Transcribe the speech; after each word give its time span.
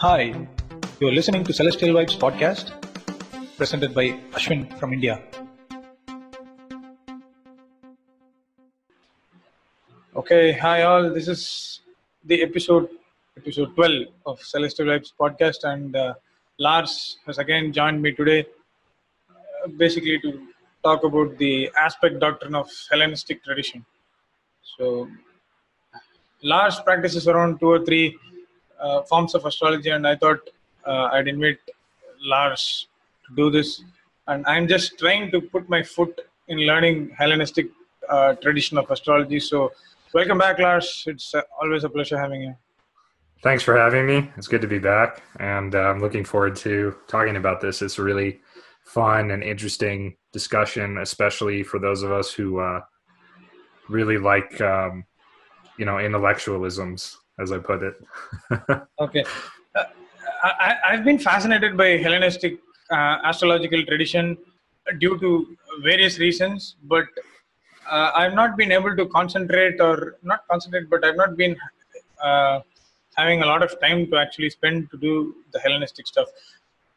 Hi, 0.00 0.32
you're 1.00 1.10
listening 1.10 1.42
to 1.42 1.52
Celestial 1.52 1.92
Vibes 1.92 2.16
podcast, 2.16 2.70
presented 3.56 3.92
by 3.92 4.10
Ashwin 4.30 4.78
from 4.78 4.92
India. 4.92 5.20
Okay, 10.14 10.52
hi 10.52 10.82
all. 10.82 11.12
This 11.12 11.26
is 11.26 11.80
the 12.24 12.44
episode 12.44 12.88
episode 13.36 13.74
12 13.74 14.06
of 14.24 14.40
Celestial 14.40 14.86
Vibes 14.86 15.12
podcast, 15.20 15.64
and 15.64 15.96
uh, 15.96 16.14
Lars 16.60 17.18
has 17.26 17.38
again 17.38 17.72
joined 17.72 18.00
me 18.00 18.12
today, 18.12 18.46
uh, 19.28 19.66
basically 19.78 20.20
to 20.20 20.46
talk 20.84 21.02
about 21.02 21.36
the 21.38 21.72
aspect 21.76 22.20
doctrine 22.20 22.54
of 22.54 22.70
Hellenistic 22.88 23.42
tradition. 23.42 23.84
So, 24.62 25.08
Lars 26.44 26.78
practices 26.78 27.26
around 27.26 27.58
two 27.58 27.72
or 27.72 27.84
three 27.84 28.16
uh, 28.80 29.02
forms 29.02 29.34
of 29.34 29.44
astrology, 29.44 29.90
and 29.90 30.06
I 30.06 30.16
thought 30.16 30.40
uh, 30.86 31.08
I'd 31.12 31.28
invite 31.28 31.58
Lars 32.22 32.88
to 33.26 33.34
do 33.34 33.50
this. 33.50 33.82
And 34.26 34.46
I'm 34.46 34.68
just 34.68 34.98
trying 34.98 35.30
to 35.30 35.40
put 35.40 35.68
my 35.68 35.82
foot 35.82 36.20
in 36.48 36.58
learning 36.58 37.10
Hellenistic 37.16 37.68
uh, 38.08 38.34
tradition 38.34 38.78
of 38.78 38.90
astrology. 38.90 39.40
So, 39.40 39.72
welcome 40.12 40.38
back, 40.38 40.58
Lars. 40.58 41.04
It's 41.06 41.34
uh, 41.34 41.42
always 41.60 41.84
a 41.84 41.88
pleasure 41.88 42.18
having 42.18 42.42
you. 42.42 42.54
Thanks 43.42 43.62
for 43.62 43.76
having 43.76 44.06
me. 44.06 44.30
It's 44.36 44.48
good 44.48 44.62
to 44.62 44.66
be 44.66 44.78
back, 44.78 45.22
and 45.38 45.74
uh, 45.74 45.78
I'm 45.78 46.00
looking 46.00 46.24
forward 46.24 46.56
to 46.56 46.96
talking 47.06 47.36
about 47.36 47.60
this. 47.60 47.82
It's 47.82 47.98
a 47.98 48.02
really 48.02 48.40
fun 48.84 49.30
and 49.30 49.44
interesting 49.44 50.16
discussion, 50.32 50.98
especially 50.98 51.62
for 51.62 51.78
those 51.78 52.02
of 52.02 52.10
us 52.10 52.32
who 52.32 52.58
uh, 52.58 52.80
really 53.88 54.18
like, 54.18 54.60
um, 54.60 55.04
you 55.78 55.84
know, 55.84 55.94
intellectualisms 55.94 57.16
as 57.38 57.52
I 57.52 57.58
put 57.58 57.82
it. 57.82 57.94
okay. 59.00 59.24
Uh, 59.74 59.84
I, 60.42 60.76
have 60.96 61.04
been 61.04 61.18
fascinated 61.18 61.76
by 61.76 61.96
Hellenistic 61.96 62.58
uh, 62.90 63.18
astrological 63.24 63.84
tradition 63.84 64.36
due 64.98 65.18
to 65.18 65.56
various 65.82 66.18
reasons, 66.18 66.76
but 66.84 67.06
uh, 67.90 68.10
I've 68.14 68.34
not 68.34 68.56
been 68.56 68.72
able 68.72 68.96
to 68.96 69.06
concentrate 69.06 69.80
or 69.80 70.16
not 70.22 70.46
concentrate, 70.50 70.88
but 70.90 71.04
I've 71.04 71.16
not 71.16 71.36
been 71.36 71.56
uh, 72.22 72.60
having 73.16 73.42
a 73.42 73.46
lot 73.46 73.62
of 73.62 73.78
time 73.80 74.06
to 74.10 74.16
actually 74.16 74.50
spend 74.50 74.90
to 74.90 74.96
do 74.96 75.34
the 75.52 75.60
Hellenistic 75.60 76.06
stuff. 76.06 76.28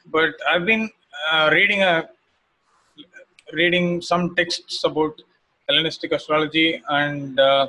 But 0.07 0.33
I've 0.49 0.65
been 0.65 0.89
uh, 1.31 1.49
reading 1.51 1.83
a 1.83 2.09
reading 3.53 4.01
some 4.01 4.35
texts 4.35 4.83
about 4.83 5.21
Hellenistic 5.67 6.11
astrology 6.11 6.81
and 6.89 7.39
uh, 7.39 7.67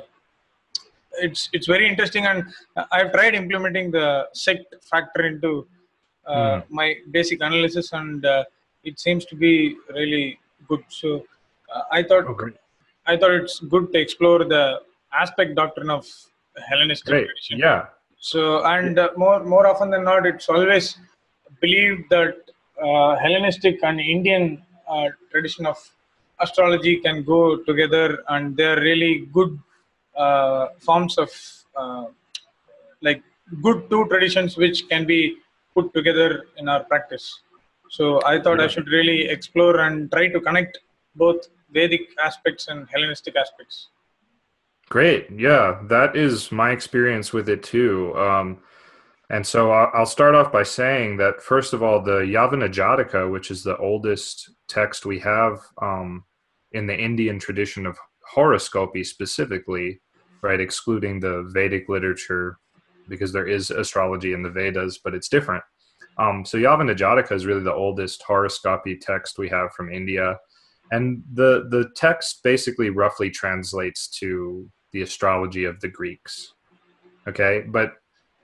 it's 1.21 1.49
it's 1.53 1.67
very 1.67 1.87
interesting 1.87 2.25
and 2.25 2.43
i've 2.91 3.11
tried 3.11 3.35
implementing 3.35 3.91
the 3.91 4.27
sect 4.33 4.73
factor 4.81 5.25
into 5.25 5.65
uh, 6.25 6.33
mm. 6.33 6.63
my 6.69 6.95
basic 7.11 7.41
analysis 7.41 7.93
and 7.93 8.25
uh, 8.25 8.43
it 8.83 8.99
seems 8.99 9.25
to 9.25 9.35
be 9.35 9.75
really 9.89 10.39
good 10.67 10.83
so 10.87 11.23
uh, 11.73 11.83
i 11.91 12.01
thought 12.01 12.25
oh, 12.27 12.49
i 13.05 13.17
thought 13.17 13.31
it's 13.31 13.59
good 13.59 13.91
to 13.93 13.99
explore 13.99 14.43
the 14.55 14.81
aspect 15.13 15.55
doctrine 15.55 15.89
of 15.89 16.05
hellenistic 16.69 17.11
great. 17.13 17.27
tradition 17.27 17.59
yeah 17.59 17.85
so 18.17 18.63
and 18.65 18.97
uh, 18.99 19.09
more 19.17 19.43
more 19.43 19.65
often 19.67 19.89
than 19.89 20.03
not 20.03 20.25
it's 20.25 20.49
always 20.49 20.97
believed 21.61 22.03
that 22.09 22.35
uh, 22.81 23.15
hellenistic 23.17 23.77
and 23.83 23.99
indian 23.99 24.45
uh, 24.87 25.07
tradition 25.31 25.65
of 25.65 25.77
astrology 26.39 26.95
can 27.05 27.23
go 27.23 27.57
together 27.69 28.23
and 28.29 28.57
they're 28.57 28.81
really 28.81 29.27
good 29.37 29.51
forms 30.79 31.17
of 31.17 31.29
uh, 31.75 32.05
like 33.01 33.23
good 33.61 33.89
two 33.89 34.05
traditions 34.07 34.57
which 34.57 34.87
can 34.89 35.05
be 35.05 35.37
put 35.73 35.93
together 35.93 36.45
in 36.57 36.69
our 36.69 36.83
practice. 36.83 37.41
So 37.89 38.21
I 38.25 38.41
thought 38.41 38.59
yeah. 38.59 38.65
I 38.65 38.67
should 38.67 38.87
really 38.87 39.27
explore 39.27 39.81
and 39.81 40.11
try 40.11 40.27
to 40.29 40.39
connect 40.39 40.79
both 41.15 41.47
Vedic 41.71 42.09
aspects 42.23 42.67
and 42.67 42.87
Hellenistic 42.89 43.35
aspects. 43.35 43.89
Great. 44.89 45.27
Yeah, 45.31 45.79
that 45.89 46.15
is 46.15 46.51
my 46.51 46.71
experience 46.71 47.33
with 47.33 47.49
it 47.49 47.63
too. 47.63 48.15
Um, 48.15 48.59
and 49.29 49.45
so 49.45 49.71
I'll 49.71 50.05
start 50.05 50.35
off 50.35 50.51
by 50.51 50.63
saying 50.63 51.17
that, 51.17 51.41
first 51.41 51.73
of 51.73 51.81
all, 51.81 52.03
the 52.03 52.19
Yavana 52.19 52.71
Jataka, 52.71 53.31
which 53.31 53.49
is 53.49 53.63
the 53.63 53.77
oldest 53.77 54.51
text 54.67 55.05
we 55.05 55.17
have 55.19 55.59
um, 55.81 56.25
in 56.73 56.85
the 56.85 56.95
Indian 56.95 57.39
tradition 57.39 57.87
of 57.87 57.97
horoscopy 58.33 59.03
specifically, 59.03 60.01
right? 60.43 60.59
Excluding 60.59 61.19
the 61.19 61.49
Vedic 61.53 61.89
literature 61.89 62.57
because 63.09 63.33
there 63.33 63.47
is 63.47 63.71
astrology 63.71 64.33
in 64.33 64.43
the 64.43 64.49
Vedas, 64.49 64.99
but 65.03 65.13
it's 65.13 65.29
different. 65.29 65.63
Um, 66.17 66.45
so 66.45 66.57
Yavana 66.57 66.95
Jataka 66.95 67.31
is 67.31 67.45
really 67.45 67.63
the 67.63 67.73
oldest 67.73 68.21
horoscopy 68.23 68.95
text 68.95 69.39
we 69.39 69.49
have 69.49 69.73
from 69.73 69.91
India. 69.91 70.37
And 70.91 71.23
the, 71.33 71.67
the 71.69 71.89
text 71.95 72.43
basically 72.43 72.91
roughly 72.91 73.29
translates 73.31 74.07
to 74.19 74.69
the 74.91 75.01
astrology 75.01 75.65
of 75.65 75.79
the 75.79 75.87
Greeks. 75.87 76.53
Okay, 77.27 77.63
but 77.67 77.93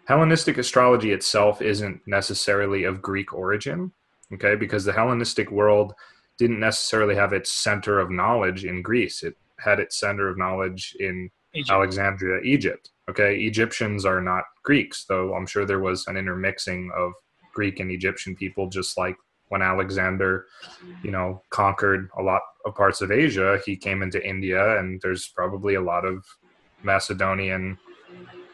Hellenistic 0.05 0.57
astrology 0.57 1.11
itself 1.11 1.61
isn't 1.61 2.01
necessarily 2.07 2.85
of 2.85 3.01
Greek 3.01 3.33
origin, 3.33 3.91
okay, 4.33 4.55
because 4.55 4.83
the 4.83 4.93
Hellenistic 4.93 5.51
world 5.51 5.93
didn't 6.39 6.59
necessarily 6.59 7.13
have 7.13 7.33
its 7.33 7.51
center 7.51 7.99
of 7.99 8.09
knowledge 8.09 8.65
in 8.65 8.81
Greece. 8.81 9.21
It 9.21 9.35
had 9.59 9.79
its 9.79 9.99
center 9.99 10.27
of 10.27 10.37
knowledge 10.37 10.95
in 10.99 11.29
Egypt. 11.53 11.71
Alexandria, 11.71 12.41
Egypt. 12.43 12.91
Okay, 13.09 13.37
Egyptians 13.37 14.05
are 14.05 14.21
not 14.21 14.43
Greeks, 14.63 15.05
though 15.09 15.33
I'm 15.33 15.47
sure 15.47 15.65
there 15.65 15.79
was 15.79 16.05
an 16.07 16.15
intermixing 16.15 16.91
of 16.95 17.13
Greek 17.53 17.79
and 17.79 17.89
Egyptian 17.89 18.35
people, 18.35 18.69
just 18.69 18.97
like 18.97 19.15
when 19.47 19.61
Alexander, 19.63 20.45
you 21.03 21.09
know, 21.09 21.41
conquered 21.49 22.09
a 22.17 22.21
lot 22.21 22.41
of 22.65 22.75
parts 22.75 23.01
of 23.01 23.11
Asia, 23.11 23.59
he 23.65 23.75
came 23.75 24.03
into 24.03 24.25
India, 24.25 24.79
and 24.79 25.01
there's 25.01 25.31
probably 25.35 25.75
a 25.75 25.81
lot 25.81 26.05
of 26.05 26.23
Macedonian. 26.83 27.77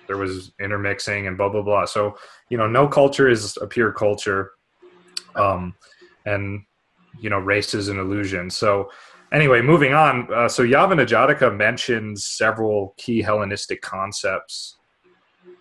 There 0.07 0.17
was 0.17 0.53
intermixing 0.61 1.27
and 1.27 1.37
blah 1.37 1.49
blah 1.49 1.63
blah. 1.63 1.85
So 1.85 2.17
you 2.49 2.57
know, 2.57 2.67
no 2.67 2.87
culture 2.87 3.27
is 3.27 3.57
a 3.61 3.67
pure 3.67 3.91
culture, 3.91 4.51
um, 5.35 5.73
and 6.25 6.63
you 7.19 7.29
know, 7.29 7.39
race 7.39 7.73
is 7.73 7.89
an 7.89 7.99
illusion. 7.99 8.49
So 8.49 8.89
anyway, 9.31 9.61
moving 9.61 9.93
on. 9.93 10.31
Uh, 10.33 10.47
so 10.47 10.63
Yavana 10.63 11.05
Jataka 11.05 11.55
mentions 11.55 12.25
several 12.25 12.93
key 12.97 13.21
Hellenistic 13.21 13.81
concepts, 13.81 14.77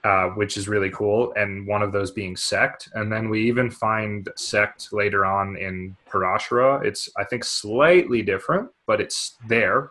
uh, 0.05 0.29
which 0.31 0.57
is 0.57 0.69
really 0.69 0.91
cool, 0.91 1.33
and 1.37 1.67
one 1.67 1.83
of 1.83 1.93
those 1.93 2.11
being 2.11 2.37
sect. 2.37 2.89
And 2.95 3.13
then 3.13 3.29
we 3.29 3.47
even 3.47 3.71
find 3.71 4.29
sect 4.37 4.93
later 4.93 5.25
on 5.25 5.57
in 5.57 5.97
Parashara. 6.09 6.85
It's 6.85 7.09
I 7.17 7.25
think 7.25 7.45
slightly 7.45 8.23
different, 8.23 8.71
but 8.87 9.01
it's 9.01 9.37
there 9.49 9.91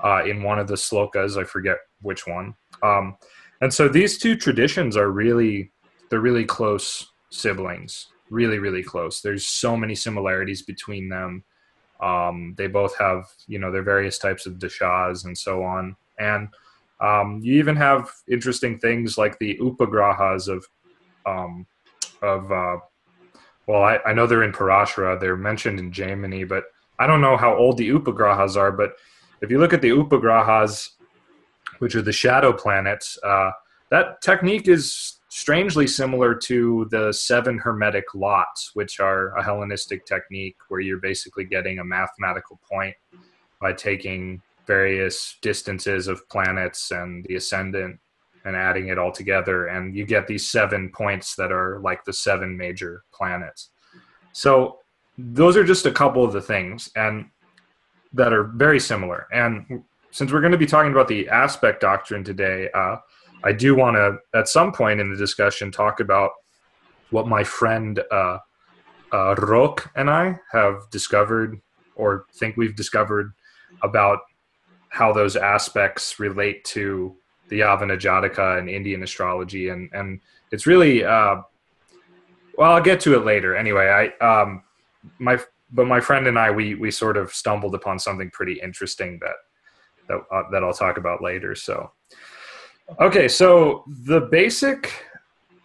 uh, 0.00 0.24
in 0.24 0.42
one 0.42 0.58
of 0.58 0.68
the 0.68 0.74
slokas. 0.74 1.40
I 1.40 1.44
forget 1.44 1.78
which 2.02 2.26
one. 2.26 2.54
Um, 2.82 3.16
and 3.60 3.72
so 3.72 3.88
these 3.88 4.18
two 4.18 4.36
traditions 4.36 4.96
are 4.96 5.10
really 5.10 5.70
they're 6.10 6.20
really 6.20 6.44
close 6.44 7.12
siblings, 7.30 8.08
really 8.30 8.58
really 8.58 8.82
close. 8.82 9.20
There's 9.20 9.46
so 9.46 9.76
many 9.76 9.94
similarities 9.94 10.62
between 10.62 11.08
them 11.08 11.44
um, 12.00 12.54
they 12.56 12.66
both 12.66 12.96
have, 12.98 13.24
you 13.46 13.58
know, 13.58 13.72
their 13.72 13.82
various 13.82 14.18
types 14.18 14.46
of 14.46 14.54
dashas 14.54 15.24
and 15.24 15.36
so 15.36 15.62
on. 15.62 15.96
And 16.18 16.48
um, 17.00 17.40
you 17.42 17.54
even 17.54 17.76
have 17.76 18.10
interesting 18.28 18.78
things 18.78 19.18
like 19.18 19.38
the 19.38 19.58
upagrahas 19.58 20.48
of, 20.48 20.66
um, 21.24 21.66
of 22.22 22.50
uh, 22.52 22.76
well, 23.66 23.82
I, 23.82 23.98
I, 24.06 24.12
know 24.12 24.26
they're 24.26 24.44
in 24.44 24.52
Parashara. 24.52 25.18
They're 25.18 25.36
mentioned 25.36 25.78
in 25.78 25.90
Jaimini, 25.90 26.48
but 26.48 26.64
I 26.98 27.06
don't 27.06 27.20
know 27.20 27.36
how 27.36 27.54
old 27.54 27.76
the 27.76 27.90
upagrahas 27.90 28.56
are. 28.56 28.72
But 28.72 28.92
if 29.40 29.50
you 29.50 29.58
look 29.58 29.72
at 29.72 29.82
the 29.82 29.90
upagrahas, 29.90 30.90
which 31.78 31.94
are 31.94 32.02
the 32.02 32.12
shadow 32.12 32.52
planets, 32.52 33.18
uh, 33.22 33.50
that 33.90 34.22
technique 34.22 34.68
is 34.68 35.15
strangely 35.36 35.86
similar 35.86 36.34
to 36.34 36.88
the 36.90 37.12
seven 37.12 37.58
hermetic 37.58 38.14
lots, 38.14 38.70
which 38.72 39.00
are 39.00 39.36
a 39.36 39.44
Hellenistic 39.44 40.06
technique 40.06 40.56
where 40.68 40.80
you're 40.80 40.96
basically 40.96 41.44
getting 41.44 41.78
a 41.78 41.84
mathematical 41.84 42.58
point 42.66 42.94
by 43.60 43.70
taking 43.70 44.40
various 44.66 45.36
distances 45.42 46.08
of 46.08 46.26
planets 46.30 46.90
and 46.90 47.22
the 47.26 47.34
ascendant 47.34 48.00
and 48.46 48.56
adding 48.56 48.88
it 48.88 48.98
all 48.98 49.12
together. 49.12 49.66
And 49.66 49.94
you 49.94 50.06
get 50.06 50.26
these 50.26 50.50
seven 50.50 50.88
points 50.88 51.36
that 51.36 51.52
are 51.52 51.80
like 51.80 52.02
the 52.06 52.14
seven 52.14 52.56
major 52.56 53.04
planets. 53.12 53.68
So 54.32 54.78
those 55.18 55.54
are 55.54 55.64
just 55.64 55.84
a 55.84 55.92
couple 55.92 56.24
of 56.24 56.32
the 56.32 56.40
things 56.40 56.90
and 56.96 57.26
that 58.14 58.32
are 58.32 58.44
very 58.44 58.80
similar. 58.80 59.26
And 59.30 59.84
since 60.12 60.32
we're 60.32 60.40
going 60.40 60.52
to 60.52 60.58
be 60.58 60.64
talking 60.64 60.92
about 60.92 61.08
the 61.08 61.28
aspect 61.28 61.82
doctrine 61.82 62.24
today, 62.24 62.70
uh, 62.72 62.96
I 63.46 63.52
do 63.52 63.74
want 63.74 63.96
to, 63.96 64.18
at 64.38 64.48
some 64.48 64.72
point 64.72 65.00
in 65.00 65.10
the 65.10 65.16
discussion, 65.16 65.70
talk 65.70 66.00
about 66.00 66.32
what 67.10 67.28
my 67.28 67.44
friend 67.44 68.02
uh, 68.10 68.38
uh, 69.12 69.74
and 69.94 70.10
I 70.10 70.38
have 70.52 70.90
discovered 70.90 71.60
or 71.94 72.26
think 72.34 72.56
we've 72.56 72.76
discovered 72.76 73.32
about 73.82 74.18
how 74.88 75.12
those 75.12 75.36
aspects 75.36 76.18
relate 76.18 76.64
to 76.64 77.16
the 77.48 77.60
Yavana 77.60 77.98
Jataka 77.98 78.58
and 78.58 78.68
Indian 78.68 79.02
astrology. 79.02 79.68
And, 79.68 79.88
and 79.92 80.20
it's 80.50 80.66
really, 80.66 81.04
uh, 81.04 81.36
well, 82.58 82.72
I'll 82.72 82.82
get 82.82 83.00
to 83.00 83.14
it 83.14 83.24
later. 83.24 83.54
Anyway, 83.54 83.86
I 83.86 84.24
um, 84.24 84.62
my 85.18 85.38
but 85.70 85.86
my 85.86 86.00
friend 86.00 86.26
and 86.26 86.38
I 86.38 86.50
we 86.50 86.74
we 86.74 86.90
sort 86.90 87.16
of 87.16 87.32
stumbled 87.32 87.74
upon 87.74 87.98
something 87.98 88.30
pretty 88.30 88.58
interesting 88.62 89.18
that 89.20 89.36
that 90.08 90.20
uh, 90.34 90.42
that 90.52 90.64
I'll 90.64 90.72
talk 90.72 90.96
about 90.96 91.22
later. 91.22 91.54
So, 91.54 91.92
okay, 93.00 93.28
so 93.28 93.84
the 94.04 94.20
basic 94.20 94.92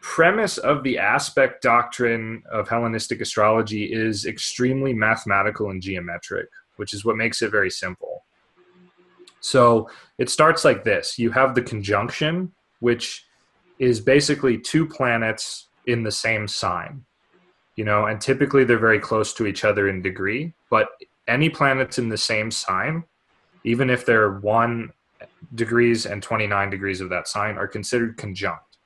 premise 0.01 0.57
of 0.57 0.83
the 0.83 0.97
aspect 0.97 1.61
doctrine 1.61 2.43
of 2.51 2.67
Hellenistic 2.67 3.21
astrology 3.21 3.85
is 3.85 4.25
extremely 4.25 4.93
mathematical 4.93 5.69
and 5.69 5.81
geometric, 5.81 6.47
which 6.77 6.93
is 6.93 7.05
what 7.05 7.17
makes 7.17 7.41
it 7.41 7.51
very 7.51 7.69
simple. 7.69 8.23
So 9.39 9.89
it 10.17 10.29
starts 10.29 10.65
like 10.65 10.83
this: 10.83 11.17
you 11.17 11.31
have 11.31 11.55
the 11.55 11.61
conjunction, 11.61 12.51
which 12.79 13.25
is 13.79 13.99
basically 13.99 14.57
two 14.57 14.85
planets 14.87 15.67
in 15.87 16.03
the 16.03 16.11
same 16.11 16.47
sign 16.47 17.03
you 17.75 17.85
know 17.85 18.05
and 18.05 18.21
typically 18.21 18.63
they're 18.63 18.77
very 18.77 18.99
close 18.99 19.33
to 19.33 19.47
each 19.47 19.63
other 19.63 19.89
in 19.89 20.01
degree 20.01 20.53
but 20.69 20.89
any 21.27 21.49
planets 21.49 21.97
in 21.97 22.09
the 22.09 22.17
same 22.17 22.51
sign 22.51 23.03
even 23.63 23.89
if 23.89 24.05
they're 24.05 24.39
1 24.39 24.91
degrees 25.55 26.05
and 26.05 26.21
29 26.21 26.69
degrees 26.69 27.01
of 27.01 27.09
that 27.09 27.27
sign 27.27 27.57
are 27.57 27.67
considered 27.67 28.17
conjunct. 28.17 28.77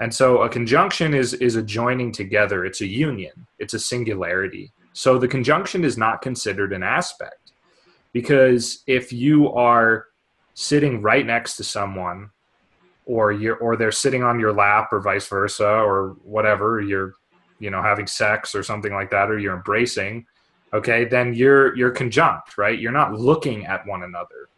And 0.00 0.12
so 0.12 0.42
a 0.42 0.48
conjunction 0.48 1.14
is 1.14 1.34
is 1.34 1.56
a 1.56 1.62
joining 1.62 2.12
together. 2.12 2.64
It's 2.64 2.80
a 2.80 2.86
union. 2.86 3.46
It's 3.58 3.74
a 3.74 3.78
singularity. 3.78 4.72
So 4.92 5.18
the 5.18 5.28
conjunction 5.28 5.84
is 5.84 5.96
not 5.96 6.22
considered 6.22 6.72
an 6.72 6.82
aspect 6.82 7.52
because 8.12 8.82
if 8.86 9.12
you 9.12 9.52
are 9.52 10.06
sitting 10.54 11.00
right 11.00 11.24
next 11.24 11.56
to 11.56 11.64
someone 11.64 12.30
or 13.06 13.32
you're 13.32 13.56
or 13.56 13.76
they're 13.76 13.92
sitting 13.92 14.22
on 14.22 14.38
your 14.38 14.52
lap 14.52 14.92
or 14.92 15.00
vice 15.00 15.26
versa 15.28 15.66
or 15.66 16.16
whatever 16.22 16.80
you're 16.80 17.14
you 17.58 17.70
know 17.70 17.82
having 17.82 18.06
sex 18.06 18.54
or 18.54 18.62
something 18.62 18.92
like 18.92 19.10
that 19.10 19.30
or 19.30 19.38
you're 19.38 19.56
embracing 19.56 20.26
okay 20.74 21.04
then 21.04 21.32
you're 21.32 21.74
you're 21.76 21.90
conjunct 21.90 22.58
right? 22.58 22.78
You're 22.78 22.92
not 22.92 23.14
looking 23.14 23.66
at 23.66 23.86
one 23.86 24.02
another 24.02 24.48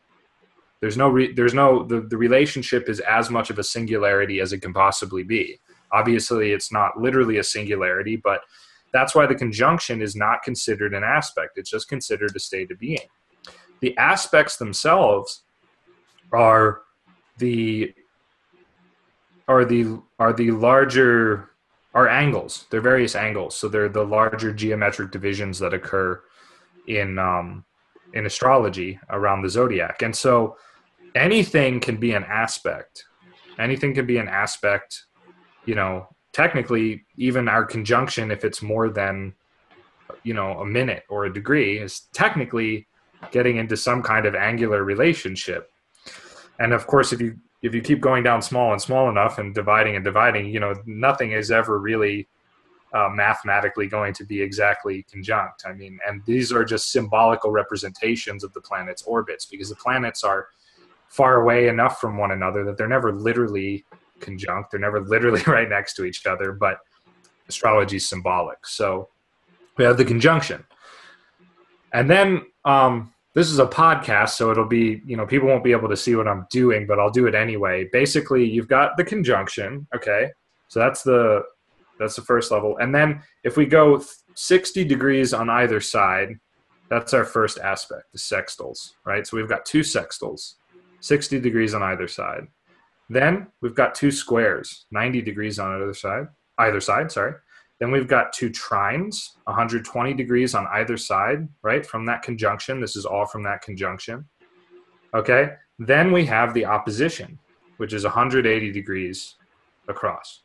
there's 0.85 0.99
no 0.99 1.09
re- 1.09 1.33
there's 1.33 1.55
no 1.55 1.83
the, 1.85 2.03
the 2.03 2.17
relationship 2.17 2.89
is 2.91 3.01
as 3.01 3.31
much 3.31 3.49
of 3.49 3.59
a 3.59 3.65
singularity 3.65 4.41
as 4.41 4.53
it 4.53 4.61
can 4.61 4.73
possibly 4.73 5.23
be 5.23 5.59
obviously 5.93 6.53
it's 6.53 6.71
not 6.71 7.01
literally 7.01 7.39
a 7.39 7.45
singularity 7.45 8.17
but 8.17 8.43
that's 8.93 9.15
why 9.15 9.27
the 9.27 9.35
conjunction 9.35 10.03
is 10.03 10.15
not 10.15 10.43
considered 10.43 10.93
an 10.93 11.03
aspect 11.03 11.57
it's 11.57 11.71
just 11.71 11.89
considered 11.89 12.37
a 12.37 12.39
state 12.39 12.71
of 12.71 12.79
being 12.79 13.09
the 13.81 13.97
aspects 13.97 14.59
themselves 14.59 15.45
are 16.33 16.83
the 17.39 17.95
are 19.49 19.65
the 19.65 19.99
are 20.19 20.35
the 20.35 20.51
larger 20.51 21.51
are 21.95 22.09
angles. 22.09 22.67
They're 22.71 22.81
various 22.81 23.15
angles. 23.15 23.55
So 23.57 23.69
they're 23.69 23.89
the 23.89 24.05
larger 24.05 24.53
geometric 24.53 25.13
divisions 25.13 25.59
that 25.61 25.73
occur 25.73 26.21
in 26.89 27.19
um, 27.19 27.65
in 28.15 28.27
astrology 28.27 28.99
around 29.11 29.43
the 29.43 29.49
zodiac. 29.49 30.03
And 30.03 30.15
so 30.15 30.57
anything 31.15 31.81
can 31.81 31.97
be 31.97 32.13
an 32.13 32.25
aspect. 32.25 33.05
Anything 33.59 33.95
can 33.95 34.07
be 34.07 34.19
an 34.19 34.29
aspect. 34.29 35.05
You 35.65 35.75
know, 35.75 36.09
technically, 36.33 37.05
even 37.17 37.49
our 37.49 37.65
conjunction, 37.65 38.31
if 38.31 38.45
it's 38.45 38.63
more 38.63 38.91
than 38.91 39.35
you 40.23 40.35
know 40.35 40.61
a 40.61 40.67
minute 40.67 41.05
or 41.09 41.25
a 41.25 41.33
degree, 41.33 41.79
is 41.79 42.09
technically 42.13 42.87
getting 43.31 43.57
into 43.57 43.77
some 43.77 44.03
kind 44.03 44.27
of 44.27 44.35
angular 44.35 44.85
relationship. 44.85 45.71
And 46.59 46.73
of 46.73 46.87
course, 46.87 47.13
if 47.13 47.21
you 47.21 47.37
if 47.63 47.75
you 47.75 47.81
keep 47.81 48.01
going 48.01 48.23
down 48.23 48.43
small 48.43 48.73
and 48.73 48.83
small 48.83 49.09
enough 49.09 49.39
and 49.39 49.55
dividing 49.55 49.97
and 49.97 50.05
dividing, 50.05 50.51
you 50.51 50.61
know, 50.61 50.75
nothing 50.85 51.33
is 51.33 51.51
ever 51.51 51.79
really 51.79 52.29
uh, 52.93 53.09
mathematically 53.09 53.87
going 53.87 54.13
to 54.15 54.25
be 54.25 54.41
exactly 54.41 55.05
conjunct. 55.11 55.65
I 55.67 55.73
mean, 55.73 55.99
and 56.07 56.23
these 56.27 56.53
are 56.53 56.65
just 56.65 56.93
symbolical 56.93 57.51
representations 57.51 58.45
of 58.45 58.53
the 58.53 58.61
planet's 58.61 59.03
orbits 59.03 59.47
because 59.47 59.71
the 59.71 59.77
planets 59.77 60.23
are 60.23 60.49
far 61.15 61.41
away 61.41 61.69
enough 61.69 62.01
from 62.01 62.19
one 62.19 62.33
another 62.33 62.65
that 62.65 62.77
they're 62.77 62.89
never 62.89 63.13
literally 63.13 63.85
conjunct. 64.19 64.73
They're 64.73 64.81
never 64.81 65.01
literally 65.15 65.43
right 65.47 65.69
next 65.69 65.95
to 65.95 66.05
each 66.05 66.27
other, 66.27 66.51
but 66.51 66.79
astrology 67.49 67.97
is 67.97 68.09
symbolic. 68.09 68.67
So 68.67 69.09
we 69.77 69.85
have 69.85 69.97
the 69.97 70.05
conjunction. 70.05 70.65
And 71.93 72.11
then 72.11 72.43
um, 72.65 73.13
this 73.33 73.49
is 73.49 73.61
a 73.61 73.67
podcast, 73.67 74.31
so 74.31 74.51
it'll 74.51 74.67
be, 74.67 75.03
you 75.07 75.17
know, 75.17 75.25
people 75.25 75.47
won't 75.49 75.63
be 75.63 75.71
able 75.71 75.89
to 75.89 75.97
see 75.97 76.17
what 76.17 76.27
I'm 76.27 76.49
doing, 76.51 76.85
but 76.85 76.99
I'll 76.99 77.11
do 77.11 77.29
it 77.29 77.35
anyway. 77.37 77.89
Basically, 77.93 78.45
you've 78.45 78.67
got 78.67 78.97
the 78.97 79.05
conjunction, 79.05 79.87
okay? 79.95 80.31
So 80.67 80.81
that's 80.81 81.05
the 81.05 81.45
that's 82.01 82.17
the 82.17 82.23
first 82.23 82.51
level. 82.51 82.77
And 82.79 82.93
then 82.93 83.23
if 83.45 83.57
we 83.57 83.67
go 83.67 84.03
60 84.35 84.85
degrees 84.85 85.33
on 85.33 85.49
either 85.49 85.81
side, 85.81 86.41
that's 86.91 87.15
our 87.15 87.25
first 87.25 87.61
aspect, 87.61 88.11
the 88.13 88.19
sextiles, 88.19 88.95
right? 89.07 89.25
So 89.25 89.37
we've 89.37 89.49
got 89.49 89.65
two 89.65 89.81
sextiles, 89.81 90.55
60 91.05 91.39
degrees 91.41 91.75
on 91.75 91.83
either 91.83 92.09
side. 92.09 92.47
Then 93.11 93.49
we've 93.61 93.75
got 93.75 93.95
two 93.95 94.11
squares, 94.11 94.87
90 94.91 95.21
degrees 95.21 95.59
on 95.59 95.75
either 95.75 95.93
side, 95.93 96.29
either 96.59 96.81
side, 96.81 97.13
sorry. 97.13 97.35
Then 97.79 97.91
we've 97.91 98.09
got 98.09 98.33
two 98.33 98.49
trines, 98.49 99.33
120 99.45 100.15
degrees 100.15 100.55
on 100.55 100.67
either 100.73 100.97
side, 100.97 101.47
right? 101.63 101.85
From 101.85 102.07
that 102.07 102.23
conjunction. 102.23 102.81
This 102.81 102.97
is 102.97 103.05
all 103.05 103.27
from 103.27 103.43
that 103.43 103.61
conjunction. 103.61 104.25
Okay. 105.13 105.51
Then 105.79 106.11
we 106.11 106.25
have 106.25 106.55
the 106.55 106.65
opposition, 106.65 107.39
which 107.77 107.93
is 107.93 108.05
180 108.05 108.73
degrees 108.73 109.35
across. 109.89 110.41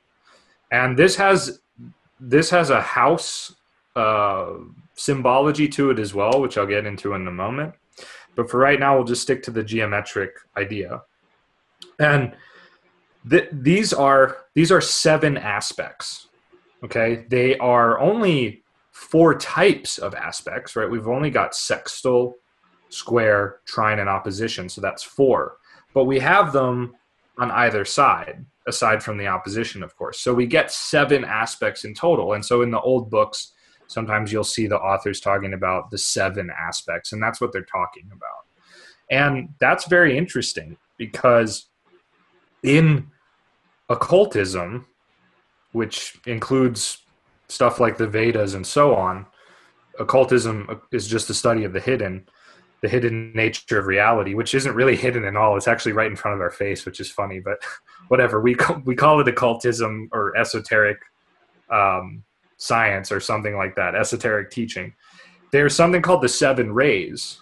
And 0.72 0.98
this 0.98 1.16
has 1.16 1.62
this 2.20 2.50
has 2.50 2.70
a 2.70 2.82
house 2.82 3.56
uh, 3.96 4.56
symbology 4.96 5.70
to 5.70 5.92
it 5.92 6.00
as 6.00 6.14
well, 6.14 6.42
which 6.42 6.58
I'll 6.58 6.66
get 6.66 6.86
into 6.86 7.14
in 7.14 7.26
a 7.28 7.32
moment. 7.32 7.76
But 8.40 8.50
for 8.50 8.58
right 8.58 8.80
now, 8.80 8.96
we'll 8.96 9.06
just 9.06 9.22
stick 9.22 9.44
to 9.44 9.52
the 9.52 9.64
geometric 9.64 10.32
idea. 10.56 11.02
And 12.00 12.34
th- 13.30 13.50
these 13.52 13.92
are 13.94 14.38
these 14.56 14.72
are 14.72 14.82
seven 14.82 15.38
aspects 15.38 16.30
Okay, 16.84 17.26
they 17.28 17.58
are 17.58 18.00
only 18.00 18.64
four 18.92 19.38
types 19.38 19.98
of 19.98 20.14
aspects, 20.16 20.76
right? 20.76 20.90
We've 20.90 21.08
only 21.08 21.30
got 21.30 21.56
sextile, 21.56 22.36
square, 22.90 23.60
trine, 23.66 24.00
and 24.00 24.10
opposition, 24.10 24.70
so 24.70 24.82
that's 24.82 25.04
four. 25.04 25.58
But 25.94 26.06
we 26.06 26.20
have 26.20 26.54
them 26.54 26.96
on 27.38 27.52
either 27.52 27.84
side, 27.86 28.46
aside 28.68 29.04
from 29.04 29.18
the 29.18 29.28
opposition, 29.28 29.84
of 29.84 29.96
course. 29.96 30.20
So 30.20 30.34
we 30.34 30.46
get 30.46 30.72
seven 30.72 31.26
aspects 31.26 31.84
in 31.84 31.94
total. 31.94 32.34
And 32.34 32.46
so 32.46 32.62
in 32.62 32.72
the 32.72 32.82
old 32.82 33.10
books, 33.10 33.54
sometimes 33.90 34.32
you'll 34.32 34.44
see 34.44 34.68
the 34.68 34.80
authors 34.80 35.20
talking 35.20 35.54
about 35.54 35.90
the 35.92 35.98
seven 35.98 36.50
aspects, 36.58 37.12
and 37.12 37.22
that's 37.22 37.42
what 37.42 37.52
they're 37.52 37.64
talking 37.64 38.10
about. 38.14 38.46
And 39.12 39.50
that's 39.60 39.88
very 39.88 40.18
interesting 40.18 40.78
because 40.98 41.66
in 42.64 43.08
occultism, 43.90 44.86
which 45.72 46.20
includes 46.28 47.00
stuff 47.48 47.80
like 47.80 47.98
the 47.98 48.08
Vedas 48.08 48.54
and 48.54 48.66
so 48.66 48.96
on. 48.96 49.26
Occultism 50.00 50.82
is 50.92 51.08
just 51.08 51.30
a 51.30 51.34
study 51.34 51.64
of 51.64 51.74
the 51.74 51.80
hidden, 51.80 52.28
the 52.82 52.88
hidden 52.88 53.34
nature 53.34 53.80
of 53.80 53.88
reality, 53.88 54.36
which 54.36 54.54
isn't 54.54 54.76
really 54.76 54.96
hidden 54.96 55.26
at 55.26 55.36
all. 55.36 55.58
It's 55.58 55.68
actually 55.68 55.94
right 55.94 56.10
in 56.10 56.16
front 56.16 56.36
of 56.36 56.42
our 56.42 56.52
face, 56.52 56.86
which 56.86 57.00
is 57.00 57.10
funny, 57.10 57.40
but 57.40 57.58
whatever. 58.08 58.40
We 58.40 58.54
call, 58.54 58.82
we 58.86 58.96
call 58.96 59.20
it 59.20 59.28
occultism 59.28 60.10
or 60.14 60.38
esoteric 60.38 61.00
um, 61.72 62.24
science 62.60 63.12
or 63.12 63.20
something 63.20 63.58
like 63.58 63.76
that, 63.76 63.96
esoteric 63.96 64.52
teaching. 64.52 64.94
There's 65.52 65.76
something 65.76 66.02
called 66.02 66.22
the 66.22 66.30
seven 66.30 66.72
rays, 66.72 67.42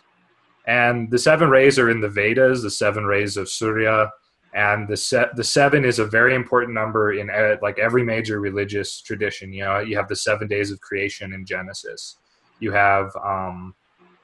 and 0.65 1.11
the 1.11 1.19
seven 1.19 1.49
rays 1.49 1.77
are 1.77 1.89
in 1.89 1.99
the 1.99 2.09
Vedas, 2.09 2.61
the 2.61 2.71
seven 2.71 3.03
rays 3.03 3.35
of 3.35 3.49
Surya, 3.49 4.09
and 4.53 4.87
the 4.87 4.95
set 4.95 5.35
the 5.35 5.43
seven 5.43 5.83
is 5.83 5.99
a 5.99 6.05
very 6.05 6.33
important 6.33 6.73
number 6.73 7.13
in 7.13 7.29
uh, 7.29 7.57
like 7.61 7.77
every 7.79 8.03
major 8.03 8.39
religious 8.39 9.01
tradition. 9.01 9.51
You 9.51 9.65
know 9.65 9.79
you 9.79 9.97
have 9.97 10.07
the 10.07 10.15
seven 10.15 10.47
days 10.47 10.71
of 10.71 10.79
creation 10.79 11.33
in 11.33 11.45
genesis. 11.45 12.17
You 12.59 12.71
have 12.71 13.11
um 13.23 13.75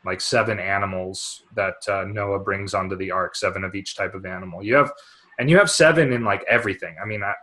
like 0.05 0.21
seven 0.21 0.59
animals 0.59 1.43
that 1.55 1.75
uh, 1.87 2.05
noah 2.05 2.39
brings 2.39 2.73
onto 2.73 2.95
the 2.95 3.11
ark 3.11 3.35
seven 3.35 3.63
of 3.63 3.75
each 3.75 3.95
type 3.95 4.13
of 4.13 4.25
animal. 4.25 4.63
You 4.63 4.75
have 4.75 4.91
and 5.39 5.49
you 5.49 5.57
have 5.57 5.69
seven 5.69 6.13
in 6.13 6.23
like 6.23 6.43
everything. 6.49 6.95
I 7.01 7.05
mean 7.05 7.21
I, 7.23 7.33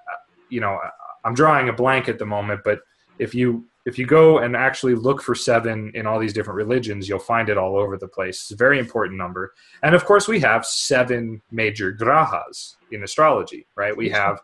you 0.50 0.61
know 0.61 0.78
i'm 1.25 1.35
drawing 1.35 1.69
a 1.69 1.73
blank 1.73 2.09
at 2.09 2.19
the 2.19 2.26
moment 2.26 2.61
but 2.64 2.80
if 3.20 3.34
you 3.34 3.66
if 3.86 3.98
you 3.98 4.06
go 4.06 4.38
and 4.38 4.54
actually 4.56 4.94
look 4.94 5.22
for 5.22 5.34
seven 5.34 5.90
in 5.94 6.06
all 6.06 6.18
these 6.18 6.34
different 6.34 6.56
religions, 6.56 7.08
you'll 7.08 7.18
find 7.18 7.48
it 7.48 7.56
all 7.56 7.76
over 7.76 7.96
the 7.96 8.08
place. 8.08 8.42
It's 8.42 8.50
a 8.50 8.56
very 8.56 8.78
important 8.78 9.16
number. 9.16 9.54
And 9.82 9.94
of 9.94 10.04
course, 10.04 10.28
we 10.28 10.38
have 10.40 10.66
seven 10.66 11.40
major 11.50 11.90
grahas 11.92 12.76
in 12.90 13.02
astrology, 13.02 13.66
right? 13.76 13.96
We 13.96 14.10
have 14.10 14.40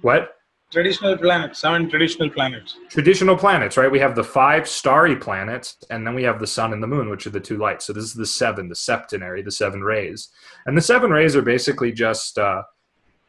what? 0.00 0.36
Traditional 0.70 1.18
planets, 1.18 1.58
seven 1.58 1.90
traditional 1.90 2.30
planets. 2.30 2.78
Traditional 2.88 3.36
planets, 3.36 3.76
right? 3.76 3.90
We 3.90 3.98
have 3.98 4.14
the 4.14 4.24
five 4.24 4.66
starry 4.66 5.16
planets, 5.16 5.76
and 5.90 6.06
then 6.06 6.14
we 6.14 6.22
have 6.22 6.40
the 6.40 6.46
sun 6.46 6.72
and 6.72 6.82
the 6.82 6.86
moon, 6.86 7.10
which 7.10 7.26
are 7.26 7.30
the 7.30 7.40
two 7.40 7.58
lights. 7.58 7.84
So 7.84 7.92
this 7.92 8.04
is 8.04 8.14
the 8.14 8.26
seven, 8.26 8.70
the 8.70 8.74
septenary, 8.74 9.42
the 9.42 9.50
seven 9.50 9.82
rays. 9.82 10.30
And 10.64 10.74
the 10.74 10.80
seven 10.80 11.10
rays 11.10 11.36
are 11.36 11.42
basically 11.42 11.92
just 11.92 12.38
uh, 12.38 12.62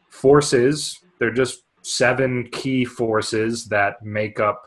forces, 0.08 0.98
they're 1.18 1.32
just 1.32 1.63
seven 1.84 2.48
key 2.50 2.84
forces 2.84 3.66
that 3.66 4.02
make 4.02 4.40
up 4.40 4.62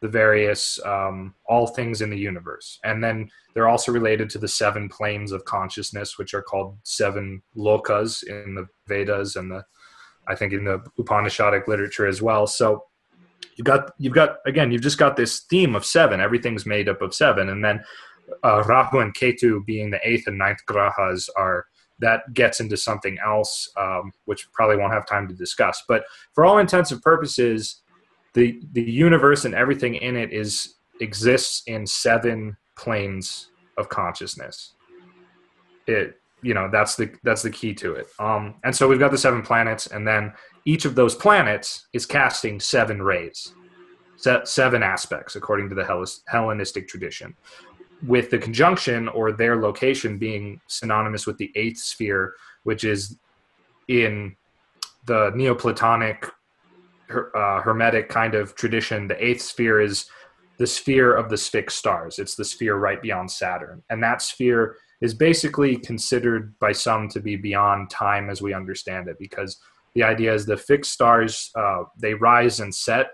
the 0.00 0.08
various 0.08 0.78
um, 0.86 1.34
all 1.46 1.66
things 1.66 2.00
in 2.00 2.08
the 2.08 2.18
universe. 2.18 2.78
And 2.84 3.04
then 3.04 3.28
they're 3.52 3.68
also 3.68 3.92
related 3.92 4.30
to 4.30 4.38
the 4.38 4.48
seven 4.48 4.88
planes 4.88 5.32
of 5.32 5.44
consciousness 5.44 6.16
which 6.16 6.32
are 6.32 6.42
called 6.42 6.78
seven 6.84 7.42
lokas 7.56 8.22
in 8.22 8.54
the 8.54 8.66
vedas 8.88 9.36
and 9.36 9.50
the 9.50 9.62
i 10.28 10.34
think 10.34 10.52
in 10.52 10.64
the 10.64 10.78
upanishadic 10.98 11.66
literature 11.66 12.06
as 12.06 12.22
well. 12.22 12.46
So 12.46 12.84
you've 13.56 13.66
got 13.66 13.92
you've 13.98 14.14
got 14.14 14.36
again 14.46 14.70
you've 14.70 14.82
just 14.82 14.98
got 14.98 15.16
this 15.16 15.40
theme 15.40 15.74
of 15.74 15.84
seven. 15.84 16.20
Everything's 16.20 16.64
made 16.64 16.88
up 16.88 17.02
of 17.02 17.14
seven. 17.14 17.48
And 17.48 17.64
then 17.64 17.84
uh, 18.44 18.62
rahu 18.62 19.00
and 19.00 19.14
ketu 19.14 19.64
being 19.66 19.90
the 19.90 20.00
eighth 20.08 20.26
and 20.26 20.38
ninth 20.38 20.60
grahas 20.68 21.28
are 21.36 21.66
that 22.00 22.32
gets 22.34 22.60
into 22.60 22.76
something 22.76 23.18
else 23.24 23.70
um, 23.76 24.12
which 24.24 24.50
probably 24.52 24.76
won't 24.76 24.92
have 24.92 25.06
time 25.06 25.28
to 25.28 25.34
discuss 25.34 25.82
but 25.88 26.04
for 26.34 26.44
all 26.44 26.58
intents 26.58 26.90
and 26.90 27.02
purposes 27.02 27.82
the 28.34 28.60
the 28.72 28.82
universe 28.82 29.44
and 29.44 29.54
everything 29.54 29.96
in 29.96 30.16
it 30.16 30.32
is 30.32 30.74
exists 31.00 31.62
in 31.66 31.86
seven 31.86 32.56
planes 32.76 33.50
of 33.76 33.88
consciousness. 33.88 34.74
It 35.86 36.16
you 36.42 36.54
know 36.54 36.68
that's 36.70 36.96
the 36.96 37.12
that's 37.22 37.42
the 37.42 37.50
key 37.50 37.74
to 37.74 37.94
it. 37.94 38.06
Um, 38.18 38.54
and 38.64 38.74
so 38.74 38.88
we've 38.88 38.98
got 38.98 39.10
the 39.10 39.18
seven 39.18 39.42
planets, 39.42 39.88
and 39.88 40.06
then 40.06 40.32
each 40.64 40.84
of 40.84 40.94
those 40.94 41.14
planets 41.14 41.88
is 41.92 42.06
casting 42.06 42.60
seven 42.60 43.02
rays, 43.02 43.54
seven 44.44 44.82
aspects 44.82 45.36
according 45.36 45.68
to 45.70 45.74
the 45.74 46.20
Hellenistic 46.28 46.88
tradition. 46.88 47.34
With 48.06 48.30
the 48.30 48.38
conjunction 48.38 49.08
or 49.08 49.32
their 49.32 49.56
location 49.60 50.16
being 50.16 50.60
synonymous 50.66 51.26
with 51.26 51.36
the 51.36 51.52
eighth 51.54 51.78
sphere, 51.78 52.34
which 52.62 52.84
is 52.84 53.18
in 53.88 54.36
the 55.06 55.32
Neoplatonic 55.34 56.26
uh, 57.10 57.60
hermetic 57.60 58.08
kind 58.08 58.34
of 58.34 58.54
tradition, 58.54 59.08
the 59.08 59.22
eighth 59.22 59.42
sphere 59.42 59.80
is 59.80 60.06
the 60.58 60.66
sphere 60.66 61.14
of 61.14 61.28
the 61.28 61.36
fixed 61.36 61.78
stars. 61.78 62.18
It's 62.18 62.36
the 62.36 62.44
sphere 62.44 62.76
right 62.76 63.00
beyond 63.02 63.30
Saturn. 63.30 63.82
And 63.90 64.02
that 64.02 64.22
sphere 64.22 64.76
is 65.00 65.14
basically 65.14 65.76
considered 65.76 66.58
by 66.58 66.72
some 66.72 67.08
to 67.08 67.20
be 67.20 67.36
beyond 67.36 67.90
time 67.90 68.30
as 68.30 68.42
we 68.42 68.54
understand 68.54 69.08
it, 69.08 69.18
because 69.18 69.58
the 69.94 70.02
idea 70.02 70.32
is 70.32 70.46
the 70.46 70.56
fixed 70.56 70.92
stars, 70.92 71.50
uh, 71.54 71.84
they 71.98 72.14
rise 72.14 72.60
and 72.60 72.74
set 72.74 73.10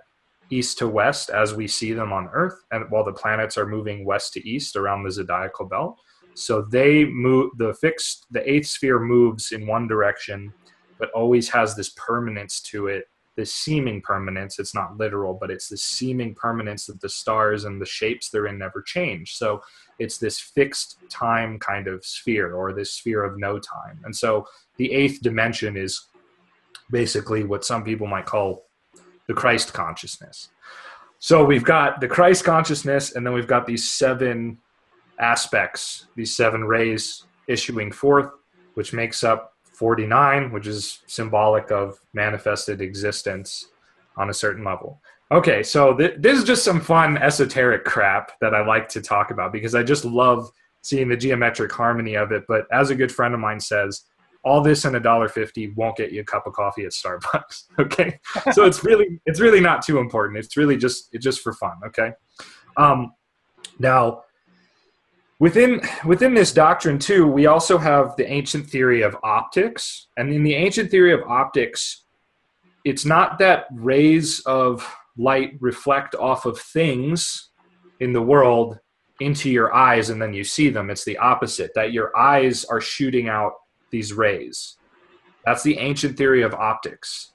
east 0.50 0.78
to 0.78 0.88
west 0.88 1.30
as 1.30 1.54
we 1.54 1.66
see 1.66 1.92
them 1.92 2.12
on 2.12 2.28
Earth, 2.32 2.64
and 2.70 2.84
while 2.90 3.04
the 3.04 3.12
planets 3.12 3.58
are 3.58 3.66
moving 3.66 4.04
west 4.04 4.32
to 4.34 4.48
east 4.48 4.76
around 4.76 5.02
the 5.02 5.10
zodiacal 5.10 5.66
belt. 5.66 5.98
So 6.34 6.62
they 6.62 7.04
move, 7.04 7.50
the 7.56 7.74
fixed, 7.74 8.26
the 8.30 8.48
eighth 8.50 8.66
sphere 8.66 9.00
moves 9.00 9.52
in 9.52 9.66
one 9.66 9.88
direction, 9.88 10.52
but 10.98 11.10
always 11.10 11.48
has 11.48 11.74
this 11.74 11.90
permanence 11.96 12.60
to 12.62 12.88
it 12.88 13.06
this 13.36 13.54
seeming 13.54 14.00
permanence. 14.00 14.58
It's 14.58 14.74
not 14.74 14.96
literal, 14.96 15.34
but 15.34 15.50
it's 15.50 15.68
the 15.68 15.76
seeming 15.76 16.34
permanence 16.34 16.86
that 16.86 17.00
the 17.00 17.08
stars 17.08 17.64
and 17.64 17.80
the 17.80 17.86
shapes 17.86 18.30
they're 18.30 18.46
in 18.46 18.58
never 18.58 18.82
change. 18.82 19.36
So 19.36 19.62
it's 19.98 20.18
this 20.18 20.40
fixed 20.40 20.98
time 21.10 21.58
kind 21.58 21.86
of 21.86 22.04
sphere 22.04 22.54
or 22.54 22.72
this 22.72 22.94
sphere 22.94 23.22
of 23.22 23.38
no 23.38 23.58
time. 23.58 24.00
And 24.04 24.16
so 24.16 24.46
the 24.78 24.90
eighth 24.92 25.20
dimension 25.22 25.76
is 25.76 26.08
basically 26.90 27.44
what 27.44 27.64
some 27.64 27.84
people 27.84 28.06
might 28.06 28.26
call 28.26 28.65
the 29.28 29.34
Christ 29.34 29.72
consciousness. 29.72 30.48
So 31.18 31.44
we've 31.44 31.64
got 31.64 32.00
the 32.00 32.08
Christ 32.08 32.44
consciousness, 32.44 33.14
and 33.14 33.26
then 33.26 33.32
we've 33.32 33.46
got 33.46 33.66
these 33.66 33.90
seven 33.90 34.58
aspects, 35.18 36.06
these 36.14 36.36
seven 36.36 36.64
rays 36.64 37.24
issuing 37.48 37.90
forth, 37.90 38.30
which 38.74 38.92
makes 38.92 39.24
up 39.24 39.54
49, 39.72 40.52
which 40.52 40.66
is 40.66 41.00
symbolic 41.06 41.70
of 41.70 41.98
manifested 42.12 42.80
existence 42.80 43.68
on 44.16 44.30
a 44.30 44.34
certain 44.34 44.64
level. 44.64 45.00
Okay, 45.30 45.62
so 45.62 45.94
th- 45.94 46.14
this 46.18 46.38
is 46.38 46.44
just 46.44 46.64
some 46.64 46.80
fun 46.80 47.18
esoteric 47.18 47.84
crap 47.84 48.32
that 48.40 48.54
I 48.54 48.64
like 48.64 48.88
to 48.90 49.00
talk 49.00 49.30
about 49.30 49.52
because 49.52 49.74
I 49.74 49.82
just 49.82 50.04
love 50.04 50.50
seeing 50.82 51.08
the 51.08 51.16
geometric 51.16 51.72
harmony 51.72 52.14
of 52.14 52.30
it. 52.30 52.44
But 52.46 52.66
as 52.72 52.90
a 52.90 52.94
good 52.94 53.10
friend 53.10 53.34
of 53.34 53.40
mine 53.40 53.58
says, 53.58 54.02
all 54.46 54.62
this 54.62 54.84
and 54.86 54.96
a 54.96 55.00
dollar 55.00 55.28
fifty 55.28 55.68
won't 55.72 55.96
get 55.96 56.12
you 56.12 56.22
a 56.22 56.24
cup 56.24 56.46
of 56.46 56.54
coffee 56.54 56.84
at 56.84 56.92
Starbucks. 56.92 57.64
Okay, 57.78 58.18
so 58.52 58.64
it's 58.64 58.82
really 58.84 59.20
it's 59.26 59.40
really 59.40 59.60
not 59.60 59.84
too 59.84 59.98
important. 59.98 60.38
It's 60.38 60.56
really 60.56 60.78
just 60.78 61.08
it's 61.12 61.22
just 61.22 61.42
for 61.42 61.52
fun. 61.52 61.76
Okay, 61.84 62.12
um, 62.78 63.12
now 63.78 64.22
Within 65.38 65.82
within 66.06 66.32
this 66.32 66.50
doctrine 66.50 66.98
too, 66.98 67.26
we 67.26 67.44
also 67.44 67.76
have 67.76 68.16
the 68.16 68.26
ancient 68.26 68.66
theory 68.70 69.02
of 69.02 69.14
optics, 69.22 70.08
and 70.16 70.32
in 70.32 70.42
the 70.42 70.54
ancient 70.54 70.90
theory 70.90 71.12
of 71.12 71.20
optics, 71.28 72.04
it's 72.86 73.04
not 73.04 73.38
that 73.38 73.66
rays 73.74 74.40
of 74.46 74.88
light 75.18 75.52
reflect 75.60 76.14
off 76.14 76.46
of 76.46 76.58
things 76.58 77.50
in 78.00 78.14
the 78.14 78.22
world 78.22 78.78
into 79.20 79.50
your 79.50 79.74
eyes 79.74 80.10
and 80.10 80.20
then 80.20 80.32
you 80.32 80.44
see 80.44 80.68
them. 80.70 80.90
It's 80.90 81.04
the 81.04 81.18
opposite, 81.18 81.72
that 81.74 81.92
your 81.92 82.16
eyes 82.16 82.64
are 82.66 82.80
shooting 82.80 83.28
out 83.28 83.52
these 83.90 84.12
rays. 84.12 84.76
That's 85.44 85.62
the 85.62 85.78
ancient 85.78 86.16
theory 86.16 86.42
of 86.42 86.54
optics. 86.54 87.32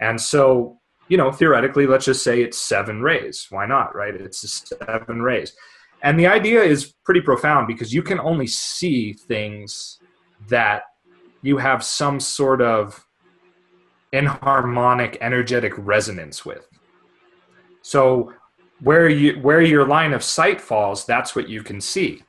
And 0.00 0.20
so, 0.20 0.78
you 1.08 1.16
know, 1.16 1.30
theoretically, 1.30 1.86
let's 1.86 2.04
just 2.04 2.24
say 2.24 2.42
it's 2.42 2.58
seven 2.58 3.02
rays. 3.02 3.46
Why 3.50 3.66
not, 3.66 3.94
right? 3.94 4.14
It's 4.14 4.72
seven 4.86 5.22
rays. 5.22 5.54
And 6.02 6.18
the 6.18 6.26
idea 6.26 6.62
is 6.62 6.94
pretty 7.04 7.20
profound 7.20 7.68
because 7.68 7.94
you 7.94 8.02
can 8.02 8.18
only 8.18 8.48
see 8.48 9.12
things 9.12 10.00
that 10.48 10.82
you 11.42 11.58
have 11.58 11.84
some 11.84 12.18
sort 12.18 12.60
of 12.60 13.06
inharmonic 14.12 15.16
energetic 15.20 15.72
resonance 15.76 16.44
with. 16.44 16.66
So 17.82 18.32
where 18.80 19.08
you 19.08 19.40
where 19.40 19.62
your 19.62 19.86
line 19.86 20.12
of 20.12 20.22
sight 20.22 20.60
falls, 20.60 21.04
that's 21.06 21.36
what 21.36 21.48
you 21.48 21.62
can 21.62 21.80
see. 21.80 22.22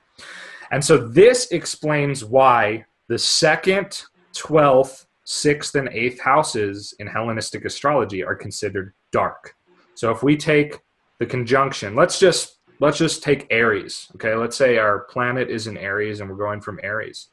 And 0.71 0.83
so 0.83 0.97
this 0.97 1.51
explains 1.51 2.23
why 2.23 2.85
the 3.13 3.19
second, 3.19 4.05
12th, 4.35 5.05
6th 5.27 5.75
and 5.75 5.87
8th 5.87 6.19
houses 6.19 6.95
in 6.97 7.05
Hellenistic 7.05 7.63
astrology 7.63 8.23
are 8.23 8.33
considered 8.33 8.95
dark. 9.11 9.53
So 9.93 10.09
if 10.09 10.23
we 10.23 10.35
take 10.35 10.79
the 11.19 11.27
conjunction, 11.27 11.95
let's 11.95 12.17
just 12.17 12.57
let's 12.79 12.97
just 12.97 13.21
take 13.21 13.45
Aries. 13.51 14.07
Okay, 14.15 14.33
let's 14.33 14.57
say 14.57 14.79
our 14.79 15.01
planet 15.01 15.51
is 15.51 15.67
in 15.67 15.77
Aries 15.77 16.21
and 16.21 16.29
we're 16.29 16.35
going 16.37 16.59
from 16.59 16.79
Aries. 16.81 17.27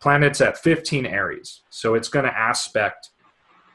Planet's 0.00 0.40
at 0.40 0.58
15 0.58 1.06
Aries, 1.06 1.60
so 1.70 1.94
it's 1.94 2.08
going 2.08 2.24
to 2.24 2.36
aspect 2.36 3.10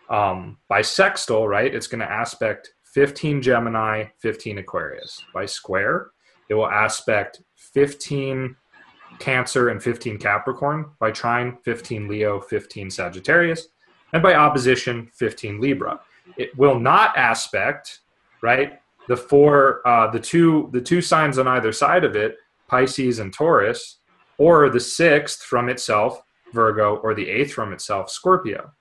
um, 0.09 0.57
by 0.67 0.81
sextile, 0.81 1.47
right? 1.47 1.73
It's 1.73 1.87
going 1.87 2.01
to 2.01 2.11
aspect 2.11 2.73
15 2.93 3.41
Gemini, 3.41 4.07
15 4.19 4.57
Aquarius. 4.57 5.23
By 5.33 5.45
square, 5.45 6.11
it 6.49 6.55
will 6.55 6.67
aspect 6.67 7.41
15 7.55 8.57
Cancer 9.19 9.69
and 9.69 9.81
15 9.81 10.17
Capricorn. 10.17 10.91
By 10.99 11.11
trine, 11.11 11.57
15 11.63 12.07
Leo, 12.07 12.39
15 12.39 12.89
Sagittarius. 12.89 13.67
And 14.13 14.23
by 14.23 14.35
opposition, 14.35 15.09
15 15.13 15.59
Libra. 15.59 15.99
It 16.37 16.57
will 16.57 16.79
not 16.79 17.17
aspect, 17.17 17.99
right? 18.41 18.79
the 19.07 19.17
four 19.17 19.87
uh, 19.87 20.11
the 20.11 20.19
two 20.19 20.69
the 20.71 20.81
two 20.81 21.01
signs 21.01 21.37
on 21.37 21.47
either 21.47 21.71
side 21.71 22.03
of 22.03 22.15
it 22.15 22.37
pisces 22.67 23.19
and 23.19 23.33
taurus 23.33 23.99
or 24.37 24.69
the 24.69 24.79
sixth 24.79 25.43
from 25.43 25.69
itself 25.69 26.21
virgo 26.53 26.97
or 26.97 27.13
the 27.13 27.27
eighth 27.27 27.53
from 27.53 27.73
itself 27.73 28.09
scorpio 28.09 28.71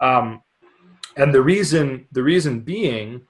um, 0.00 0.42
and 1.16 1.32
the 1.32 1.40
reason 1.40 2.06
the 2.12 2.22
reason 2.22 2.60
being 2.60 3.20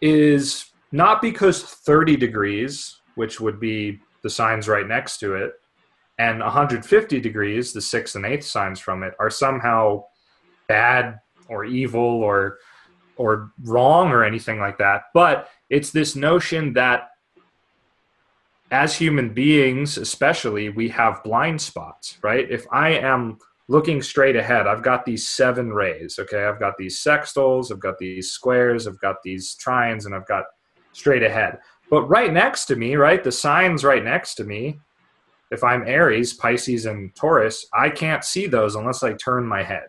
is 0.00 0.66
not 0.92 1.22
because 1.22 1.62
30 1.62 2.16
degrees 2.16 3.00
which 3.14 3.40
would 3.40 3.58
be 3.58 4.00
the 4.22 4.30
signs 4.30 4.68
right 4.68 4.86
next 4.86 5.18
to 5.18 5.34
it 5.34 5.54
and 6.18 6.40
150 6.40 7.20
degrees 7.20 7.72
the 7.72 7.80
sixth 7.80 8.16
and 8.16 8.24
eighth 8.24 8.44
signs 8.44 8.80
from 8.80 9.02
it 9.02 9.14
are 9.18 9.30
somehow 9.30 10.02
bad 10.68 11.18
or 11.48 11.64
evil 11.64 12.00
or 12.22 12.58
or 13.16 13.52
wrong 13.64 14.10
or 14.10 14.24
anything 14.24 14.58
like 14.58 14.78
that. 14.78 15.04
But 15.14 15.48
it's 15.70 15.90
this 15.90 16.16
notion 16.16 16.74
that 16.74 17.08
as 18.70 18.96
human 18.96 19.32
beings 19.32 19.96
especially 19.96 20.68
we 20.70 20.88
have 20.88 21.22
blind 21.22 21.60
spots 21.60 22.18
right? 22.22 22.50
If 22.50 22.66
i 22.72 22.90
am 22.90 23.38
looking 23.68 24.02
straight 24.02 24.34
ahead 24.34 24.66
i've 24.66 24.82
got 24.82 25.04
these 25.04 25.26
seven 25.26 25.72
rays 25.72 26.18
okay? 26.18 26.44
I've 26.44 26.58
got 26.58 26.76
these 26.76 26.98
sextiles 26.98 27.70
i've 27.70 27.78
got 27.78 27.98
these 27.98 28.32
squares 28.32 28.88
i've 28.88 28.98
got 28.98 29.22
these 29.22 29.56
trines 29.64 30.06
and 30.06 30.14
i've 30.14 30.26
got 30.26 30.44
straight 30.92 31.22
ahead. 31.22 31.58
But 31.90 32.08
right 32.08 32.32
next 32.32 32.64
to 32.66 32.76
me 32.76 32.96
right 32.96 33.22
the 33.22 33.30
signs 33.30 33.84
right 33.84 34.02
next 34.02 34.34
to 34.36 34.44
me 34.44 34.80
if 35.50 35.62
i'm 35.64 35.86
aries 35.86 36.34
pisces 36.34 36.86
and 36.86 37.14
taurus 37.14 37.66
i 37.74 37.88
can't 37.88 38.24
see 38.24 38.46
those 38.46 38.74
unless 38.74 39.02
i 39.02 39.12
turn 39.14 39.46
my 39.46 39.62
head 39.62 39.86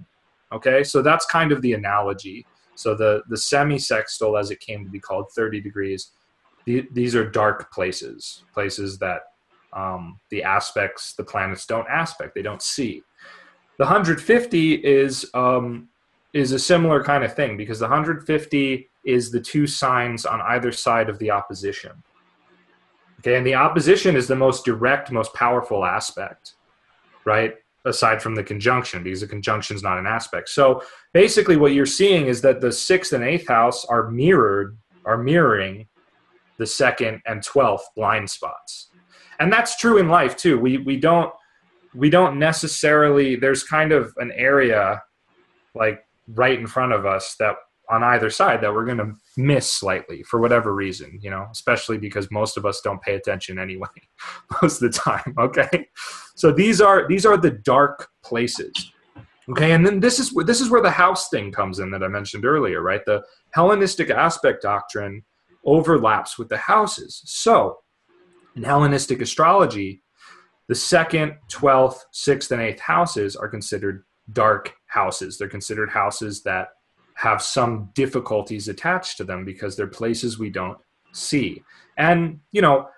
okay 0.52 0.84
so 0.84 1.02
that's 1.02 1.26
kind 1.26 1.52
of 1.52 1.62
the 1.62 1.74
analogy 1.74 2.46
so 2.78 2.94
the 2.96 3.24
the 3.28 3.38
semi-sextile, 3.38 4.38
as 4.38 4.52
it 4.52 4.60
came 4.60 4.86
to 4.86 4.90
be 4.90 5.00
called, 5.00 5.32
30 5.36 5.62
degrees. 5.62 6.12
The, 6.66 6.88
these 6.92 7.16
are 7.16 7.28
dark 7.28 7.72
places, 7.72 8.44
places 8.54 9.00
that 9.00 9.22
um, 9.74 10.20
the 10.30 10.44
aspects, 10.44 11.14
the 11.14 11.24
planets 11.24 11.66
don't 11.66 11.88
aspect, 11.90 12.36
they 12.36 12.42
don't 12.42 12.62
see. 12.62 13.04
The 13.78 13.86
150 13.86 14.74
is 14.76 15.30
um, 15.34 15.90
is 16.34 16.52
a 16.52 16.60
similar 16.60 17.04
kind 17.04 17.24
of 17.24 17.34
thing 17.34 17.58
because 17.58 17.80
the 17.80 17.86
150 17.86 18.90
is 19.06 19.32
the 19.32 19.40
two 19.40 19.66
signs 19.66 20.26
on 20.26 20.42
either 20.42 20.72
side 20.72 21.10
of 21.10 21.18
the 21.20 21.32
opposition. 21.32 21.92
Okay, 23.20 23.36
and 23.36 23.46
the 23.46 23.56
opposition 23.56 24.16
is 24.16 24.28
the 24.28 24.36
most 24.36 24.64
direct, 24.64 25.12
most 25.12 25.34
powerful 25.34 25.84
aspect, 25.84 26.54
right? 27.26 27.56
Aside 27.86 28.22
from 28.22 28.36
the 28.36 28.44
conjunction, 28.44 29.04
because 29.04 29.22
the 29.22 29.28
conjunction 29.28 29.76
is 29.76 29.82
not 29.82 29.98
an 29.98 30.06
aspect. 30.06 30.50
So 30.50 30.84
basically, 31.14 31.58
what 31.58 31.74
you're 31.74 31.86
seeing 31.86 32.28
is 32.28 32.42
that 32.42 32.62
the 32.62 32.72
sixth 32.72 33.14
and 33.14 33.24
eighth 33.24 33.48
house 33.48 33.86
are 33.86 34.10
mirrored, 34.10 34.78
are 35.06 35.18
mirroring 35.18 35.88
the 36.58 36.68
second 36.68 37.22
and 37.26 37.42
twelfth 37.44 37.88
blind 37.96 38.30
spots, 38.30 38.90
and 39.40 39.52
that's 39.52 39.78
true 39.78 39.98
in 39.98 40.10
life 40.10 40.36
too. 40.36 40.60
We 40.60 40.78
we 40.78 40.98
don't 40.98 41.32
we 41.96 42.10
don't 42.10 42.38
necessarily. 42.38 43.36
There's 43.36 43.64
kind 43.64 43.92
of 43.92 44.14
an 44.18 44.32
area 44.34 45.02
like 45.74 46.04
right 46.36 46.60
in 46.60 46.68
front 46.68 46.94
of 46.94 47.06
us 47.06 47.36
that 47.40 47.56
on 47.90 48.04
either 48.04 48.30
side 48.30 48.62
that 48.62 48.74
we're 48.74 48.86
going 48.86 48.98
to 48.98 49.14
miss 49.38 49.72
slightly 49.72 50.24
for 50.24 50.40
whatever 50.40 50.74
reason, 50.74 51.20
you 51.22 51.30
know, 51.30 51.48
especially 51.52 51.98
because 51.98 52.30
most 52.32 52.58
of 52.58 52.66
us 52.66 52.82
don't 52.82 53.02
pay 53.02 53.16
attention 53.16 53.60
anyway 53.68 53.88
most 54.62 54.82
of 54.82 54.92
the 54.92 54.98
time, 54.98 55.34
okay? 55.38 55.88
So 56.36 56.52
these 56.52 56.82
are 56.82 57.08
these 57.08 57.26
are 57.26 57.38
the 57.38 57.52
dark 57.52 58.10
places. 58.24 58.92
Okay, 59.50 59.72
and 59.72 59.86
then 59.86 60.02
this 60.02 60.20
is 60.20 60.34
this 60.46 60.60
is 60.60 60.70
where 60.70 60.82
the 60.82 60.92
house 60.92 61.30
thing 61.30 61.52
comes 61.52 61.80
in 61.80 61.90
that 61.92 62.04
I 62.04 62.10
mentioned 62.10 62.46
earlier, 62.46 62.82
right? 62.82 63.06
The 63.06 63.24
Hellenistic 63.52 64.10
aspect 64.10 64.62
doctrine 64.62 65.24
overlaps 65.64 66.38
with 66.38 66.50
the 66.50 66.58
houses. 66.58 67.22
So, 67.26 67.78
in 68.56 68.64
Hellenistic 68.64 69.22
astrology, 69.22 70.02
the 70.68 70.76
second, 70.76 71.36
12th, 71.50 72.00
6th 72.14 72.52
and 72.52 72.62
8th 72.62 72.80
houses 72.80 73.36
are 73.38 73.48
considered 73.48 74.04
dark 74.34 74.74
houses. 74.88 75.38
They're 75.38 75.48
considered 75.48 75.90
houses 75.90 76.44
that 76.44 76.70
have 77.18 77.42
some 77.42 77.90
difficulties 77.96 78.68
attached 78.68 79.18
to 79.18 79.24
them 79.24 79.44
because 79.44 79.76
they're 79.76 79.88
places 79.88 80.38
we 80.38 80.52
don't 80.52 80.78
see. 81.14 81.64
And, 81.98 82.40
you 82.52 82.62
know, 82.62 82.90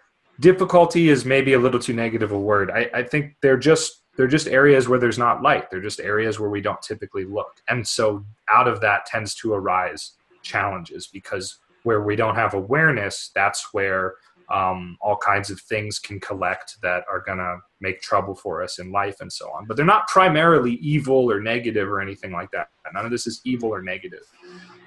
difficulty 0.42 1.08
is 1.08 1.24
maybe 1.24 1.54
a 1.54 1.60
little 1.60 1.80
too 1.80 1.94
negative 1.94 2.34
a 2.34 2.40
word. 2.40 2.70
I, 2.70 2.90
I 2.94 3.04
think 3.04 3.36
they're 3.42 3.58
just 3.58 4.04
they're 4.18 4.28
just 4.28 4.48
areas 4.48 4.90
where 4.90 5.00
there's 5.00 5.18
not 5.18 5.42
light. 5.42 5.72
They're 5.72 5.80
just 5.80 6.02
areas 6.02 6.38
where 6.38 6.50
we 6.50 6.60
don't 6.60 6.82
typically 6.82 7.24
look. 7.24 7.62
And 7.70 7.88
so 7.88 8.26
out 8.50 8.68
of 8.68 8.82
that 8.82 9.06
tends 9.06 9.34
to 9.36 9.54
arise 9.54 10.16
challenges 10.42 11.08
because 11.08 11.58
where 11.84 12.02
we 12.02 12.18
don't 12.18 12.36
have 12.36 12.54
awareness, 12.54 13.32
that's 13.34 13.74
where 13.74 14.16
um, 14.52 14.98
all 15.02 15.18
kinds 15.18 15.50
of 15.50 15.60
things 15.62 16.00
can 16.00 16.20
collect 16.20 16.78
that 16.82 17.04
are 17.10 17.22
going 17.22 17.38
to 17.38 17.58
make 17.82 18.02
trouble 18.02 18.36
for 18.36 18.64
us 18.64 18.80
in 18.80 18.92
life 18.92 19.18
and 19.22 19.32
so 19.32 19.50
on. 19.52 19.66
But 19.66 19.78
they're 19.78 19.86
not 19.86 20.08
primarily 20.08 20.74
evil 20.76 21.32
or 21.32 21.40
negative 21.40 21.88
or 21.88 22.02
anything 22.02 22.32
like 22.32 22.50
that. 22.52 22.70
None 22.94 23.06
of 23.06 23.12
this 23.12 23.28
is 23.28 23.42
evil 23.46 23.70
or 23.70 23.82
negative 23.82 24.24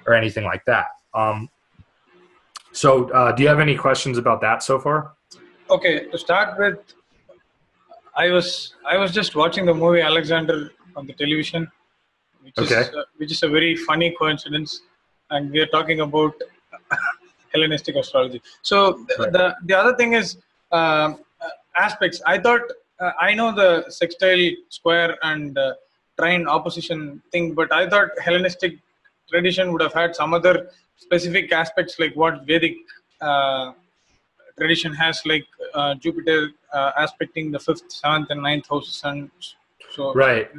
or 0.05 0.13
anything 0.13 0.43
like 0.43 0.65
that. 0.65 0.87
Um, 1.13 1.49
so, 2.71 3.09
uh, 3.11 3.31
do 3.31 3.43
you 3.43 3.49
have 3.49 3.59
any 3.59 3.75
questions 3.75 4.17
about 4.17 4.41
that 4.41 4.63
so 4.63 4.79
far? 4.79 5.13
Okay, 5.69 6.09
to 6.09 6.17
start 6.17 6.57
with, 6.57 6.79
I 8.15 8.29
was 8.29 8.75
I 8.85 8.97
was 8.97 9.11
just 9.11 9.35
watching 9.35 9.65
the 9.65 9.73
movie 9.73 10.01
Alexander 10.01 10.71
on 10.95 11.07
the 11.07 11.13
television, 11.13 11.71
which 12.41 12.57
Okay. 12.57 12.81
is 12.81 12.89
uh, 12.89 13.03
which 13.17 13.31
is 13.31 13.43
a 13.43 13.47
very 13.47 13.75
funny 13.75 14.15
coincidence, 14.19 14.81
and 15.29 15.51
we 15.51 15.59
are 15.59 15.67
talking 15.67 16.01
about 16.01 16.33
Hellenistic 17.53 17.95
astrology. 17.95 18.41
So 18.61 19.05
Right. 19.19 19.31
the 19.31 19.55
the 19.69 19.75
other 19.81 19.95
thing 19.95 20.13
is 20.13 20.37
uh, 20.71 21.13
aspects. 21.75 22.21
I 22.25 22.37
thought 22.39 22.61
uh, 22.99 23.11
I 23.19 23.33
know 23.33 23.49
the 23.61 23.89
sextile, 23.89 24.45
square, 24.69 25.17
and 25.23 25.57
uh, 25.57 25.73
trine 26.19 26.47
opposition 26.47 27.21
thing, 27.31 27.53
but 27.53 27.71
I 27.71 27.89
thought 27.89 28.09
Hellenistic 28.19 28.73
tradition 29.29 29.71
would 29.71 29.81
have 29.81 29.93
had 29.93 30.15
some 30.15 30.33
other 30.33 30.69
specific 30.97 31.51
aspects 31.51 31.99
like 31.99 32.15
what 32.15 32.45
Vedic 32.45 32.75
uh, 33.21 33.71
tradition 34.57 34.93
has, 34.93 35.21
like 35.25 35.45
uh, 35.73 35.95
Jupiter 35.95 36.49
uh, 36.71 36.91
aspecting 36.97 37.51
the 37.51 37.59
fifth, 37.59 37.91
seventh, 37.91 38.29
and 38.29 38.41
ninth 38.41 38.67
houses, 38.69 39.01
and 39.03 39.29
so 39.91 40.13
Right. 40.13 40.49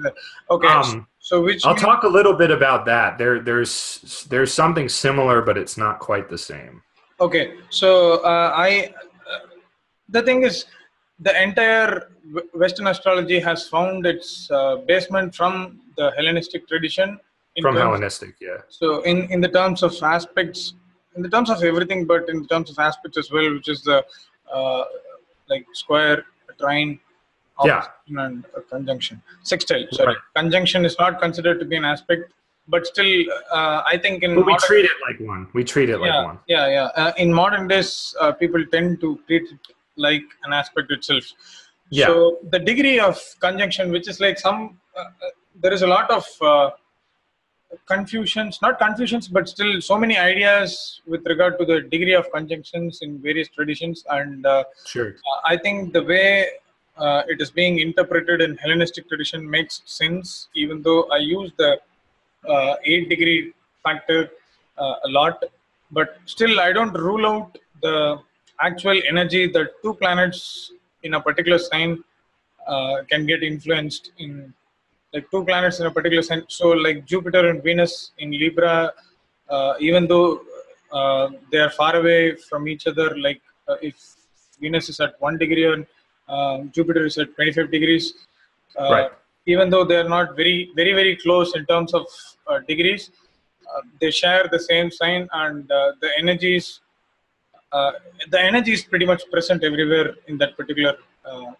Okay, 0.51 0.69
Um, 0.69 1.07
so 1.25 1.41
which 1.41 1.65
I'll 1.65 1.75
talk 1.75 2.03
a 2.03 2.09
little 2.19 2.35
bit 2.35 2.51
about 2.51 2.85
that. 2.85 3.17
There, 3.17 3.41
there's 3.41 4.27
there's 4.29 4.53
something 4.53 4.91
similar, 4.91 5.41
but 5.41 5.57
it's 5.57 5.79
not 5.79 5.99
quite 5.99 6.29
the 6.29 6.37
same. 6.37 6.83
Okay, 7.19 7.55
so 7.71 8.23
uh, 8.23 8.53
I, 8.55 8.93
uh, 9.33 9.47
the 10.11 10.21
thing 10.21 10.43
is, 10.43 10.67
the 11.19 11.33
entire 11.43 12.11
Western 12.53 12.89
astrology 12.89 13.41
has 13.41 13.67
found 13.67 14.05
its 14.05 14.51
uh, 14.51 14.77
basement 14.87 15.35
from 15.35 15.81
the 15.97 16.13
Hellenistic 16.15 16.69
tradition. 16.69 17.19
From 17.63 17.73
terms- 17.75 17.85
Hellenistic, 17.85 18.35
yeah. 18.39 18.59
So, 18.69 19.01
in 19.03 19.17
in 19.33 19.41
the 19.41 19.49
terms 19.49 19.83
of 19.83 19.93
aspects, 20.03 20.75
in 21.17 21.23
the 21.23 21.31
terms 21.31 21.49
of 21.49 21.63
everything, 21.63 22.05
but 22.05 22.29
in 22.29 22.47
terms 22.49 22.69
of 22.71 22.79
aspects 22.79 23.17
as 23.17 23.31
well, 23.31 23.51
which 23.55 23.71
is 23.71 23.81
the 23.81 24.05
uh, 24.53 24.85
like 25.49 25.65
square, 25.73 26.27
trine, 26.61 27.01
Yeah. 27.65 27.87
and 28.09 28.45
conjunction. 28.71 29.23
Sextile, 29.43 29.87
sorry, 29.93 30.09
Right. 30.15 30.17
conjunction 30.35 30.85
is 30.85 30.97
not 30.99 31.21
considered 31.21 31.61
to 31.61 31.65
be 31.65 31.77
an 31.77 31.85
aspect, 31.85 32.33
but 32.67 32.87
still, 32.87 33.25
uh, 33.53 33.83
I 33.87 33.97
think 33.99 34.23
in 34.23 34.35
But 34.35 34.47
we 34.47 34.53
modern- 34.53 34.67
treat 34.69 34.85
it 34.87 34.99
like 35.09 35.21
one. 35.21 35.47
We 35.53 35.63
treat 35.65 35.89
it 35.91 35.99
like 35.99 36.25
one. 36.25 36.39
Yeah, 36.49 36.67
yeah. 36.69 36.85
Uh, 36.97 37.13
in 37.17 37.33
modern 37.33 37.69
days, 37.69 38.15
uh, 38.21 38.33
people 38.33 38.65
tend 38.73 39.01
to 39.03 39.21
treat 39.29 39.45
it 39.53 39.59
like 39.97 40.25
an 40.45 40.53
aspect 40.53 40.91
itself. 40.91 41.25
Yeah. 41.91 42.07
So 42.07 42.39
the 42.51 42.59
degree 42.59 42.99
of 42.99 43.21
conjunction, 43.41 43.93
which 43.93 44.09
is 44.09 44.19
like 44.19 44.39
some, 44.39 44.81
uh, 44.97 45.01
uh, 45.01 45.31
there 45.63 45.73
is 45.73 45.83
a 45.83 45.87
lot 45.87 46.11
of 46.11 46.27
uh, 46.41 46.71
confusions, 47.87 48.61
not 48.63 48.79
confusions, 48.79 49.29
but 49.29 49.49
still 49.49 49.81
so 49.81 49.99
many 49.99 50.17
ideas 50.17 51.01
with 51.07 51.25
regard 51.27 51.59
to 51.59 51.65
the 51.65 51.81
degree 51.83 52.15
of 52.15 52.31
conjunctions 52.33 53.01
in 53.03 53.21
various 53.21 53.49
traditions. 53.49 54.05
And 54.11 54.45
uh, 54.47 54.65
Sure. 54.87 55.15
I 55.45 55.57
think 55.57 55.93
the 55.93 56.03
way 56.03 56.49
uh, 56.97 57.23
it 57.29 57.41
is 57.41 57.51
being 57.51 57.81
interpreted 57.81 58.41
in 58.41 58.57
Hellenistic 58.57 59.09
tradition 59.09 59.49
makes 59.49 59.83
sense, 59.85 60.49
even 60.55 60.83
though 60.83 61.05
I 61.11 61.19
use 61.19 61.51
the 61.59 61.81
uh, 62.49 62.77
eight 62.85 63.09
degree 63.09 63.53
factor 63.83 64.31
uh, 64.79 64.95
a 65.05 65.09
lot, 65.09 65.43
but 65.91 66.19
still 66.27 66.61
I 66.61 66.73
don't 66.73 66.93
rule 66.93 67.27
out 67.27 67.59
the 67.83 68.19
actual 68.61 69.01
energy 69.09 69.47
that 69.49 69.71
two 69.83 69.95
planets 69.95 70.73
in 71.03 71.15
a 71.15 71.21
particular 71.21 71.59
sign 71.59 72.03
uh, 72.67 73.03
can 73.11 73.27
get 73.27 73.43
influenced 73.43 74.13
in 74.19 74.55
like 75.13 75.31
two 75.31 75.45
planets 75.45 75.81
in 75.81 75.87
a 75.87 75.91
particular 75.91 76.23
sign. 76.23 76.45
So 76.49 76.69
like 76.69 77.05
Jupiter 77.07 77.51
and 77.51 77.63
Venus 77.63 78.13
in 78.19 78.31
Libra, 78.31 78.93
uh, 79.49 79.75
even 79.81 80.07
though 80.07 80.41
uh, 80.93 81.29
they 81.51 81.59
are 81.59 81.71
far 81.71 81.97
away 81.97 82.37
from 82.37 82.69
each 82.69 82.87
other, 82.87 83.17
like 83.19 83.41
if 83.83 83.95
Venus 84.61 84.89
is 84.89 85.01
at 85.01 85.21
one 85.21 85.37
degree 85.39 85.73
and 85.73 85.87
Jupiter 86.73 87.05
is 87.07 87.19
at 87.19 87.35
25 87.35 87.71
degrees, 87.71 88.15
uh, 88.79 88.91
Right. 88.91 89.13
even 89.47 89.71
though 89.71 89.85
they 89.85 89.97
are 89.97 90.09
not 90.09 90.37
very, 90.37 90.71
very, 90.75 90.93
very 90.93 91.17
close 91.17 91.55
in 91.55 91.67
terms 91.67 91.93
of 91.95 92.07
uh, 92.47 92.59
degrees, 92.61 93.11
uh, 93.75 93.83
they 94.01 94.11
share 94.11 94.49
the 94.51 94.59
same 94.59 94.91
sign 94.91 95.29
and 95.33 95.71
uh, 95.71 95.93
the 96.01 96.11
energies, 96.19 96.81
uh, 97.73 97.93
the 98.31 98.41
energy 98.41 98.73
is 98.73 98.85
pretty 98.85 99.07
much 99.07 99.23
present 99.31 99.65
everywhere 99.65 100.15
in 100.29 100.39
that 100.39 100.57
particular 100.57 100.97
uh, 101.25 101.53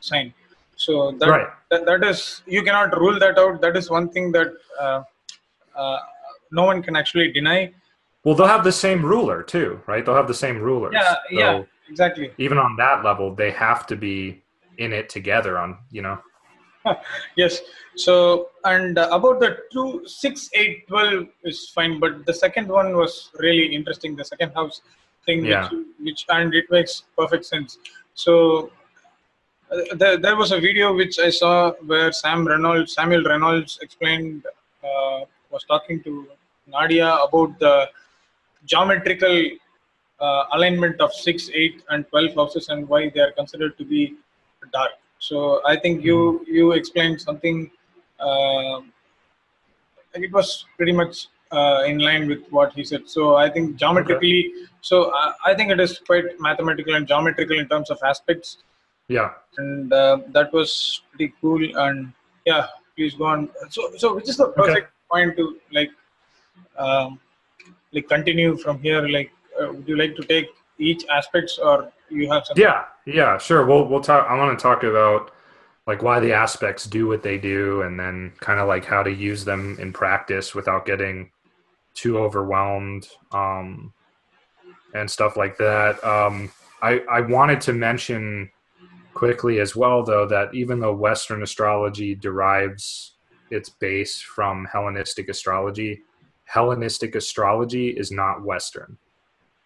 sign. 0.00 0.32
So 0.76 1.12
that, 1.18 1.28
Right. 1.28 1.48
that 1.70 1.86
that 1.86 2.04
is 2.04 2.42
you 2.46 2.62
cannot 2.62 2.98
rule 2.98 3.18
that 3.18 3.38
out. 3.38 3.60
That 3.60 3.76
is 3.76 3.90
one 3.90 4.10
thing 4.10 4.30
that 4.32 4.48
uh, 4.80 5.02
uh, 5.74 5.98
no 6.52 6.64
one 6.64 6.82
can 6.82 6.96
actually 6.96 7.32
deny. 7.32 7.72
Well, 8.24 8.34
they'll 8.34 8.46
have 8.46 8.64
the 8.64 8.72
same 8.72 9.04
ruler 9.04 9.42
too, 9.42 9.80
right? 9.86 10.04
They'll 10.04 10.14
have 10.14 10.28
the 10.28 10.34
same 10.34 10.58
ruler 10.58 10.92
Yeah, 10.92 11.14
So 11.14 11.18
yeah, 11.30 11.62
exactly. 11.88 12.32
Even 12.38 12.58
on 12.58 12.76
that 12.76 13.04
level, 13.04 13.34
they 13.34 13.50
have 13.50 13.86
to 13.88 13.96
be 13.96 14.42
in 14.78 14.92
it 14.92 15.08
together. 15.08 15.58
On 15.58 15.78
you 15.90 16.02
know. 16.02 16.18
yes. 17.36 17.60
So 17.96 18.50
and 18.64 18.98
uh, 18.98 19.08
about 19.10 19.40
the 19.40 19.58
two 19.72 20.02
six 20.06 20.50
eight 20.54 20.86
twelve 20.88 21.26
is 21.44 21.70
fine, 21.70 21.98
but 21.98 22.26
the 22.26 22.34
second 22.34 22.68
one 22.68 22.96
was 22.96 23.30
really 23.38 23.74
interesting. 23.74 24.16
The 24.16 24.24
second 24.24 24.52
house 24.52 24.82
thing, 25.24 25.44
Yeah. 25.44 25.68
which, 25.68 25.80
which 26.00 26.26
and 26.28 26.54
it 26.54 26.66
makes 26.70 27.04
perfect 27.18 27.44
sense. 27.44 27.78
So 28.14 28.70
uh, 29.70 29.94
there, 29.96 30.16
there 30.16 30.36
was 30.36 30.52
a 30.52 30.60
video 30.60 30.94
which 30.94 31.18
I 31.18 31.30
saw 31.30 31.72
where 31.84 32.12
Sam 32.12 32.46
Reynolds, 32.46 32.94
Samuel 32.94 33.24
Reynolds 33.24 33.78
explained, 33.82 34.44
uh, 34.84 35.20
was 35.50 35.64
talking 35.64 36.02
to 36.04 36.28
Nadia 36.66 37.12
about 37.14 37.58
the 37.58 37.88
geometrical 38.64 39.50
alignment 40.20 41.00
of 41.00 41.12
6, 41.12 41.50
8, 41.52 41.82
and 41.90 42.08
12 42.08 42.34
houses 42.34 42.68
and 42.68 42.88
why 42.88 43.10
they 43.10 43.20
are 43.20 43.32
considered 43.32 43.76
to 43.78 43.84
be 43.84 44.14
dark. 44.72 44.92
So 45.18 45.60
I 45.66 45.76
think 45.76 46.04
you 46.04 46.44
you 46.46 46.72
explained 46.72 47.20
something. 47.20 47.70
Uh, 48.18 48.80
it 50.14 50.32
was 50.32 50.64
pretty 50.76 50.92
much 50.92 51.28
uh, 51.52 51.84
in 51.86 51.98
line 51.98 52.28
with 52.28 52.46
what 52.50 52.72
he 52.72 52.84
said. 52.84 53.08
So 53.08 53.36
I 53.36 53.48
think 53.50 53.76
geometrically, 53.76 54.52
so 54.80 55.12
I, 55.14 55.32
I 55.46 55.54
think 55.54 55.70
it 55.70 55.80
is 55.80 55.98
quite 55.98 56.24
mathematical 56.40 56.94
and 56.94 57.06
geometrical 57.06 57.58
in 57.58 57.68
terms 57.68 57.90
of 57.90 57.98
aspects 58.02 58.58
Yeah. 59.08 59.30
and 59.58 59.92
uh, 59.92 60.18
that 60.36 60.52
was 60.52 61.02
pretty 61.10 61.32
cool 61.40 61.62
and 61.84 62.12
yeah 62.44 62.66
please 62.96 63.14
go 63.14 63.26
on 63.26 63.48
so 63.74 63.82
so 63.96 64.14
which 64.16 64.28
is 64.32 64.36
the 64.36 64.48
perfect 64.48 64.88
point 65.10 65.36
to 65.36 65.44
like 65.76 65.92
um, 66.76 67.20
like 67.92 68.08
continue 68.08 68.56
from 68.56 68.80
here? 68.80 69.06
Like, 69.08 69.30
uh, 69.60 69.72
would 69.72 69.88
you 69.88 69.96
like 69.96 70.16
to 70.16 70.22
take 70.22 70.48
each 70.78 71.04
aspects, 71.06 71.58
or 71.58 71.92
you 72.10 72.30
have 72.30 72.46
some? 72.46 72.56
Yeah, 72.58 72.84
yeah, 73.06 73.38
sure. 73.38 73.64
We'll 73.66 73.86
we'll 73.86 74.00
talk. 74.00 74.26
I 74.28 74.36
want 74.36 74.58
to 74.58 74.62
talk 74.62 74.82
about 74.82 75.32
like 75.86 76.02
why 76.02 76.20
the 76.20 76.32
aspects 76.32 76.84
do 76.84 77.06
what 77.06 77.22
they 77.22 77.38
do, 77.38 77.82
and 77.82 77.98
then 77.98 78.32
kind 78.40 78.60
of 78.60 78.68
like 78.68 78.84
how 78.84 79.02
to 79.02 79.10
use 79.10 79.44
them 79.44 79.76
in 79.80 79.92
practice 79.92 80.54
without 80.54 80.86
getting 80.86 81.30
too 81.94 82.18
overwhelmed 82.18 83.08
um, 83.32 83.92
and 84.94 85.10
stuff 85.10 85.36
like 85.36 85.56
that. 85.58 86.02
Um, 86.04 86.50
I 86.82 87.00
I 87.10 87.20
wanted 87.22 87.60
to 87.62 87.72
mention 87.72 88.50
quickly 89.14 89.60
as 89.60 89.74
well, 89.74 90.02
though, 90.02 90.26
that 90.26 90.54
even 90.54 90.78
though 90.78 90.94
Western 90.94 91.42
astrology 91.42 92.14
derives 92.14 93.14
its 93.50 93.70
base 93.70 94.20
from 94.20 94.66
Hellenistic 94.70 95.28
astrology, 95.30 96.02
Hellenistic 96.44 97.14
astrology 97.14 97.88
is 97.88 98.12
not 98.12 98.44
Western. 98.44 98.98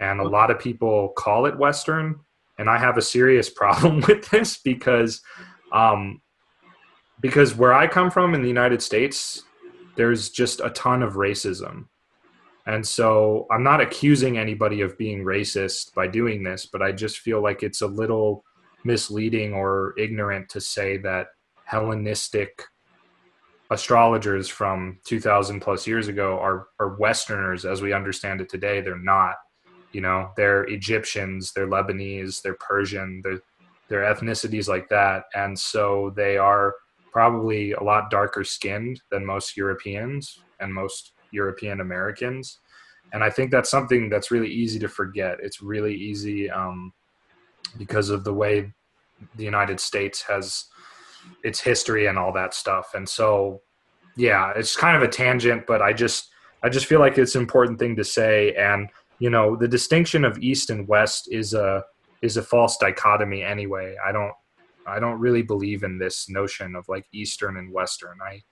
And 0.01 0.21
a 0.21 0.27
lot 0.27 0.51
of 0.51 0.59
people 0.59 1.11
call 1.11 1.47
it 1.47 1.59
Western. 1.59 2.21
And 2.59 2.69
I 2.69 2.79
have 2.79 2.97
a 2.97 3.03
serious 3.03 3.49
problem 3.61 4.03
with 4.09 4.29
this 4.31 4.59
because, 4.59 5.21
um, 5.73 6.21
because 7.21 7.55
where 7.55 7.75
I 7.75 7.87
come 7.87 8.11
from 8.11 8.35
in 8.35 8.43
the 8.43 8.49
United 8.49 8.83
States, 8.83 9.43
there's 9.97 10.31
just 10.31 10.61
a 10.61 10.71
ton 10.71 11.03
of 11.03 11.15
racism. 11.15 11.87
And 12.67 12.87
so 12.87 13.47
I'm 13.51 13.63
not 13.63 13.81
accusing 13.81 14.39
anybody 14.39 14.81
of 14.81 14.97
being 14.97 15.25
racist 15.25 15.95
by 15.95 16.07
doing 16.07 16.43
this, 16.43 16.67
but 16.67 16.83
I 16.83 16.93
just 16.93 17.19
feel 17.19 17.43
like 17.43 17.63
it's 17.63 17.83
a 17.83 17.87
little 17.87 18.45
misleading 18.85 19.53
or 19.53 19.95
ignorant 19.99 20.49
to 20.51 20.61
say 20.61 20.97
that 20.99 21.29
Hellenistic 21.65 22.63
astrologers 23.71 24.49
from 24.49 24.99
2000 25.05 25.61
plus 25.61 25.87
years 25.87 26.09
ago 26.09 26.39
are, 26.39 26.69
are 26.79 26.97
Westerners 26.97 27.65
as 27.65 27.83
we 27.83 27.93
understand 27.93 28.41
it 28.41 28.49
today. 28.49 28.81
They're 28.81 28.99
not, 28.99 29.35
you 29.93 30.01
know, 30.01 30.31
they're 30.37 30.65
Egyptians, 30.65 31.53
they're 31.53 31.67
Lebanese, 31.67 32.43
they're 32.43 32.55
Persian, 32.55 33.21
they're, 33.25 33.41
they're 33.89 34.15
ethnicities 34.15 34.69
like 34.69 34.89
that. 34.89 35.25
And 35.35 35.59
so 35.59 36.13
they 36.15 36.37
are 36.37 36.75
probably 37.13 37.73
a 37.73 37.83
lot 37.83 38.11
darker 38.11 38.45
skinned 38.45 39.01
than 39.11 39.27
most 39.27 39.57
Europeans 39.57 40.43
and 40.61 40.73
most 40.73 41.13
European 41.33 41.81
Americans. 41.81 42.59
And 43.13 43.25
I 43.25 43.31
think 43.31 43.51
that's 43.51 43.71
something 43.71 44.09
that's 44.09 44.31
really 44.31 44.49
easy 44.49 44.79
to 44.79 44.89
forget. 44.89 45.39
It's 45.43 45.61
really 45.61 45.95
easy 45.95 46.49
um, 46.51 46.93
because 47.77 48.11
of 48.11 48.23
the 48.23 48.33
way 48.33 48.73
the 49.35 49.45
United 49.45 49.81
States 49.81 50.23
has 50.23 50.67
its 51.43 51.61
history 51.61 52.07
and 52.07 52.19
all 52.19 52.33
that 52.33 52.55
stuff. 52.55 52.95
And 52.95 53.09
so, 53.09 53.61
yeah, 54.17 54.53
it's 54.55 54.77
kind 54.77 54.97
of 54.97 55.03
a 55.03 55.09
tangent, 55.09 55.67
but 55.67 55.83
I 55.83 55.93
just 55.93 56.29
I 56.63 56.69
just 56.69 56.87
feel 56.87 57.01
like 57.01 57.17
it's 57.19 57.35
an 57.35 57.41
important 57.41 57.79
thing 57.79 57.97
to 57.97 58.05
say. 58.05 58.55
And 58.55 58.91
you 59.21 59.31
know, 59.31 59.55
the 59.55 59.69
distinction 59.69 60.25
of 60.25 60.39
East 60.39 60.71
and 60.71 60.89
West 60.89 61.29
is 61.31 61.55
a 61.55 61.85
is 62.23 62.37
a 62.37 62.43
false 62.43 62.77
dichotomy 62.79 63.43
anyway. 63.43 63.97
I 64.05 64.11
don't 64.11 64.33
I 64.87 64.99
don't 64.99 65.21
really 65.21 65.43
believe 65.43 65.85
in 65.85 65.99
this 65.99 66.29
notion 66.29 66.75
of 66.75 66.89
like 66.89 67.07
Eastern 67.13 67.57
and 67.57 67.73
Western. 67.73 68.19
I 68.21 68.43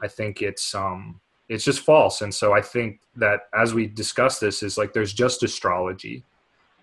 I 0.00 0.06
think 0.06 0.40
it's 0.42 0.74
um 0.74 1.20
it's 1.48 1.64
just 1.64 1.80
false. 1.80 2.20
And 2.20 2.32
so 2.32 2.52
I 2.52 2.60
think 2.60 3.00
that 3.16 3.40
as 3.54 3.74
we 3.74 3.86
discuss 3.86 4.38
this 4.38 4.62
is 4.62 4.78
like 4.78 4.92
there's 4.92 5.12
just 5.12 5.42
astrology. 5.42 6.24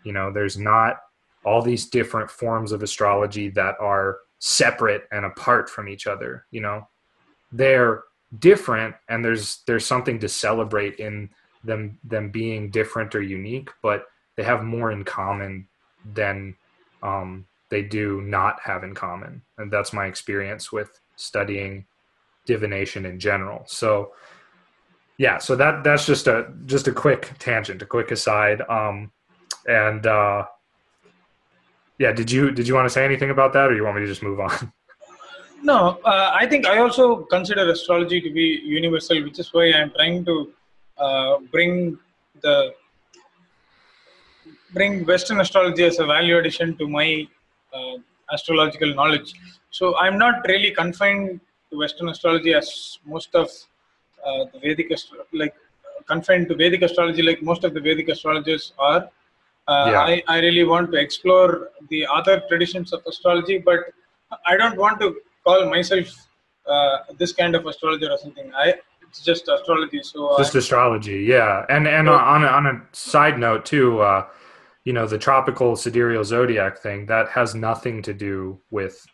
You 0.04 0.12
know, 0.12 0.32
there's 0.32 0.58
not 0.58 0.98
all 1.46 1.62
these 1.62 1.86
different 1.86 2.30
forms 2.30 2.72
of 2.72 2.84
astrology 2.84 3.50
that 3.50 3.76
are 3.80 4.18
separate 4.40 5.04
and 5.12 5.26
apart 5.26 5.70
from 5.70 5.88
each 5.88 6.08
other 6.08 6.46
you 6.52 6.60
know 6.60 6.86
they're 7.52 8.04
different 8.40 8.94
and 9.08 9.24
there's 9.24 9.64
there's 9.66 9.86
something 9.86 10.20
to 10.20 10.28
celebrate 10.28 10.96
in 11.00 11.30
them 11.66 11.98
them 12.04 12.30
being 12.30 12.70
different 12.70 13.16
or 13.16 13.22
unique 13.22 13.70
but 13.82 14.06
they 14.36 14.44
have 14.44 14.64
more 14.64 14.92
in 14.92 15.04
common 15.04 15.68
than 16.14 16.56
um, 17.02 17.46
they 17.70 17.82
do 17.82 18.22
not 18.22 18.60
have 18.62 18.84
in 18.84 18.94
common. 18.94 19.42
And 19.58 19.72
that's 19.72 19.94
my 19.94 20.06
experience 20.06 20.72
with 20.72 21.00
studying 21.16 21.86
divination 22.46 23.06
in 23.06 23.20
general. 23.20 23.64
So 23.68 24.14
yeah 25.18 25.38
so 25.38 25.56
that 25.56 25.82
that's 25.82 26.06
just 26.06 26.28
a 26.28 26.52
just 26.66 26.90
a 26.90 26.92
quick 26.92 27.32
tangent 27.40 27.82
a 27.82 27.86
quick 27.86 28.12
aside. 28.12 28.62
Um 28.70 29.12
and 29.68 30.06
uh 30.06 30.46
yeah 31.98 32.12
did 32.12 32.30
you 32.30 32.52
did 32.52 32.68
you 32.68 32.76
want 32.76 32.86
to 32.86 32.90
say 32.90 33.04
anything 33.06 33.30
about 33.30 33.54
that 33.54 33.70
or 33.70 33.76
you 33.76 33.84
want 33.84 33.96
me 33.96 34.02
to 34.02 34.08
just 34.08 34.24
move 34.24 34.40
on? 34.40 34.74
No 35.64 35.98
uh, 36.06 36.30
i 36.42 36.46
think 36.46 36.68
i 36.68 36.78
also 36.78 37.24
consider 37.36 37.68
astrology 37.72 38.22
to 38.22 38.30
be 38.30 38.62
universal 38.64 39.24
which 39.24 39.40
is 39.40 39.52
why 39.52 39.72
i'm 39.78 39.90
trying 39.98 40.24
to 40.26 40.54
uh, 40.98 41.38
bring 41.52 41.98
the 42.42 42.74
bring 44.74 45.06
western 45.06 45.40
astrology 45.40 45.84
as 45.84 46.00
a 46.00 46.06
value 46.06 46.38
addition 46.38 46.76
to 46.78 46.88
my 46.88 47.28
uh, 47.74 47.96
astrological 48.34 48.94
knowledge 49.00 49.34
so 49.70 49.98
i'm 50.04 50.18
not 50.18 50.36
really 50.52 50.72
confined 50.82 51.40
to 51.70 51.78
western 51.84 52.10
astrology 52.10 52.54
as 52.54 53.00
most 53.14 53.34
of 53.36 53.48
uh, 54.26 54.46
the 54.54 54.60
vedic 54.66 54.92
astro- 54.92 55.26
like 55.34 55.56
confined 56.08 56.48
to 56.50 56.56
vedic 56.56 56.82
astrology 56.82 57.22
like 57.30 57.42
most 57.42 57.64
of 57.64 57.74
the 57.74 57.80
vedic 57.90 58.10
astrologers 58.10 58.74
are 58.78 59.10
uh, 59.68 59.92
Yeah. 59.92 60.02
I, 60.02 60.24
I 60.28 60.40
really 60.42 60.64
want 60.64 60.92
to 60.92 60.98
explore 61.00 61.70
the 61.90 62.06
other 62.06 62.42
traditions 62.48 62.94
of 62.94 63.02
astrology, 63.08 63.58
but 63.58 63.80
I 64.46 64.58
don't 64.58 64.78
want 64.78 65.00
to 65.00 65.16
call 65.44 65.68
myself 65.70 66.08
uh, 66.68 66.98
this 67.18 67.34
kind 67.34 67.56
of 67.56 67.66
astrologer 67.66 68.12
or 68.12 68.18
something. 68.18 68.52
I 68.56 68.76
it's 69.10 69.22
just 69.22 69.48
astrology. 69.48 70.02
So 70.04 70.36
just 70.38 70.56
I, 70.56 70.60
astrology 70.60 71.24
yeah. 71.24 71.66
And 71.70 71.88
and 71.88 72.10
on 72.10 72.44
a, 72.44 72.48
on 72.48 72.66
a 72.68 72.82
side 72.92 73.40
note 73.40 73.66
too 73.66 74.00
uh 74.00 74.28
you 74.84 74.94
know 74.94 75.08
the 75.08 75.18
tropical 75.18 75.76
sidereal 75.76 76.24
zodiac 76.24 76.80
thing 76.80 77.06
that 77.08 77.30
has 77.30 77.56
nothing 77.56 78.02
to 78.04 78.14
do 78.14 78.60
with 78.72 79.06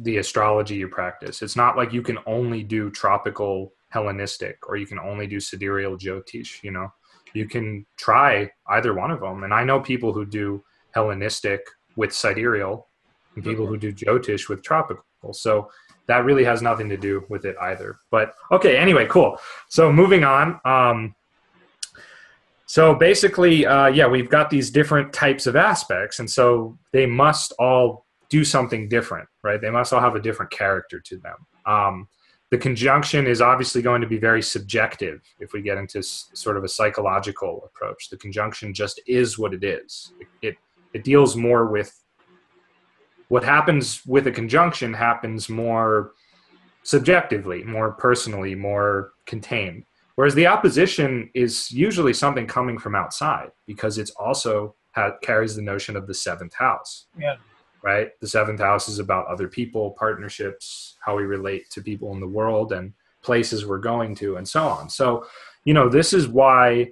the 0.00 0.18
astrology 0.18 0.74
you 0.74 0.88
practice. 0.88 1.42
It's 1.42 1.56
not 1.56 1.76
like 1.76 1.92
you 1.92 2.02
can 2.02 2.18
only 2.26 2.62
do 2.62 2.90
tropical 2.90 3.72
hellenistic 3.90 4.56
or 4.68 4.76
you 4.76 4.86
can 4.86 4.98
only 4.98 5.26
do 5.26 5.40
sidereal 5.40 5.96
jyotish 5.96 6.62
you 6.62 6.70
know. 6.70 6.92
You 7.32 7.46
can 7.46 7.86
try 7.96 8.50
either 8.68 8.92
one 8.92 9.12
of 9.12 9.20
them 9.20 9.44
and 9.44 9.54
i 9.54 9.62
know 9.62 9.80
people 9.80 10.12
who 10.12 10.26
do 10.26 10.64
hellenistic 10.94 11.60
with 11.96 12.12
sidereal 12.12 12.88
and 13.34 13.44
people 13.44 13.66
who 13.66 13.76
do 13.76 13.92
jyotish 13.92 14.48
with 14.48 14.62
tropical. 14.62 15.04
So 15.32 15.70
that 16.10 16.24
really 16.24 16.44
has 16.44 16.62
nothing 16.62 16.88
to 16.88 16.96
do 16.96 17.24
with 17.28 17.44
it 17.44 17.56
either. 17.60 17.96
But 18.10 18.34
okay 18.50 18.76
anyway 18.76 19.06
cool. 19.06 19.38
So 19.68 19.92
moving 19.92 20.24
on 20.24 20.60
um, 20.64 21.14
so 22.66 22.94
basically 22.94 23.66
uh, 23.66 23.86
yeah 23.88 24.06
we've 24.06 24.30
got 24.30 24.50
these 24.50 24.70
different 24.70 25.12
types 25.12 25.46
of 25.46 25.56
aspects 25.56 26.18
and 26.18 26.30
so 26.30 26.78
they 26.92 27.06
must 27.06 27.52
all 27.58 28.06
do 28.28 28.44
something 28.44 28.88
different 28.88 29.28
right? 29.42 29.60
They 29.60 29.70
must 29.70 29.92
all 29.92 30.00
have 30.00 30.14
a 30.14 30.20
different 30.20 30.50
character 30.50 31.00
to 31.00 31.18
them. 31.18 31.46
Um, 31.66 32.08
the 32.50 32.58
conjunction 32.58 33.26
is 33.26 33.40
obviously 33.40 33.80
going 33.80 34.00
to 34.00 34.08
be 34.08 34.18
very 34.18 34.42
subjective 34.42 35.22
if 35.38 35.52
we 35.52 35.62
get 35.62 35.78
into 35.78 35.98
s- 35.98 36.30
sort 36.34 36.56
of 36.56 36.64
a 36.64 36.68
psychological 36.68 37.62
approach. 37.64 38.10
The 38.10 38.16
conjunction 38.16 38.74
just 38.74 39.00
is 39.06 39.38
what 39.38 39.54
it 39.54 39.62
is. 39.62 40.12
It, 40.20 40.26
it, 40.42 40.56
it 40.92 41.04
deals 41.04 41.36
more 41.36 41.66
with 41.66 41.99
what 43.30 43.44
happens 43.44 44.04
with 44.06 44.26
a 44.26 44.32
conjunction 44.32 44.92
happens 44.92 45.48
more 45.48 46.12
subjectively, 46.82 47.62
more 47.62 47.92
personally, 47.92 48.56
more 48.56 49.12
contained. 49.24 49.84
Whereas 50.16 50.34
the 50.34 50.48
opposition 50.48 51.30
is 51.32 51.70
usually 51.70 52.12
something 52.12 52.48
coming 52.48 52.76
from 52.76 52.96
outside 52.96 53.52
because 53.66 53.98
it's 53.98 54.10
also 54.10 54.74
ha- 54.96 55.16
carries 55.22 55.54
the 55.54 55.62
notion 55.62 55.94
of 55.94 56.08
the 56.08 56.14
seventh 56.14 56.54
house, 56.54 57.06
yeah, 57.16 57.36
right? 57.82 58.10
The 58.20 58.26
seventh 58.26 58.58
house 58.58 58.88
is 58.88 58.98
about 58.98 59.28
other 59.28 59.46
people, 59.46 59.92
partnerships, 59.92 60.96
how 60.98 61.16
we 61.16 61.22
relate 61.22 61.70
to 61.70 61.82
people 61.82 62.12
in 62.12 62.18
the 62.18 62.26
world, 62.26 62.72
and 62.72 62.92
places 63.22 63.64
we're 63.64 63.78
going 63.78 64.16
to, 64.16 64.38
and 64.38 64.48
so 64.48 64.66
on. 64.66 64.90
So, 64.90 65.24
you 65.64 65.72
know, 65.72 65.88
this 65.88 66.12
is 66.12 66.26
why 66.26 66.90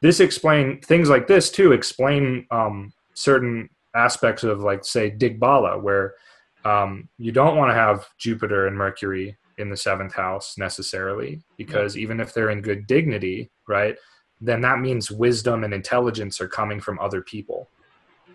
this 0.00 0.20
explain 0.20 0.80
things 0.80 1.10
like 1.10 1.26
this 1.26 1.50
too 1.50 1.72
explain 1.72 2.46
um, 2.50 2.94
certain 3.12 3.68
aspects 3.94 4.42
of 4.44 4.60
like 4.60 4.84
say 4.84 5.10
Digbala, 5.10 5.80
where 5.80 6.14
um, 6.64 7.08
you 7.18 7.32
don't 7.32 7.56
want 7.56 7.70
to 7.70 7.74
have 7.74 8.08
Jupiter 8.18 8.66
and 8.66 8.76
Mercury 8.76 9.36
in 9.58 9.70
the 9.70 9.76
seventh 9.76 10.14
house 10.14 10.58
necessarily, 10.58 11.42
because 11.56 11.96
even 11.96 12.20
if 12.20 12.34
they're 12.34 12.50
in 12.50 12.60
good 12.60 12.86
dignity, 12.86 13.50
right, 13.68 13.96
then 14.40 14.60
that 14.62 14.80
means 14.80 15.10
wisdom 15.10 15.64
and 15.64 15.72
intelligence 15.72 16.40
are 16.40 16.48
coming 16.48 16.80
from 16.80 16.98
other 16.98 17.22
people. 17.22 17.68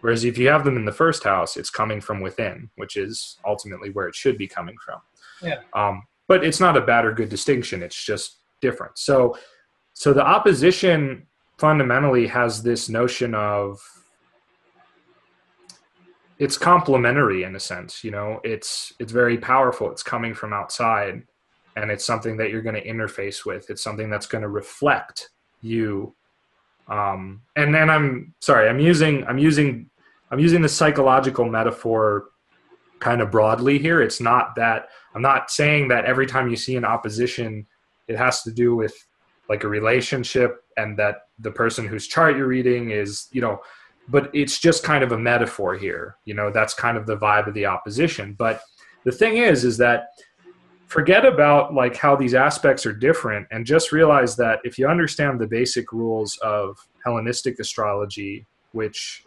Whereas 0.01 0.23
if 0.23 0.37
you 0.37 0.47
have 0.47 0.63
them 0.63 0.77
in 0.77 0.85
the 0.85 0.91
first 0.91 1.23
house, 1.23 1.57
it's 1.57 1.69
coming 1.69 1.99
from 1.99 2.21
within, 2.21 2.69
which 2.75 2.95
is 2.95 3.37
ultimately 3.45 3.89
where 3.89 4.07
it 4.07 4.15
should 4.15 4.37
be 4.37 4.47
coming 4.47 4.75
from. 4.83 5.01
Yeah. 5.41 5.59
Um, 5.73 6.03
but 6.27 6.43
it's 6.45 6.59
not 6.59 6.77
a 6.77 6.81
bad 6.81 7.05
or 7.05 7.11
good 7.11 7.29
distinction. 7.29 7.83
It's 7.83 8.01
just 8.01 8.37
different. 8.61 8.97
So, 8.97 9.37
so 9.93 10.13
the 10.13 10.25
opposition 10.25 11.27
fundamentally 11.57 12.27
has 12.27 12.63
this 12.63 12.87
notion 12.87 13.35
of 13.35 13.81
it's 16.39 16.57
complementary 16.57 17.43
in 17.43 17.55
a 17.55 17.59
sense 17.59 18.03
you 18.03 18.11
know 18.11 18.39
it's 18.43 18.93
it's 18.99 19.11
very 19.11 19.37
powerful 19.37 19.91
it's 19.91 20.03
coming 20.03 20.33
from 20.33 20.53
outside 20.53 21.23
and 21.75 21.91
it's 21.91 22.05
something 22.05 22.37
that 22.37 22.51
you're 22.51 22.61
going 22.61 22.75
to 22.75 22.85
interface 22.85 23.45
with. 23.45 23.69
It's 23.69 23.81
something 23.81 24.09
that's 24.09 24.25
going 24.25 24.41
to 24.41 24.49
reflect 24.49 25.29
you. 25.61 26.13
Um, 26.87 27.41
and 27.55 27.73
then 27.73 27.89
I'm 27.89 28.33
sorry, 28.41 28.67
I'm 28.67 28.79
using 28.79 29.25
I'm 29.25 29.37
using 29.37 29.89
I'm 30.31 30.39
using 30.39 30.61
the 30.61 30.69
psychological 30.69 31.45
metaphor 31.45 32.25
kind 32.99 33.21
of 33.21 33.31
broadly 33.31 33.77
here. 33.77 34.01
It's 34.01 34.19
not 34.19 34.55
that 34.55 34.89
I'm 35.15 35.21
not 35.21 35.51
saying 35.51 35.87
that 35.89 36.05
every 36.05 36.25
time 36.25 36.49
you 36.49 36.55
see 36.55 36.75
an 36.75 36.85
opposition, 36.85 37.65
it 38.07 38.17
has 38.17 38.41
to 38.43 38.51
do 38.51 38.75
with 38.75 38.93
like 39.47 39.63
a 39.63 39.67
relationship 39.67 40.63
and 40.77 40.97
that 40.97 41.21
the 41.39 41.51
person 41.51 41.87
whose 41.87 42.07
chart 42.07 42.35
you're 42.35 42.47
reading 42.47 42.91
is, 42.91 43.27
you 43.31 43.41
know, 43.41 43.59
but 44.09 44.29
it's 44.33 44.59
just 44.59 44.83
kind 44.83 45.03
of 45.03 45.11
a 45.11 45.17
metaphor 45.17 45.75
here. 45.75 46.15
You 46.25 46.33
know, 46.33 46.51
that's 46.51 46.73
kind 46.73 46.97
of 46.97 47.05
the 47.05 47.17
vibe 47.17 47.47
of 47.47 47.53
the 47.53 47.65
opposition. 47.65 48.35
But 48.37 48.61
the 49.05 49.11
thing 49.11 49.37
is, 49.37 49.63
is 49.63 49.77
that 49.77 50.07
forget 50.87 51.25
about 51.25 51.73
like 51.73 51.95
how 51.95 52.15
these 52.15 52.33
aspects 52.33 52.85
are 52.85 52.93
different 52.93 53.47
and 53.51 53.65
just 53.65 53.91
realize 53.91 54.35
that 54.37 54.59
if 54.63 54.79
you 54.79 54.87
understand 54.87 55.39
the 55.39 55.47
basic 55.47 55.93
rules 55.93 56.37
of 56.37 56.77
Hellenistic 57.05 57.59
astrology, 57.59 58.45
which 58.71 59.23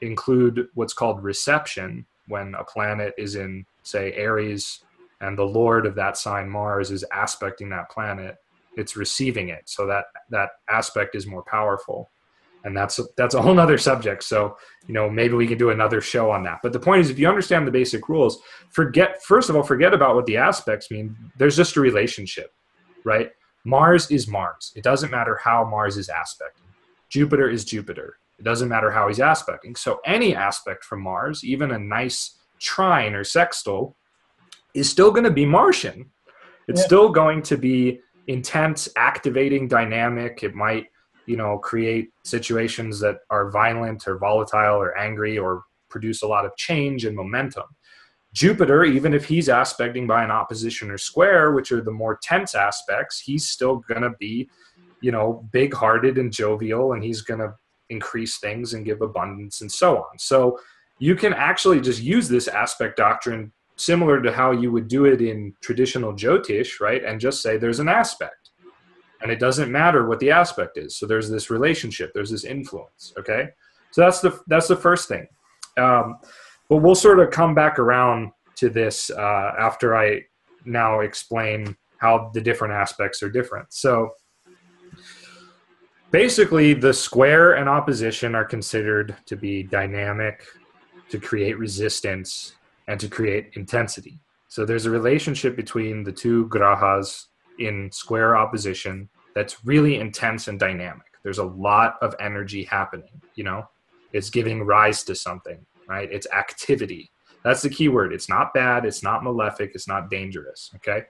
include 0.00 0.66
what's 0.74 0.92
called 0.92 1.22
reception, 1.22 2.04
when 2.26 2.54
a 2.54 2.64
planet 2.64 3.14
is 3.16 3.36
in, 3.36 3.64
say, 3.84 4.12
Aries 4.12 4.84
and 5.20 5.36
the 5.36 5.44
lord 5.44 5.86
of 5.86 5.94
that 5.94 6.16
sign, 6.16 6.48
Mars, 6.48 6.90
is 6.90 7.04
aspecting 7.12 7.70
that 7.70 7.90
planet, 7.90 8.36
it's 8.76 8.96
receiving 8.96 9.48
it. 9.48 9.62
So 9.68 9.86
that 9.86 10.06
that 10.30 10.50
aspect 10.68 11.14
is 11.14 11.26
more 11.26 11.42
powerful. 11.42 12.10
And 12.64 12.76
that's 12.76 13.00
that's 13.16 13.34
a 13.34 13.40
whole 13.40 13.54
nother 13.54 13.78
subject. 13.78 14.24
So, 14.24 14.56
you 14.86 14.94
know, 14.94 15.08
maybe 15.08 15.34
we 15.34 15.46
can 15.46 15.58
do 15.58 15.70
another 15.70 16.00
show 16.00 16.30
on 16.30 16.42
that. 16.42 16.58
But 16.62 16.72
the 16.72 16.80
point 16.80 17.00
is, 17.00 17.10
if 17.10 17.18
you 17.18 17.28
understand 17.28 17.66
the 17.66 17.70
basic 17.70 18.08
rules, 18.08 18.40
forget, 18.70 19.22
first 19.22 19.48
of 19.48 19.56
all, 19.56 19.62
forget 19.62 19.94
about 19.94 20.16
what 20.16 20.26
the 20.26 20.36
aspects 20.36 20.90
mean. 20.90 21.16
There's 21.36 21.56
just 21.56 21.76
a 21.76 21.80
relationship, 21.80 22.52
right? 23.04 23.30
Mars 23.64 24.10
is 24.10 24.26
Mars. 24.26 24.72
It 24.74 24.82
doesn't 24.82 25.10
matter 25.10 25.38
how 25.42 25.64
Mars 25.64 25.96
is 25.96 26.08
aspecting. 26.08 26.66
Jupiter 27.10 27.48
is 27.48 27.64
Jupiter. 27.64 28.18
It 28.38 28.44
doesn't 28.44 28.68
matter 28.68 28.90
how 28.90 29.08
he's 29.08 29.20
aspecting. 29.20 29.74
So 29.74 30.00
any 30.04 30.34
aspect 30.34 30.84
from 30.84 31.02
Mars, 31.02 31.44
even 31.44 31.72
a 31.72 31.78
nice 31.78 32.38
trine 32.60 33.14
or 33.14 33.24
sextile, 33.24 33.96
is 34.74 34.88
still 34.88 35.10
going 35.10 35.24
to 35.24 35.30
be 35.30 35.46
Martian. 35.46 36.10
It's 36.68 36.80
yeah. 36.80 36.86
still 36.86 37.08
going 37.08 37.42
to 37.42 37.56
be 37.56 38.00
intense, 38.26 38.88
activating, 38.96 39.68
dynamic. 39.68 40.42
It 40.42 40.54
might, 40.54 40.86
you 41.28 41.36
know, 41.36 41.58
create 41.58 42.10
situations 42.24 42.98
that 43.00 43.18
are 43.28 43.50
violent 43.50 44.08
or 44.08 44.18
volatile 44.18 44.76
or 44.76 44.96
angry 44.96 45.38
or 45.38 45.62
produce 45.90 46.22
a 46.22 46.26
lot 46.26 46.46
of 46.46 46.56
change 46.56 47.04
and 47.04 47.14
momentum. 47.14 47.64
Jupiter, 48.32 48.84
even 48.84 49.14
if 49.14 49.24
he's 49.24 49.48
aspecting 49.48 50.06
by 50.06 50.24
an 50.24 50.30
opposition 50.30 50.90
or 50.90 50.98
square, 50.98 51.52
which 51.52 51.70
are 51.72 51.80
the 51.80 51.90
more 51.90 52.18
tense 52.22 52.54
aspects, 52.54 53.20
he's 53.20 53.46
still 53.46 53.76
going 53.88 54.02
to 54.02 54.12
be, 54.18 54.48
you 55.00 55.12
know, 55.12 55.46
big 55.52 55.74
hearted 55.74 56.18
and 56.18 56.32
jovial, 56.32 56.92
and 56.92 57.04
he's 57.04 57.22
going 57.22 57.40
to 57.40 57.54
increase 57.90 58.38
things 58.38 58.74
and 58.74 58.84
give 58.84 59.00
abundance 59.02 59.60
and 59.60 59.70
so 59.70 59.98
on. 59.98 60.18
So 60.18 60.58
you 60.98 61.14
can 61.14 61.32
actually 61.32 61.80
just 61.80 62.02
use 62.02 62.28
this 62.28 62.48
aspect 62.48 62.96
doctrine 62.96 63.52
similar 63.76 64.20
to 64.20 64.32
how 64.32 64.50
you 64.50 64.72
would 64.72 64.88
do 64.88 65.04
it 65.04 65.22
in 65.22 65.54
traditional 65.62 66.12
Jyotish, 66.12 66.80
right? 66.80 67.04
And 67.04 67.20
just 67.20 67.42
say 67.42 67.56
there's 67.56 67.80
an 67.80 67.88
aspect. 67.88 68.34
And 69.20 69.30
it 69.30 69.40
doesn't 69.40 69.70
matter 69.70 70.06
what 70.06 70.20
the 70.20 70.30
aspect 70.30 70.78
is. 70.78 70.96
So 70.96 71.06
there's 71.06 71.28
this 71.28 71.50
relationship, 71.50 72.12
there's 72.14 72.30
this 72.30 72.44
influence, 72.44 73.12
okay? 73.18 73.48
So 73.90 74.02
that's 74.02 74.20
the 74.20 74.38
that's 74.46 74.68
the 74.68 74.76
first 74.76 75.08
thing. 75.08 75.26
Um, 75.76 76.18
but 76.68 76.76
we'll 76.76 76.94
sort 76.94 77.20
of 77.20 77.30
come 77.30 77.54
back 77.54 77.78
around 77.78 78.32
to 78.56 78.68
this 78.68 79.10
uh, 79.10 79.52
after 79.58 79.96
I 79.96 80.22
now 80.64 81.00
explain 81.00 81.76
how 81.98 82.30
the 82.34 82.40
different 82.40 82.74
aspects 82.74 83.22
are 83.22 83.30
different. 83.30 83.72
So 83.72 84.12
basically 86.10 86.74
the 86.74 86.92
square 86.92 87.54
and 87.54 87.68
opposition 87.68 88.34
are 88.34 88.44
considered 88.44 89.16
to 89.26 89.36
be 89.36 89.62
dynamic 89.62 90.44
to 91.10 91.18
create 91.18 91.58
resistance 91.58 92.54
and 92.86 92.98
to 93.00 93.08
create 93.08 93.50
intensity 93.54 94.18
so 94.48 94.64
there's 94.64 94.86
a 94.86 94.90
relationship 94.90 95.56
between 95.56 96.02
the 96.02 96.12
two 96.12 96.48
grahas 96.48 97.26
in 97.58 97.90
square 97.92 98.36
opposition 98.36 99.08
that's 99.34 99.64
really 99.64 99.98
intense 99.98 100.48
and 100.48 100.58
dynamic. 100.58 101.06
There's 101.22 101.38
a 101.38 101.44
lot 101.44 101.96
of 102.02 102.14
energy 102.20 102.64
happening 102.64 103.20
you 103.34 103.44
know? 103.44 103.68
It's 104.12 104.30
giving 104.30 104.64
rise 104.64 105.02
to 105.04 105.14
something 105.14 105.64
right? 105.88 106.10
It's 106.12 106.26
activity. 106.32 107.10
That's 107.44 107.62
the 107.62 107.70
key 107.70 107.88
word. 107.88 108.12
It's 108.12 108.28
not 108.28 108.52
bad. 108.52 108.84
It's 108.84 109.02
not 109.02 109.24
malefic. 109.24 109.72
It's 109.74 109.88
not 109.88 110.10
dangerous 110.10 110.70
okay? 110.76 111.04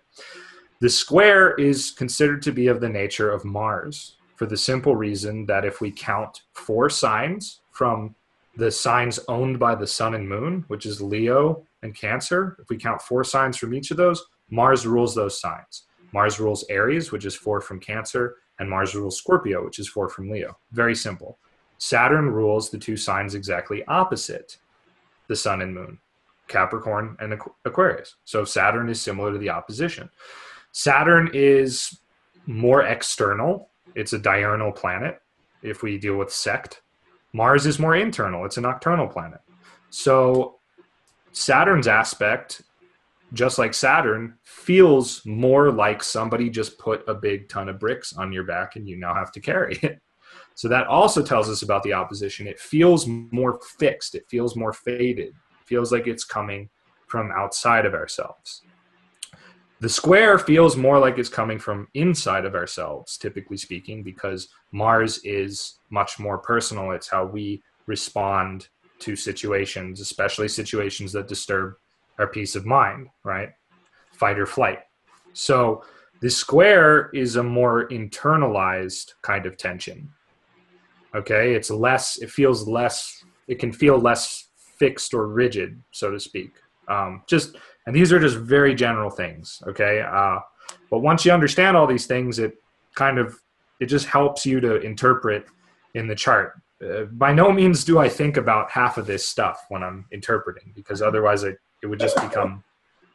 The 0.80 0.88
square 0.88 1.54
is 1.54 1.90
considered 1.90 2.42
to 2.42 2.52
be 2.52 2.68
of 2.68 2.80
the 2.80 2.88
nature 2.88 3.30
of 3.30 3.44
mars 3.44 4.16
for 4.36 4.46
the 4.46 4.56
simple 4.56 4.94
reason 4.94 5.44
that 5.46 5.64
if 5.64 5.80
we 5.80 5.90
count 5.90 6.42
four 6.52 6.88
signs 6.88 7.60
from 7.72 8.14
the 8.56 8.70
signs 8.70 9.18
owned 9.26 9.58
by 9.58 9.74
the 9.74 9.86
sun 9.86 10.14
and 10.14 10.28
moon, 10.28 10.64
which 10.68 10.86
is 10.86 11.02
Leo 11.02 11.64
and 11.82 11.94
Cancer, 11.94 12.56
if 12.60 12.68
we 12.68 12.76
count 12.76 13.02
four 13.02 13.24
signs 13.24 13.56
from 13.56 13.74
each 13.74 13.90
of 13.90 13.96
those, 13.96 14.24
Mars 14.50 14.86
rules 14.86 15.14
those 15.14 15.40
signs. 15.40 15.84
Mars 16.12 16.40
rules 16.40 16.64
Aries, 16.68 17.12
which 17.12 17.24
is 17.24 17.34
four 17.34 17.60
from 17.60 17.80
Cancer, 17.80 18.36
and 18.58 18.68
Mars 18.68 18.94
rules 18.94 19.18
Scorpio, 19.18 19.64
which 19.64 19.78
is 19.78 19.88
four 19.88 20.08
from 20.08 20.30
Leo. 20.30 20.56
Very 20.72 20.94
simple. 20.94 21.38
Saturn 21.78 22.30
rules 22.30 22.70
the 22.70 22.78
two 22.78 22.96
signs 22.96 23.34
exactly 23.34 23.84
opposite 23.86 24.56
the 25.28 25.36
sun 25.36 25.60
and 25.60 25.74
moon, 25.74 25.98
Capricorn 26.48 27.16
and 27.20 27.38
Aquarius. 27.66 28.16
So 28.24 28.44
Saturn 28.44 28.88
is 28.88 29.00
similar 29.00 29.30
to 29.32 29.38
the 29.38 29.50
opposition. 29.50 30.08
Saturn 30.72 31.30
is 31.34 32.00
more 32.46 32.82
external 32.84 33.68
it's 33.94 34.12
a 34.12 34.18
diurnal 34.18 34.72
planet 34.72 35.20
if 35.62 35.82
we 35.82 35.98
deal 35.98 36.16
with 36.16 36.32
sect. 36.32 36.82
Mars 37.32 37.66
is 37.66 37.78
more 37.78 37.96
internal, 37.96 38.44
it's 38.44 38.56
a 38.56 38.60
nocturnal 38.60 39.08
planet. 39.08 39.40
So 39.90 40.58
Saturn's 41.32 41.88
aspect, 41.88 42.62
just 43.32 43.58
like 43.58 43.74
Saturn, 43.74 44.34
feels 44.42 45.24
more 45.26 45.70
like 45.70 46.02
somebody 46.02 46.48
just 46.48 46.78
put 46.78 47.04
a 47.08 47.14
big 47.14 47.48
ton 47.48 47.68
of 47.68 47.78
bricks 47.78 48.14
on 48.16 48.32
your 48.32 48.44
back 48.44 48.76
and 48.76 48.88
you 48.88 48.96
now 48.96 49.14
have 49.14 49.32
to 49.32 49.40
carry 49.40 49.78
it. 49.82 50.00
So 50.54 50.68
that 50.68 50.86
also 50.86 51.22
tells 51.22 51.48
us 51.48 51.62
about 51.62 51.82
the 51.82 51.92
opposition. 51.92 52.46
It 52.46 52.58
feels 52.58 53.06
more 53.06 53.60
fixed, 53.78 54.14
it 54.14 54.24
feels 54.28 54.56
more 54.56 54.72
faded, 54.72 55.28
it 55.28 55.66
feels 55.66 55.92
like 55.92 56.06
it's 56.06 56.24
coming 56.24 56.68
from 57.06 57.30
outside 57.30 57.86
of 57.86 57.94
ourselves. 57.94 58.62
The 59.80 59.88
square 59.88 60.40
feels 60.40 60.76
more 60.76 60.98
like 60.98 61.18
it's 61.18 61.28
coming 61.28 61.58
from 61.60 61.86
inside 61.94 62.44
of 62.44 62.56
ourselves, 62.56 63.16
typically 63.16 63.56
speaking, 63.56 64.02
because 64.02 64.48
Mars 64.72 65.20
is 65.22 65.78
much 65.90 66.18
more 66.18 66.38
personal. 66.38 66.90
It's 66.90 67.08
how 67.08 67.24
we 67.24 67.62
respond 67.86 68.66
to 68.98 69.14
situations, 69.14 70.00
especially 70.00 70.48
situations 70.48 71.12
that 71.12 71.28
disturb 71.28 71.74
our 72.18 72.26
peace 72.26 72.56
of 72.56 72.66
mind, 72.66 73.08
right? 73.24 73.50
Fight 74.12 74.38
or 74.38 74.46
flight. 74.46 74.80
So 75.32 75.84
the 76.20 76.30
square 76.30 77.10
is 77.14 77.36
a 77.36 77.42
more 77.42 77.88
internalized 77.88 79.12
kind 79.22 79.46
of 79.46 79.56
tension. 79.56 80.10
Okay, 81.14 81.54
it's 81.54 81.70
less, 81.70 82.18
it 82.18 82.30
feels 82.30 82.68
less, 82.68 83.24
it 83.46 83.58
can 83.58 83.72
feel 83.72 83.98
less 83.98 84.48
fixed 84.78 85.14
or 85.14 85.28
rigid, 85.28 85.82
so 85.90 86.10
to 86.10 86.20
speak. 86.20 86.50
Um, 86.88 87.22
just 87.26 87.56
and 87.86 87.94
these 87.94 88.12
are 88.12 88.20
just 88.20 88.36
very 88.36 88.74
general 88.74 89.10
things, 89.10 89.62
okay? 89.66 90.02
Uh, 90.02 90.40
but 90.90 90.98
once 90.98 91.24
you 91.24 91.32
understand 91.32 91.76
all 91.76 91.86
these 91.86 92.06
things, 92.06 92.38
it 92.38 92.54
kind 92.94 93.18
of 93.18 93.38
it 93.80 93.86
just 93.86 94.06
helps 94.06 94.44
you 94.44 94.60
to 94.60 94.80
interpret 94.80 95.46
in 95.94 96.06
the 96.08 96.14
chart. 96.14 96.60
Uh, 96.84 97.04
by 97.04 97.32
no 97.32 97.52
means 97.52 97.84
do 97.84 97.98
I 97.98 98.08
think 98.08 98.36
about 98.36 98.70
half 98.70 98.98
of 98.98 99.06
this 99.06 99.26
stuff 99.26 99.64
when 99.68 99.82
I'm 99.82 100.06
interpreting, 100.12 100.72
because 100.74 101.00
otherwise 101.00 101.44
it, 101.44 101.58
it 101.82 101.86
would 101.86 102.00
just 102.00 102.16
become, 102.16 102.62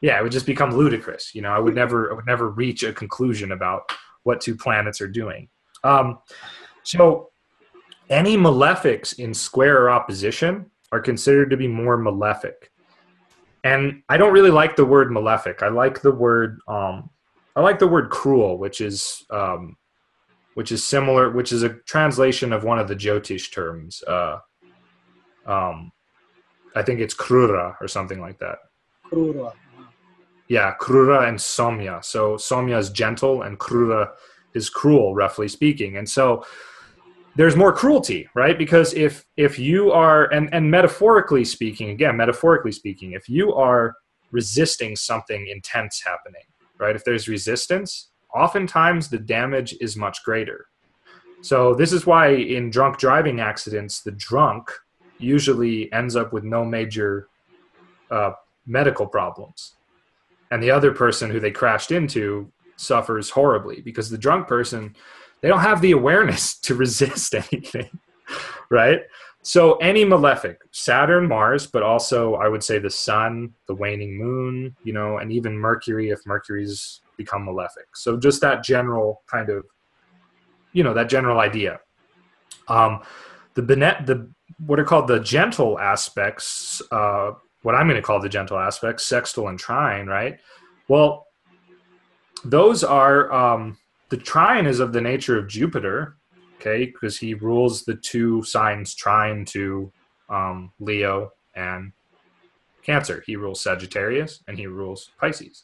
yeah, 0.02 0.19
it 0.19 0.23
would 0.23 0.32
just 0.32 0.45
become 0.45 0.71
ludicrous. 0.71 1.34
You 1.36 1.41
know, 1.41 1.49
I 1.49 1.60
would 1.60 1.76
never, 1.76 2.12
I 2.12 2.15
would 2.15 2.26
never 2.26 2.49
reach 2.49 2.84
a 2.84 2.93
conclusion 2.93 3.52
about 3.52 3.84
what 4.23 4.41
two 4.41 4.56
planets 4.56 5.02
are 5.02 5.08
doing. 5.08 5.49
Um, 5.84 6.19
so, 6.84 7.30
any 8.10 8.38
malefics 8.38 9.17
in 9.17 9.34
square 9.34 9.84
or 9.84 9.89
opposition 9.89 10.69
are 10.91 10.99
considered 10.99 11.49
to 11.49 11.58
be 11.58 11.67
more 11.67 11.97
malefic 11.97 12.69
and 13.63 14.04
I 14.10 14.17
don't 14.17 14.34
really 14.34 14.52
like 14.52 14.76
the 14.76 14.86
word 14.86 15.12
malefic. 15.12 15.63
I 15.63 15.69
like 15.69 16.02
the 16.02 16.12
word 16.12 16.60
um, 16.67 17.10
I 17.56 17.62
like 17.62 17.80
the 17.80 17.88
word 17.88 18.10
cruel, 18.10 18.58
which 18.58 18.82
is 18.82 19.23
um, 19.30 19.78
which 20.56 20.71
is 20.71 20.84
similar, 20.84 21.32
which 21.32 21.52
is 21.52 21.63
a 21.63 21.69
translation 21.69 22.52
of 22.52 22.63
one 22.63 22.80
of 22.80 22.88
the 22.88 22.95
Jyotish 22.95 23.52
terms. 23.54 24.04
Uh, 24.04 24.39
um, 25.45 25.91
I 26.75 26.81
think 26.83 26.99
it's 26.99 27.13
krura 27.13 27.75
or 27.81 27.88
something 27.88 28.19
like 28.19 28.39
that. 28.39 28.57
Krura. 29.12 29.53
Yeah, 30.47 30.73
krura 30.79 31.27
and 31.27 31.38
somya. 31.38 32.03
So 32.03 32.36
somya 32.36 32.77
is 32.79 32.89
gentle, 32.89 33.43
and 33.43 33.59
krura 33.59 34.12
is 34.53 34.69
cruel, 34.69 35.15
roughly 35.15 35.47
speaking. 35.47 35.97
And 35.97 36.07
so 36.09 36.45
there's 37.36 37.55
more 37.55 37.73
cruelty 37.73 38.29
right 38.36 38.59
because 38.59 38.93
if 38.93 39.25
if 39.38 39.57
you 39.57 39.91
are 39.91 40.31
and 40.31 40.53
and 40.53 40.69
metaphorically 40.69 41.43
speaking 41.43 41.89
again 41.89 42.15
metaphorically 42.15 42.71
speaking 42.71 43.13
if 43.13 43.27
you 43.27 43.51
are 43.55 43.95
resisting 44.29 44.95
something 44.95 45.47
intense 45.47 45.99
happening 46.05 46.43
right? 46.83 46.95
If 46.95 47.03
there's 47.03 47.27
resistance, 47.27 48.12
oftentimes 48.33 49.09
the 49.09 49.17
damage 49.17 49.75
is 49.79 49.95
much 49.95 50.23
greater. 50.23 50.67
So 51.41 51.73
this 51.73 51.91
is 51.91 52.05
why 52.05 52.27
in 52.29 52.69
drunk 52.69 52.97
driving 52.97 53.39
accidents, 53.39 54.01
the 54.01 54.12
drunk 54.12 54.71
usually 55.19 55.91
ends 55.93 56.15
up 56.15 56.34
with 56.34 56.43
no 56.43 56.65
major 56.65 57.28
uh, 58.12 58.32
medical 58.65 59.06
problems, 59.06 59.76
and 60.52 60.62
the 60.62 60.71
other 60.71 60.91
person 60.91 61.30
who 61.30 61.39
they 61.39 61.52
crashed 61.52 61.91
into 61.91 62.52
suffers 62.76 63.30
horribly 63.30 63.82
because 63.82 64.10
the 64.10 64.17
drunk 64.17 64.47
person 64.47 64.95
they 65.43 65.49
don't 65.49 65.60
have 65.60 65.82
the 65.82 65.91
awareness 65.91 66.58
to 66.62 66.73
resist 66.73 67.36
anything, 67.52 67.99
right? 68.69 69.02
So 69.45 69.76
any 69.76 70.06
malefic, 70.06 70.62
Saturn, 70.71 71.28
Mars, 71.28 71.67
but 71.67 71.84
also 71.84 72.36
I 72.36 72.47
would 72.47 72.63
say 72.63 72.80
the 72.80 72.89
Sun, 72.89 73.54
the 73.67 73.76
waning 73.76 74.17
moon, 74.17 74.76
you 74.84 74.93
know, 74.93 75.17
and 75.17 75.34
even 75.34 75.58
Mercury 75.58 76.10
if 76.12 76.26
Mercury's 76.26 77.02
become 77.17 77.43
malefic. 77.43 77.88
So 77.93 78.17
just 78.17 78.39
that 78.39 78.63
general 78.63 79.21
kind 79.30 79.49
of, 79.49 79.65
you 80.71 80.82
know, 80.82 80.93
that 80.93 81.10
general 81.10 81.39
idea. 81.39 81.82
Um, 82.69 83.02
the 83.56 83.62
benet, 83.62 84.06
the 84.06 84.32
what 84.65 84.79
are 84.79 84.83
called 84.83 85.07
the 85.07 85.19
gentle 85.19 85.79
aspects, 85.79 86.81
uh, 86.91 87.31
what 87.61 87.75
I'm 87.75 87.87
going 87.87 88.01
to 88.01 88.05
call 88.05 88.19
the 88.19 88.29
gentle 88.29 88.57
aspects, 88.57 89.05
sextile 89.05 89.47
and 89.47 89.59
trine, 89.59 90.07
right? 90.07 90.39
Well, 90.87 91.27
those 92.43 92.83
are 92.83 93.31
um, 93.31 93.77
the 94.09 94.17
trine 94.17 94.65
is 94.65 94.79
of 94.79 94.93
the 94.93 95.01
nature 95.01 95.37
of 95.37 95.47
Jupiter, 95.47 96.17
okay, 96.59 96.85
because 96.85 97.17
he 97.17 97.33
rules 97.33 97.83
the 97.83 97.95
two 97.95 98.43
signs 98.43 98.93
trine 98.95 99.45
to 99.45 99.91
um, 100.29 100.71
Leo 100.79 101.31
and 101.55 101.93
Cancer. 102.83 103.23
He 103.25 103.35
rules 103.35 103.61
Sagittarius 103.61 104.43
and 104.47 104.57
he 104.57 104.67
rules 104.67 105.11
Pisces. 105.19 105.63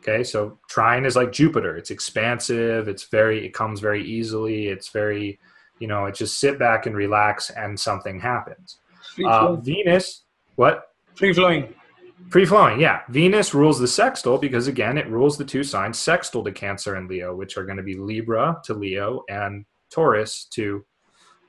Okay, 0.00 0.22
so 0.22 0.58
trine 0.68 1.04
is 1.04 1.16
like 1.16 1.32
Jupiter. 1.32 1.76
It's 1.76 1.90
expansive. 1.90 2.88
It's 2.88 3.04
very. 3.04 3.44
It 3.44 3.54
comes 3.54 3.80
very 3.80 4.04
easily. 4.04 4.68
It's 4.68 4.90
very, 4.90 5.38
you 5.78 5.86
know, 5.86 6.06
it 6.06 6.14
just 6.14 6.40
sit 6.40 6.58
back 6.58 6.86
and 6.86 6.96
relax, 6.96 7.50
and 7.50 7.78
something 7.78 8.20
happens. 8.20 8.78
Uh, 9.24 9.56
Venus, 9.56 10.22
what? 10.56 10.90
Free 11.14 11.32
flowing. 11.32 11.74
Free 12.30 12.44
flowing, 12.44 12.80
yeah. 12.80 13.02
Venus 13.08 13.54
rules 13.54 13.78
the 13.78 13.86
sextile 13.86 14.38
because 14.38 14.66
again, 14.66 14.98
it 14.98 15.08
rules 15.08 15.38
the 15.38 15.44
two 15.44 15.62
signs 15.62 15.98
sextile 15.98 16.42
to 16.44 16.52
Cancer 16.52 16.96
and 16.96 17.08
Leo, 17.08 17.34
which 17.34 17.56
are 17.56 17.64
going 17.64 17.76
to 17.76 17.82
be 17.82 17.94
Libra 17.94 18.60
to 18.64 18.74
Leo 18.74 19.22
and 19.28 19.64
Taurus 19.90 20.44
to 20.52 20.84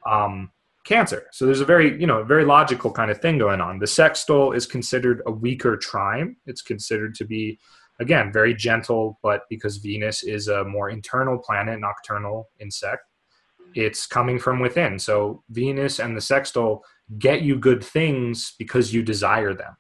um, 0.06 0.52
Cancer. 0.84 1.28
So 1.32 1.46
there's 1.46 1.62
a 1.62 1.66
very, 1.66 2.00
you 2.00 2.06
know, 2.06 2.24
very 2.24 2.46
logical 2.46 2.92
kind 2.92 3.10
of 3.10 3.20
thing 3.20 3.38
going 3.38 3.60
on. 3.60 3.80
The 3.80 3.88
sextile 3.88 4.52
is 4.52 4.66
considered 4.66 5.22
a 5.26 5.32
weaker 5.32 5.78
trine. 5.78 6.36
It's 6.46 6.62
considered 6.62 7.16
to 7.16 7.26
be, 7.26 7.60
again, 8.00 8.32
very 8.32 8.54
gentle, 8.54 9.20
but 9.24 9.44
because 9.50 9.78
Venus 9.78 10.24
is 10.24 10.48
a 10.48 10.64
more 10.64 10.90
internal 10.90 11.40
planet, 11.40 11.80
nocturnal 11.80 12.50
in 12.60 12.70
sect, 12.70 13.04
it's 13.76 14.08
coming 14.08 14.40
from 14.40 14.60
within. 14.60 14.98
So 15.00 15.44
Venus 15.50 16.00
and 16.00 16.16
the 16.16 16.22
sextile 16.22 16.84
get 17.20 17.42
you 17.42 17.58
good 17.58 17.84
things 17.84 18.54
because 18.58 18.94
you 18.94 19.04
desire 19.04 19.54
them 19.54 19.76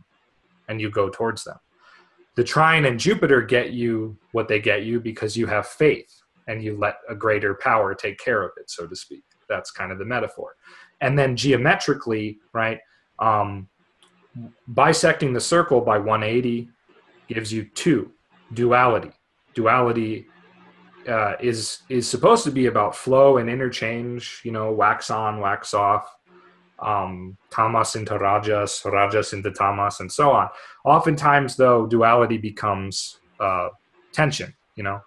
and 0.68 0.80
you 0.80 0.90
go 0.90 1.10
towards 1.10 1.44
them. 1.44 1.58
The 2.36 2.44
trine 2.44 2.86
and 2.86 3.00
Jupiter 3.00 3.42
get 3.42 3.72
you 3.72 4.18
what 4.32 4.48
they 4.48 4.60
get 4.60 4.84
you 4.84 5.00
because 5.00 5.36
you 5.36 5.48
have 5.48 5.68
faith 5.68 6.14
and 6.48 6.64
you 6.64 6.78
let 6.78 6.98
a 7.10 7.16
greater 7.16 7.56
power 7.56 7.96
take 7.96 8.20
care 8.20 8.44
of 8.44 8.52
it, 8.58 8.70
so 8.70 8.86
to 8.88 8.96
speak. 8.96 9.24
That's 9.50 9.72
kind 9.72 9.92
of 9.92 9.98
the 9.98 10.06
metaphor. 10.06 10.56
And 11.02 11.18
then 11.18 11.36
geometrically, 11.36 12.38
right, 12.54 12.80
um, 13.20 13.68
bisecting 14.68 15.34
the 15.34 15.42
circle 15.42 15.82
by 15.82 15.98
180 15.98 16.70
gives 17.28 17.52
you 17.52 17.66
two 17.76 18.12
duality. 18.54 19.12
Duality 19.56 20.28
uh, 21.08 21.36
is 21.40 21.84
is 21.90 22.08
supposed 22.08 22.44
to 22.44 22.52
be 22.52 22.66
about 22.66 22.96
flow 22.96 23.38
and 23.38 23.50
interchange. 23.50 24.42
You 24.44 24.52
know, 24.52 24.72
wax 24.72 25.10
on, 25.10 25.40
wax 25.40 25.74
off, 25.74 26.10
um, 26.80 27.38
tamas 27.50 27.96
into 27.96 28.18
rajas, 28.18 28.82
rajas 28.86 29.34
into 29.34 29.52
tamas, 29.52 30.00
and 30.00 30.12
so 30.12 30.32
on. 30.32 30.50
Oftentimes, 30.86 31.56
though, 31.56 31.86
duality 31.86 32.38
becomes 32.38 33.20
uh, 33.40 33.70
tension. 34.14 34.54
You 34.76 34.84
know, 34.84 35.02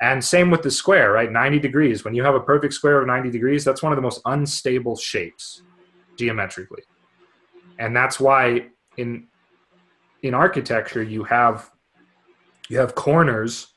and 0.00 0.24
same 0.24 0.50
with 0.50 0.62
the 0.62 0.70
square, 0.70 1.12
right? 1.12 1.30
90 1.30 1.58
degrees. 1.58 2.04
When 2.04 2.14
you 2.14 2.22
have 2.22 2.34
a 2.34 2.40
perfect 2.40 2.72
square 2.74 3.00
of 3.00 3.06
90 3.06 3.30
degrees, 3.30 3.64
that's 3.64 3.82
one 3.82 3.92
of 3.92 3.96
the 3.96 4.02
most 4.02 4.22
unstable 4.24 4.96
shapes 4.96 5.62
geometrically. 6.16 6.82
And 7.78 7.94
that's 7.94 8.18
why 8.18 8.68
in 8.96 9.26
in 10.22 10.34
architecture 10.34 11.02
you 11.02 11.24
have 11.24 11.70
you 12.68 12.78
have 12.78 12.94
corners 12.94 13.68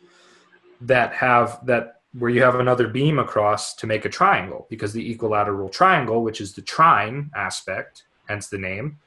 that 0.87 1.13
have 1.13 1.65
that 1.65 2.01
where 2.19 2.29
you 2.29 2.43
have 2.43 2.55
another 2.55 2.87
beam 2.87 3.17
across 3.17 3.73
to 3.73 3.87
make 3.87 4.05
a 4.05 4.09
triangle 4.09 4.67
because 4.69 4.93
the 4.93 5.11
equilateral 5.11 5.69
triangle, 5.69 6.23
which 6.23 6.41
is 6.41 6.53
the 6.53 6.61
trine 6.61 7.31
aspect, 7.35 8.03
hence 8.27 8.49
the 8.49 8.57
name, 8.57 8.99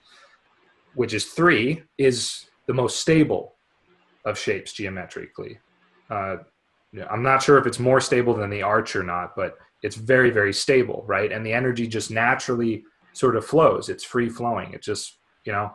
which 0.94 1.14
is 1.14 1.26
three, 1.26 1.82
is 1.98 2.46
the 2.66 2.74
most 2.74 3.00
stable 3.00 3.54
of 4.24 4.36
shapes 4.36 4.72
geometrically. 4.72 5.60
Uh, 6.10 6.38
I'm 7.08 7.22
not 7.22 7.42
sure 7.42 7.58
if 7.58 7.66
it's 7.66 7.78
more 7.78 8.00
stable 8.00 8.34
than 8.34 8.50
the 8.50 8.62
arch 8.62 8.96
or 8.96 9.04
not, 9.04 9.36
but 9.36 9.56
it's 9.82 9.96
very, 9.96 10.30
very 10.30 10.52
stable, 10.52 11.04
right? 11.06 11.30
And 11.30 11.46
the 11.46 11.52
energy 11.52 11.86
just 11.86 12.10
naturally 12.10 12.84
sort 13.12 13.36
of 13.36 13.44
flows. 13.44 13.88
It's 13.88 14.04
free 14.04 14.28
flowing. 14.28 14.72
It 14.72 14.82
just, 14.82 15.18
you 15.44 15.52
know. 15.52 15.70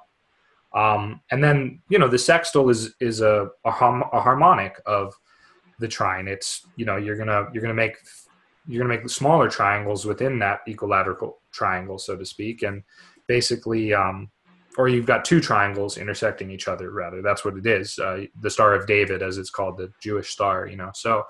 Um, 0.73 1.21
and 1.31 1.43
then, 1.43 1.81
you 1.89 1.99
know, 1.99 2.07
the 2.07 2.17
sextile 2.17 2.69
is 2.69 2.93
is 2.99 3.21
a, 3.21 3.49
a, 3.65 3.69
a 3.69 4.21
harmonic 4.21 4.81
of 4.85 5.13
the 5.82 5.88
trine. 5.88 6.28
It's, 6.28 6.65
you 6.78 6.86
know, 6.86 6.96
you're 6.96 7.17
gonna 7.17 7.48
you're 7.54 7.62
gonna 7.62 7.74
make 7.74 7.98
you're 8.67 8.82
gonna 8.82 8.94
make 8.94 9.04
the 9.04 9.10
smaller 9.10 9.50
triangles 9.50 10.06
within 10.06 10.39
that 10.39 10.62
equilateral 10.67 11.39
triangle, 11.52 11.98
so 11.98 12.15
to 12.15 12.26
speak, 12.26 12.63
and 12.63 12.84
basically 13.28 13.94
um, 13.94 14.30
or 14.78 14.88
you've 14.88 15.06
got 15.06 15.26
two 15.26 15.39
triangles 15.39 15.98
intersecting 15.98 16.50
each 16.52 16.67
other 16.67 16.91
rather 16.91 17.22
that's 17.22 17.44
what 17.44 17.56
it 17.56 17.65
is 17.65 17.98
uh, 18.00 18.22
the 18.41 18.50
star 18.50 18.74
of 18.74 18.88
david 18.88 19.22
as 19.22 19.38
it's 19.38 19.50
called 19.50 19.78
the 19.78 19.91
jewish 20.02 20.30
star 20.30 20.67
you 20.67 20.78
know 20.78 20.91
so 20.94 21.24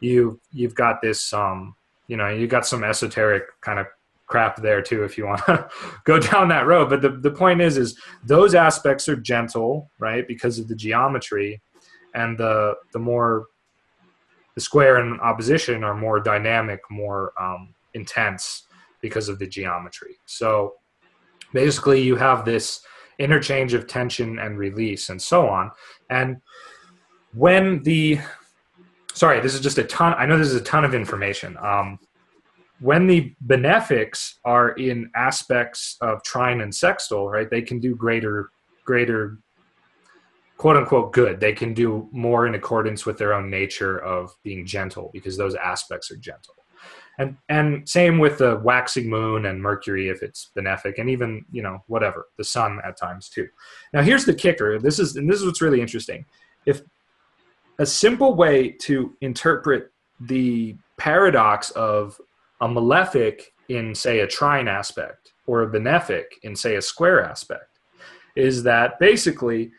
you 0.00 0.40
you've 0.50 0.74
got 0.74 1.00
this 1.00 1.32
um 1.32 1.74
you 2.06 2.18
know—you've 2.18 2.50
got 2.50 2.66
some 2.66 2.84
esoteric 2.84 3.44
kind 3.62 3.78
of 3.78 3.86
crap 4.26 4.56
there 4.56 4.82
too 4.82 5.04
if 5.04 5.16
you 5.16 5.26
want 5.26 5.44
to 5.46 5.68
go 6.04 6.18
down 6.18 6.48
that 6.48 6.66
road 6.66 6.88
but 6.90 7.00
the, 7.00 7.10
the 7.10 7.30
point 7.30 7.60
is 7.60 7.76
is 7.76 7.98
those 8.24 8.54
aspects 8.54 9.08
are 9.08 9.16
gentle 9.16 9.90
right 9.98 10.26
because 10.26 10.58
of 10.58 10.68
the 10.68 10.74
geometry 10.74 11.62
and 12.14 12.36
the 12.36 12.74
the 12.92 12.98
more 12.98 13.46
the 14.54 14.60
square 14.60 14.96
and 14.96 15.20
opposition 15.20 15.82
are 15.82 15.94
more 15.94 16.20
dynamic 16.20 16.80
more 16.90 17.32
um, 17.40 17.74
intense 17.94 18.64
because 19.00 19.28
of 19.28 19.38
the 19.38 19.46
geometry. 19.46 20.16
So 20.26 20.74
basically 21.52 22.00
you 22.02 22.16
have 22.16 22.44
this 22.44 22.80
interchange 23.18 23.74
of 23.74 23.86
tension 23.86 24.38
and 24.38 24.58
release 24.58 25.08
and 25.08 25.20
so 25.20 25.48
on. 25.48 25.70
And 26.10 26.40
when 27.32 27.82
the 27.82 28.18
sorry 29.12 29.40
this 29.40 29.54
is 29.54 29.60
just 29.60 29.78
a 29.78 29.84
ton 29.84 30.12
i 30.18 30.26
know 30.26 30.36
this 30.36 30.48
is 30.48 30.60
a 30.60 30.64
ton 30.64 30.84
of 30.84 30.94
information. 30.94 31.56
Um, 31.60 31.98
when 32.80 33.06
the 33.06 33.32
benefics 33.40 34.40
are 34.44 34.70
in 34.70 35.10
aspects 35.14 35.96
of 36.00 36.22
trine 36.22 36.60
and 36.60 36.74
sextile 36.74 37.28
right 37.28 37.50
they 37.50 37.62
can 37.62 37.78
do 37.80 37.94
greater 37.94 38.50
greater 38.84 39.38
quote 40.56 40.76
unquote 40.76 41.12
good. 41.12 41.40
They 41.40 41.52
can 41.52 41.74
do 41.74 42.08
more 42.12 42.46
in 42.46 42.54
accordance 42.54 43.06
with 43.06 43.18
their 43.18 43.34
own 43.34 43.50
nature 43.50 43.98
of 43.98 44.34
being 44.42 44.66
gentle 44.66 45.10
because 45.12 45.36
those 45.36 45.54
aspects 45.54 46.10
are 46.10 46.16
gentle. 46.16 46.54
And 47.18 47.36
and 47.48 47.88
same 47.88 48.18
with 48.18 48.38
the 48.38 48.60
waxing 48.64 49.08
moon 49.08 49.46
and 49.46 49.62
mercury 49.62 50.08
if 50.08 50.22
it's 50.22 50.50
benefic 50.56 50.98
and 50.98 51.08
even 51.08 51.44
you 51.52 51.62
know 51.62 51.82
whatever 51.86 52.26
the 52.38 52.44
sun 52.44 52.80
at 52.84 52.96
times 52.96 53.28
too. 53.28 53.48
Now 53.92 54.02
here's 54.02 54.24
the 54.24 54.34
kicker. 54.34 54.78
This 54.78 54.98
is 54.98 55.16
and 55.16 55.30
this 55.30 55.38
is 55.38 55.46
what's 55.46 55.62
really 55.62 55.80
interesting. 55.80 56.24
If 56.66 56.82
a 57.78 57.86
simple 57.86 58.34
way 58.34 58.70
to 58.70 59.16
interpret 59.20 59.92
the 60.20 60.76
paradox 60.96 61.70
of 61.70 62.20
a 62.60 62.68
malefic 62.68 63.52
in 63.68 63.94
say 63.94 64.20
a 64.20 64.26
trine 64.26 64.68
aspect 64.68 65.32
or 65.46 65.62
a 65.62 65.70
benefic 65.70 66.24
in 66.42 66.54
say 66.56 66.76
a 66.76 66.82
square 66.82 67.24
aspect 67.24 67.78
is 68.36 68.62
that 68.62 68.98
basically 68.98 69.70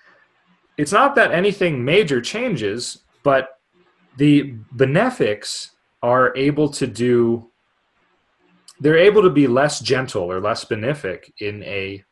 it's 0.77 0.91
not 0.91 1.15
that 1.15 1.31
anything 1.31 1.83
major 1.83 2.21
changes 2.21 3.03
but 3.23 3.59
the 4.17 4.55
benefics 4.71 5.71
are 6.01 6.35
able 6.35 6.69
to 6.69 6.87
do 6.87 7.49
they're 8.79 8.97
able 8.97 9.21
to 9.21 9.29
be 9.29 9.47
less 9.47 9.79
gentle 9.79 10.23
or 10.23 10.41
less 10.41 10.65
benefic 10.65 11.31
in 11.39 11.63
a 11.63 12.03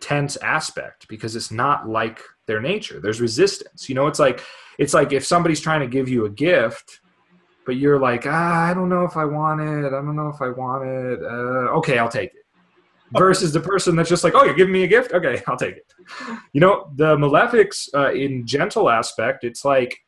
tense 0.00 0.36
aspect 0.38 1.08
because 1.08 1.34
it's 1.34 1.50
not 1.50 1.88
like 1.88 2.20
their 2.46 2.60
nature. 2.60 3.00
There's 3.00 3.20
resistance. 3.20 3.88
You 3.88 3.94
know 3.94 4.06
it's 4.06 4.18
like 4.18 4.42
it's 4.78 4.94
like 4.94 5.12
if 5.12 5.24
somebody's 5.26 5.60
trying 5.60 5.80
to 5.80 5.86
give 5.86 6.08
you 6.08 6.24
a 6.24 6.30
gift 6.30 7.00
but 7.66 7.76
you're 7.76 7.98
like 7.98 8.24
ah, 8.26 8.70
i 8.70 8.72
don't 8.72 8.88
know 8.88 9.04
if 9.04 9.16
i 9.16 9.24
want 9.24 9.60
it. 9.60 9.86
I 9.86 9.90
don't 9.90 10.16
know 10.16 10.28
if 10.28 10.40
i 10.40 10.48
want 10.48 10.84
it. 10.86 11.22
Uh, 11.22 11.76
okay 11.78 11.98
i'll 11.98 12.08
take 12.08 12.30
it 12.30 12.44
versus 13.12 13.52
the 13.52 13.60
person 13.60 13.96
that's 13.96 14.08
just 14.08 14.22
like 14.22 14.34
oh 14.34 14.44
you're 14.44 14.54
giving 14.54 14.72
me 14.72 14.82
a 14.82 14.86
gift 14.86 15.12
okay 15.12 15.42
i'll 15.48 15.56
take 15.56 15.76
it 15.76 15.92
you 16.52 16.60
know 16.60 16.90
the 16.96 17.16
malefics 17.16 17.88
uh, 17.94 18.12
in 18.12 18.46
gentle 18.46 18.90
aspect 18.90 19.44
it's 19.44 19.64
like 19.64 19.98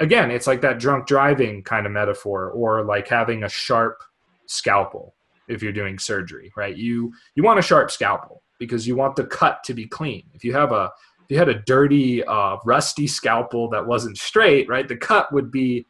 again, 0.00 0.30
it's 0.30 0.46
like 0.46 0.60
that 0.62 0.78
drunk 0.78 1.06
driving 1.06 1.62
kind 1.62 1.86
of 1.86 1.92
metaphor, 1.92 2.50
or 2.50 2.84
like 2.84 3.08
having 3.08 3.44
a 3.44 3.48
sharp 3.48 4.02
scalpel 4.46 5.14
if 5.48 5.62
you're 5.62 5.72
doing 5.72 5.98
surgery, 5.98 6.52
right? 6.56 6.76
You 6.76 7.12
you 7.34 7.42
want 7.42 7.58
a 7.58 7.62
sharp 7.62 7.90
scalpel 7.90 8.42
because 8.58 8.86
you 8.86 8.96
want 8.96 9.16
the 9.16 9.24
cut 9.24 9.62
to 9.64 9.74
be 9.74 9.86
clean. 9.86 10.24
If 10.34 10.44
you 10.44 10.52
have 10.54 10.72
a 10.72 10.90
if 11.24 11.30
you 11.30 11.38
had 11.38 11.48
a 11.48 11.62
dirty, 11.62 12.22
uh, 12.24 12.58
rusty 12.66 13.06
scalpel 13.06 13.70
that 13.70 13.86
wasn't 13.86 14.18
straight, 14.18 14.68
right, 14.68 14.86
the 14.86 14.96
cut 14.96 15.32
would 15.32 15.50
be 15.50 15.86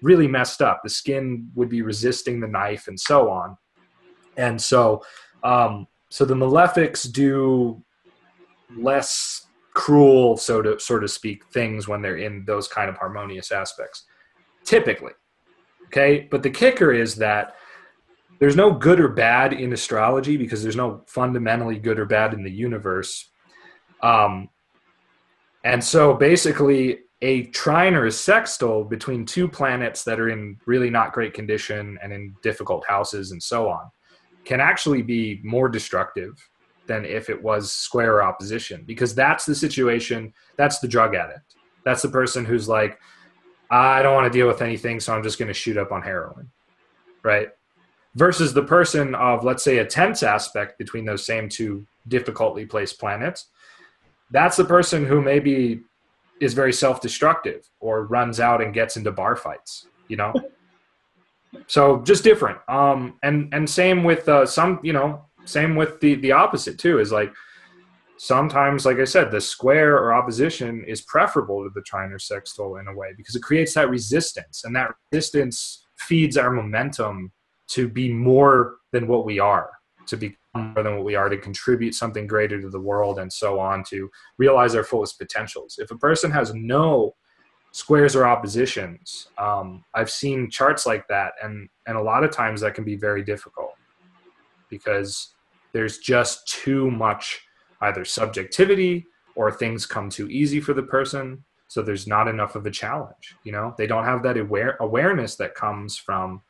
really 0.00 0.26
messed 0.26 0.62
up. 0.62 0.80
The 0.82 0.88
skin 0.88 1.50
would 1.54 1.68
be 1.68 1.82
resisting 1.82 2.40
the 2.40 2.48
knife, 2.48 2.88
and 2.88 2.98
so 2.98 3.30
on. 3.30 3.56
And 4.36 4.60
so, 4.60 5.02
um, 5.42 5.86
so 6.08 6.24
the 6.24 6.34
malefics 6.34 7.10
do 7.10 7.82
less 8.76 9.46
cruel, 9.74 10.36
so 10.36 10.62
to 10.62 10.78
so 10.78 10.98
to 10.98 11.08
speak, 11.08 11.44
things 11.46 11.88
when 11.88 12.02
they're 12.02 12.16
in 12.16 12.44
those 12.44 12.68
kind 12.68 12.88
of 12.88 12.96
harmonious 12.96 13.52
aspects, 13.52 14.04
typically. 14.64 15.12
Okay, 15.86 16.28
but 16.30 16.42
the 16.42 16.50
kicker 16.50 16.92
is 16.92 17.16
that 17.16 17.54
there's 18.38 18.56
no 18.56 18.72
good 18.72 19.00
or 19.00 19.08
bad 19.08 19.52
in 19.52 19.72
astrology 19.72 20.36
because 20.36 20.62
there's 20.62 20.76
no 20.76 21.02
fundamentally 21.06 21.78
good 21.78 21.98
or 21.98 22.06
bad 22.06 22.32
in 22.32 22.42
the 22.42 22.50
universe. 22.50 23.28
Um, 24.02 24.48
and 25.64 25.82
so 25.82 26.14
basically, 26.14 27.00
a 27.22 27.44
trine 27.46 27.94
or 27.94 28.06
a 28.06 28.12
sextile 28.12 28.82
between 28.82 29.26
two 29.26 29.46
planets 29.46 30.04
that 30.04 30.18
are 30.18 30.30
in 30.30 30.56
really 30.66 30.88
not 30.90 31.12
great 31.12 31.34
condition 31.34 31.98
and 32.02 32.12
in 32.12 32.34
difficult 32.42 32.84
houses 32.86 33.32
and 33.32 33.42
so 33.42 33.68
on 33.68 33.90
can 34.44 34.60
actually 34.60 35.02
be 35.02 35.40
more 35.44 35.68
destructive 35.68 36.32
than 36.86 37.04
if 37.04 37.30
it 37.30 37.40
was 37.40 37.72
square 37.72 38.22
opposition 38.22 38.82
because 38.86 39.14
that's 39.14 39.44
the 39.44 39.54
situation 39.54 40.32
that's 40.56 40.80
the 40.80 40.88
drug 40.88 41.14
addict. 41.14 41.56
That's 41.84 42.02
the 42.02 42.08
person 42.08 42.44
who's 42.44 42.68
like 42.68 42.98
i 43.70 44.02
don't 44.02 44.14
want 44.14 44.30
to 44.30 44.36
deal 44.36 44.48
with 44.48 44.62
anything 44.62 44.98
so 44.98 45.14
i'm 45.14 45.22
just 45.22 45.38
going 45.38 45.46
to 45.46 45.54
shoot 45.54 45.76
up 45.76 45.92
on 45.92 46.02
heroin 46.02 46.50
right? 47.22 47.48
Versus 48.16 48.52
the 48.52 48.62
person 48.62 49.14
of 49.14 49.44
let's 49.44 49.62
say 49.62 49.78
a 49.78 49.86
tense 49.86 50.22
aspect 50.22 50.78
between 50.78 51.04
those 51.04 51.24
same 51.24 51.48
two 51.48 51.86
difficultly 52.08 52.66
placed 52.66 52.98
planets 52.98 53.46
that's 54.32 54.56
the 54.56 54.64
person 54.64 55.04
who 55.04 55.20
maybe 55.20 55.80
is 56.40 56.54
very 56.54 56.72
self-destructive 56.72 57.68
or 57.78 58.06
runs 58.06 58.40
out 58.40 58.62
and 58.62 58.74
gets 58.74 58.96
into 58.96 59.12
bar 59.12 59.36
fights 59.36 59.86
you 60.08 60.16
know 60.16 60.32
so 61.66 62.02
just 62.02 62.24
different. 62.24 62.58
Um 62.68 63.18
and 63.22 63.52
and 63.52 63.68
same 63.68 64.04
with 64.04 64.28
uh 64.28 64.46
some 64.46 64.80
you 64.82 64.92
know 64.92 65.24
same 65.44 65.76
with 65.76 66.00
the 66.00 66.16
the 66.16 66.32
opposite 66.32 66.78
too 66.78 66.98
is 66.98 67.12
like 67.12 67.32
sometimes 68.18 68.84
like 68.84 68.98
i 68.98 69.04
said 69.04 69.30
the 69.30 69.40
square 69.40 69.96
or 69.96 70.12
opposition 70.12 70.84
is 70.86 71.00
preferable 71.00 71.64
to 71.64 71.70
the 71.74 71.80
trine 71.80 72.12
or 72.12 72.18
sextile 72.18 72.76
in 72.76 72.86
a 72.86 72.94
way 72.94 73.08
because 73.16 73.34
it 73.34 73.42
creates 73.42 73.72
that 73.72 73.88
resistance 73.88 74.64
and 74.64 74.76
that 74.76 74.90
resistance 75.10 75.86
feeds 75.96 76.36
our 76.36 76.50
momentum 76.50 77.32
to 77.66 77.88
be 77.88 78.12
more 78.12 78.76
than 78.92 79.06
what 79.06 79.24
we 79.24 79.38
are 79.38 79.70
to 80.06 80.18
become 80.18 80.36
more 80.54 80.82
than 80.82 80.96
what 80.96 81.04
we 81.04 81.14
are 81.14 81.28
to 81.28 81.36
contribute 81.36 81.94
something 81.94 82.26
greater 82.26 82.60
to 82.60 82.68
the 82.68 82.80
world 82.80 83.18
and 83.18 83.32
so 83.32 83.58
on 83.58 83.84
to 83.84 84.10
realize 84.38 84.74
our 84.74 84.84
fullest 84.84 85.18
potentials. 85.18 85.76
If 85.78 85.90
a 85.90 85.96
person 85.96 86.30
has 86.32 86.52
no 86.54 87.14
squares 87.72 88.16
or 88.16 88.26
oppositions. 88.26 89.28
Um, 89.38 89.84
i've 89.94 90.10
seen 90.10 90.50
charts 90.50 90.86
like 90.86 91.06
that 91.08 91.32
and 91.42 91.68
and 91.86 91.96
a 91.96 92.02
lot 92.02 92.24
of 92.24 92.30
times 92.30 92.60
that 92.60 92.74
can 92.74 92.84
be 92.84 92.96
very 92.96 93.22
difficult 93.22 93.74
because 94.68 95.34
there's 95.72 95.98
just 95.98 96.46
too 96.48 96.90
much 96.90 97.40
either 97.82 98.04
subjectivity 98.04 99.06
or 99.36 99.50
things 99.50 99.86
come 99.86 100.10
too 100.10 100.28
easy 100.28 100.60
for 100.60 100.74
the 100.74 100.82
person 100.82 101.44
so 101.68 101.82
there's 101.82 102.06
not 102.06 102.26
enough 102.28 102.56
of 102.56 102.66
a 102.66 102.70
challenge 102.70 103.36
you 103.44 103.52
know? 103.52 103.74
They 103.78 103.86
don't 103.86 104.04
have 104.04 104.22
that 104.24 104.36
aware 104.36 104.76
awareness 104.80 105.36
that 105.36 105.54
comes 105.54 105.96
from 105.96 106.42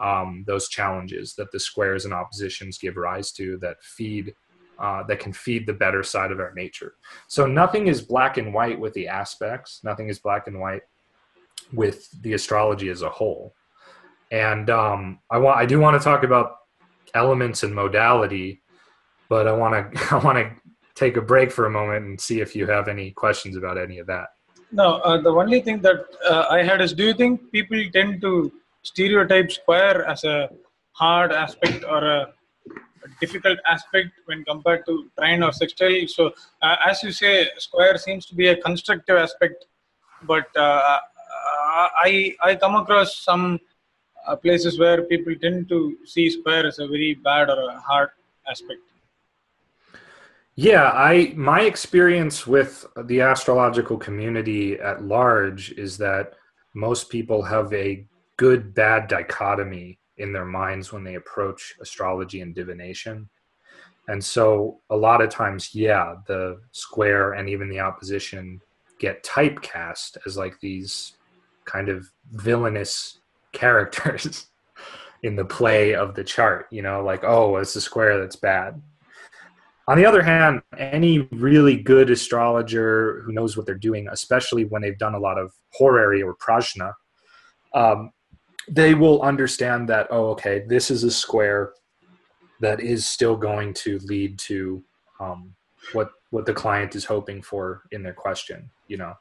um, 0.00 0.44
those 0.46 0.68
challenges 0.68 1.34
that 1.34 1.52
the 1.52 1.60
squares 1.60 2.04
and 2.04 2.14
oppositions 2.14 2.78
give 2.78 2.96
rise 2.96 3.32
to 3.32 3.58
that 3.58 3.82
feed 3.82 4.34
uh, 4.80 5.02
that 5.04 5.20
can 5.20 5.32
feed 5.32 5.66
the 5.66 5.72
better 5.72 6.02
side 6.02 6.32
of 6.32 6.40
our 6.40 6.52
nature. 6.54 6.94
So 7.28 7.46
nothing 7.46 7.86
is 7.86 8.00
black 8.00 8.38
and 8.38 8.54
white 8.54 8.78
with 8.78 8.94
the 8.94 9.08
aspects. 9.08 9.80
Nothing 9.84 10.08
is 10.08 10.18
black 10.18 10.46
and 10.46 10.58
white 10.58 10.82
with 11.72 12.10
the 12.22 12.32
astrology 12.32 12.88
as 12.88 13.02
a 13.02 13.10
whole. 13.10 13.54
And 14.30 14.70
um, 14.70 15.18
i 15.30 15.38
want 15.38 15.58
i 15.58 15.66
do 15.66 15.80
want 15.80 16.00
to 16.00 16.04
talk 16.04 16.22
about 16.22 16.56
elements 17.14 17.64
and 17.64 17.74
modality 17.74 18.62
but 19.28 19.48
i 19.48 19.52
want 19.52 19.74
to 19.74 20.04
i 20.14 20.18
want 20.18 20.38
to 20.38 20.46
take 20.94 21.16
a 21.16 21.20
break 21.20 21.50
for 21.50 21.66
a 21.66 21.70
moment 21.70 22.04
and 22.04 22.20
see 22.20 22.40
if 22.40 22.54
you 22.54 22.66
have 22.66 22.86
any 22.86 23.10
questions 23.10 23.56
about 23.56 23.78
any 23.78 23.98
of 23.98 24.06
that. 24.06 24.28
No 24.70 24.98
uh, 24.98 25.20
the 25.20 25.30
only 25.30 25.60
thing 25.60 25.80
that 25.80 26.00
uh, 26.28 26.46
i 26.50 26.62
had 26.62 26.80
is 26.80 26.92
do 26.92 27.04
you 27.04 27.14
think 27.14 27.50
people 27.50 27.82
tend 27.92 28.20
to 28.20 28.52
stereotype 28.82 29.50
square 29.50 30.06
as 30.06 30.22
a 30.24 30.48
hard 30.92 31.32
aspect 31.32 31.84
or 31.84 32.04
a 32.04 32.32
difficult 33.20 33.58
aspect 33.66 34.10
when 34.26 34.44
compared 34.44 34.84
to 34.86 35.10
trine 35.18 35.42
or 35.42 35.52
sextile. 35.52 36.06
So, 36.06 36.32
uh, 36.62 36.76
as 36.86 37.02
you 37.02 37.12
say, 37.12 37.48
square 37.58 37.96
seems 37.98 38.26
to 38.26 38.34
be 38.34 38.48
a 38.48 38.56
constructive 38.56 39.16
aspect, 39.16 39.66
but 40.22 40.54
uh, 40.56 40.98
I 42.02 42.34
I 42.42 42.56
come 42.56 42.76
across 42.76 43.18
some 43.18 43.60
uh, 44.26 44.36
places 44.36 44.78
where 44.78 45.02
people 45.02 45.34
tend 45.40 45.68
to 45.68 45.96
see 46.04 46.30
square 46.30 46.66
as 46.66 46.78
a 46.78 46.86
very 46.86 47.14
bad 47.14 47.48
or 47.48 47.70
a 47.70 47.80
hard 47.80 48.10
aspect. 48.48 48.80
Yeah, 50.56 50.90
I 50.92 51.32
my 51.36 51.62
experience 51.62 52.46
with 52.46 52.84
the 53.04 53.22
astrological 53.22 53.96
community 53.96 54.78
at 54.78 55.02
large 55.02 55.72
is 55.72 55.96
that 55.98 56.34
most 56.74 57.08
people 57.08 57.42
have 57.42 57.72
a 57.72 58.04
good 58.36 58.74
bad 58.74 59.08
dichotomy 59.08 59.99
in 60.20 60.32
their 60.32 60.44
minds 60.44 60.92
when 60.92 61.02
they 61.02 61.16
approach 61.16 61.74
astrology 61.80 62.40
and 62.40 62.54
divination. 62.54 63.28
And 64.08 64.22
so 64.22 64.80
a 64.90 64.96
lot 64.96 65.22
of 65.22 65.30
times, 65.30 65.74
yeah, 65.74 66.16
the 66.26 66.60
square 66.72 67.34
and 67.34 67.48
even 67.48 67.68
the 67.68 67.80
opposition 67.80 68.60
get 68.98 69.24
typecast 69.24 70.18
as 70.26 70.36
like 70.36 70.58
these 70.60 71.14
kind 71.64 71.88
of 71.88 72.10
villainous 72.32 73.18
characters 73.52 74.46
in 75.22 75.36
the 75.36 75.44
play 75.44 75.94
of 75.94 76.14
the 76.14 76.24
chart, 76.24 76.66
you 76.70 76.82
know, 76.82 77.02
like, 77.04 77.24
oh, 77.24 77.56
it's 77.56 77.76
a 77.76 77.80
square 77.80 78.18
that's 78.18 78.36
bad. 78.36 78.80
On 79.88 79.96
the 79.96 80.06
other 80.06 80.22
hand, 80.22 80.62
any 80.78 81.28
really 81.32 81.76
good 81.76 82.10
astrologer 82.10 83.22
who 83.22 83.32
knows 83.32 83.56
what 83.56 83.66
they're 83.66 83.74
doing, 83.74 84.06
especially 84.10 84.64
when 84.64 84.82
they've 84.82 84.98
done 84.98 85.14
a 85.14 85.18
lot 85.18 85.36
of 85.36 85.52
horary 85.72 86.22
or 86.22 86.36
prashna, 86.36 86.92
um, 87.74 88.12
they 88.68 88.94
will 88.94 89.22
understand 89.22 89.88
that 89.88 90.06
oh 90.10 90.30
okay 90.30 90.64
this 90.68 90.90
is 90.90 91.04
a 91.04 91.10
square 91.10 91.72
that 92.60 92.80
is 92.80 93.06
still 93.06 93.36
going 93.36 93.72
to 93.72 93.98
lead 94.00 94.38
to 94.38 94.82
um, 95.18 95.54
what 95.92 96.10
what 96.30 96.46
the 96.46 96.52
client 96.52 96.94
is 96.94 97.04
hoping 97.04 97.42
for 97.42 97.82
in 97.90 98.02
their 98.02 98.12
question 98.12 98.70
you 98.86 98.96
know? 98.96 99.14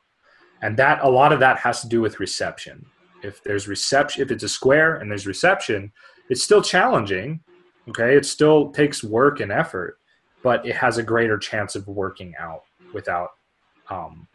And 0.62 0.76
that 0.78 1.00
a 1.04 1.10
lot 1.10 1.32
of 1.32 1.40
that 1.40 1.58
has 1.60 1.82
to 1.82 1.88
do 1.88 2.02
with 2.02 2.20
reception. 2.20 2.86
If 3.24 3.42
there's 3.44 3.68
reception 3.68 4.22
if 4.22 4.32
it's 4.32 4.44
a 4.44 4.50
square 4.50 4.98
and 4.98 5.10
there's 5.10 5.28
reception 5.28 5.92
it's 6.30 6.44
still 6.44 6.62
challenging 6.62 7.42
okay? 7.90 8.16
It 8.16 8.26
still 8.26 8.72
takes 8.72 9.04
work 9.04 9.40
and 9.40 9.52
effort 9.52 9.98
but 10.42 10.66
it 10.66 10.76
has 10.76 10.98
a 10.98 11.04
greater 11.04 11.38
chance 11.38 11.76
of 11.76 11.88
working 11.88 12.34
out 12.40 12.62
without 12.94 13.32
um, 13.90 14.28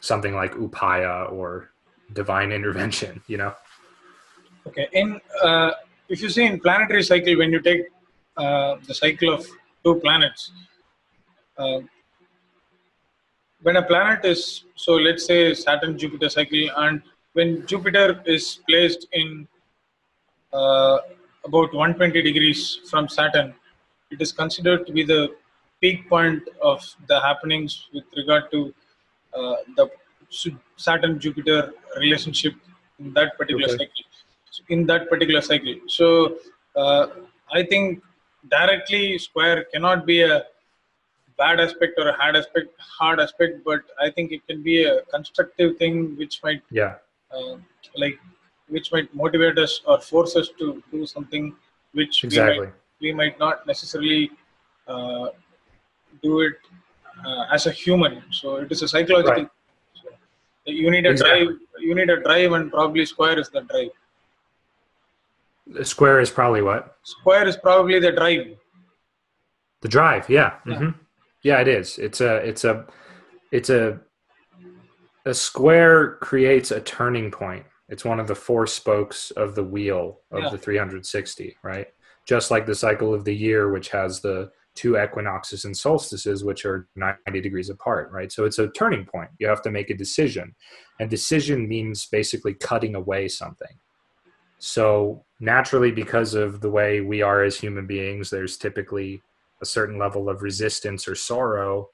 something 0.00 0.34
like 0.34 0.52
upaya 0.54 1.30
or 1.30 1.70
divine 2.12 2.52
intervention 2.58 3.22
you 3.26 3.36
know 3.36 3.54
Okay. 4.66 4.88
In 4.92 5.20
uh, 5.42 5.72
if 6.08 6.22
you 6.22 6.28
see 6.28 6.44
in 6.44 6.60
planetary 6.60 7.02
cycle, 7.02 7.36
when 7.38 7.52
you 7.52 7.60
take 7.60 7.82
uh, 8.36 8.76
the 8.86 8.94
cycle 8.94 9.32
of 9.32 9.46
two 9.84 9.96
planets, 10.00 10.52
uh, 11.58 11.80
when 13.62 13.76
a 13.76 13.82
planet 13.82 14.24
is 14.24 14.64
so, 14.74 14.94
let's 14.94 15.26
say 15.26 15.54
Saturn 15.54 15.98
Jupiter 15.98 16.28
cycle, 16.28 16.68
and 16.76 17.02
when 17.32 17.66
Jupiter 17.66 18.22
is 18.26 18.60
placed 18.68 19.06
in 19.12 19.46
uh, 20.52 20.98
about 21.44 21.74
120 21.74 22.22
degrees 22.22 22.80
from 22.90 23.08
Saturn, 23.08 23.54
it 24.10 24.20
is 24.20 24.32
considered 24.32 24.86
to 24.86 24.92
be 24.92 25.04
the 25.04 25.34
peak 25.80 26.08
point 26.08 26.42
of 26.62 26.82
the 27.08 27.20
happenings 27.20 27.88
with 27.92 28.04
regard 28.16 28.50
to 28.50 28.74
uh, 29.34 29.56
the 29.76 29.88
Saturn 30.76 31.18
Jupiter 31.18 31.72
relationship 31.98 32.54
in 32.98 33.12
that 33.14 33.36
particular 33.36 33.66
okay. 33.66 33.78
cycle 33.78 34.13
in 34.68 34.86
that 34.86 35.08
particular 35.08 35.40
cycle. 35.40 35.74
So 35.86 36.38
uh, 36.76 37.06
I 37.52 37.62
think 37.64 38.02
directly 38.50 39.18
square 39.18 39.64
cannot 39.72 40.06
be 40.06 40.22
a 40.22 40.44
bad 41.38 41.60
aspect 41.60 41.94
or 41.98 42.08
a 42.08 42.12
hard 42.12 42.36
aspect, 42.36 42.68
hard 42.78 43.20
aspect, 43.20 43.64
but 43.64 43.82
I 44.00 44.10
think 44.10 44.32
it 44.32 44.46
can 44.46 44.62
be 44.62 44.84
a 44.84 45.02
constructive 45.02 45.76
thing 45.78 46.16
which 46.16 46.40
might 46.42 46.62
yeah 46.70 46.94
uh, 47.32 47.56
like 47.96 48.18
which 48.68 48.92
might 48.92 49.14
motivate 49.14 49.58
us 49.58 49.80
or 49.86 50.00
force 50.00 50.36
us 50.36 50.50
to 50.58 50.82
do 50.90 51.06
something 51.06 51.54
which 51.92 52.24
exactly. 52.24 52.58
we, 52.58 52.64
might, 52.64 52.74
we 53.00 53.12
might 53.12 53.38
not 53.38 53.66
necessarily 53.66 54.30
uh, 54.88 55.28
do 56.22 56.40
it 56.40 56.54
uh, 57.24 57.44
as 57.52 57.66
a 57.66 57.70
human. 57.70 58.22
So 58.30 58.56
it 58.56 58.72
is 58.72 58.82
a 58.82 58.88
psychological. 58.88 59.42
Right. 59.42 59.50
You 60.66 60.90
need 60.90 61.06
a 61.06 61.10
Exactly. 61.10 61.44
drive. 61.44 61.58
You 61.78 61.94
need 61.94 62.10
a 62.10 62.22
drive, 62.22 62.52
and 62.52 62.70
probably 62.70 63.04
square 63.04 63.38
is 63.38 63.50
the 63.50 63.60
drive. 63.62 63.90
The 65.66 65.84
square 65.84 66.20
is 66.20 66.30
probably 66.30 66.62
what? 66.62 66.96
Square 67.04 67.48
is 67.48 67.56
probably 67.56 67.98
the 68.00 68.12
drive. 68.12 68.46
The 69.82 69.88
drive, 69.88 70.28
yeah. 70.28 70.54
Yeah. 70.66 70.78
hmm 70.78 70.90
Yeah, 71.42 71.60
it 71.60 71.68
is. 71.68 71.98
It's 71.98 72.20
a 72.20 72.36
it's 72.36 72.64
a 72.64 72.86
it's 73.52 73.70
a 73.70 74.00
a 75.26 75.34
square 75.34 76.16
creates 76.16 76.70
a 76.70 76.80
turning 76.80 77.30
point. 77.30 77.64
It's 77.88 78.04
one 78.04 78.20
of 78.20 78.26
the 78.26 78.34
four 78.34 78.66
spokes 78.66 79.30
of 79.32 79.54
the 79.54 79.64
wheel 79.64 80.20
of 80.30 80.42
Yeah. 80.44 80.50
the 80.50 80.58
360, 80.58 81.56
right? 81.62 81.88
Just 82.26 82.50
like 82.50 82.66
the 82.66 82.74
cycle 82.74 83.14
of 83.14 83.24
the 83.24 83.34
year 83.34 83.70
which 83.70 83.88
has 83.90 84.20
the 84.20 84.50
two 84.74 84.98
equinoxes 84.98 85.64
and 85.64 85.76
solstices 85.76 86.44
which 86.44 86.64
are 86.66 86.88
90 86.96 87.40
degrees 87.40 87.70
apart, 87.70 88.10
right? 88.10 88.32
So 88.32 88.44
it's 88.44 88.58
a 88.58 88.68
turning 88.68 89.04
point. 89.06 89.30
You 89.38 89.46
have 89.48 89.62
to 89.62 89.70
make 89.70 89.88
a 89.90 89.96
decision. 89.96 90.54
And 90.98 91.08
decision 91.08 91.68
means 91.68 92.06
basically 92.06 92.54
cutting 92.54 92.94
away 92.94 93.28
something. 93.28 93.78
So 94.58 95.24
naturally 95.40 95.90
because 95.90 96.34
of 96.34 96.60
the 96.60 96.70
way 96.70 97.00
we 97.00 97.22
are 97.22 97.42
as 97.42 97.58
human 97.58 97.86
beings, 97.86 98.30
there's 98.30 98.56
typically 98.56 99.22
a 99.62 99.66
certain 99.66 99.98
level 99.98 100.28
of 100.28 100.42
resistance 100.42 101.06
or 101.08 101.14
sorrow 101.14 101.88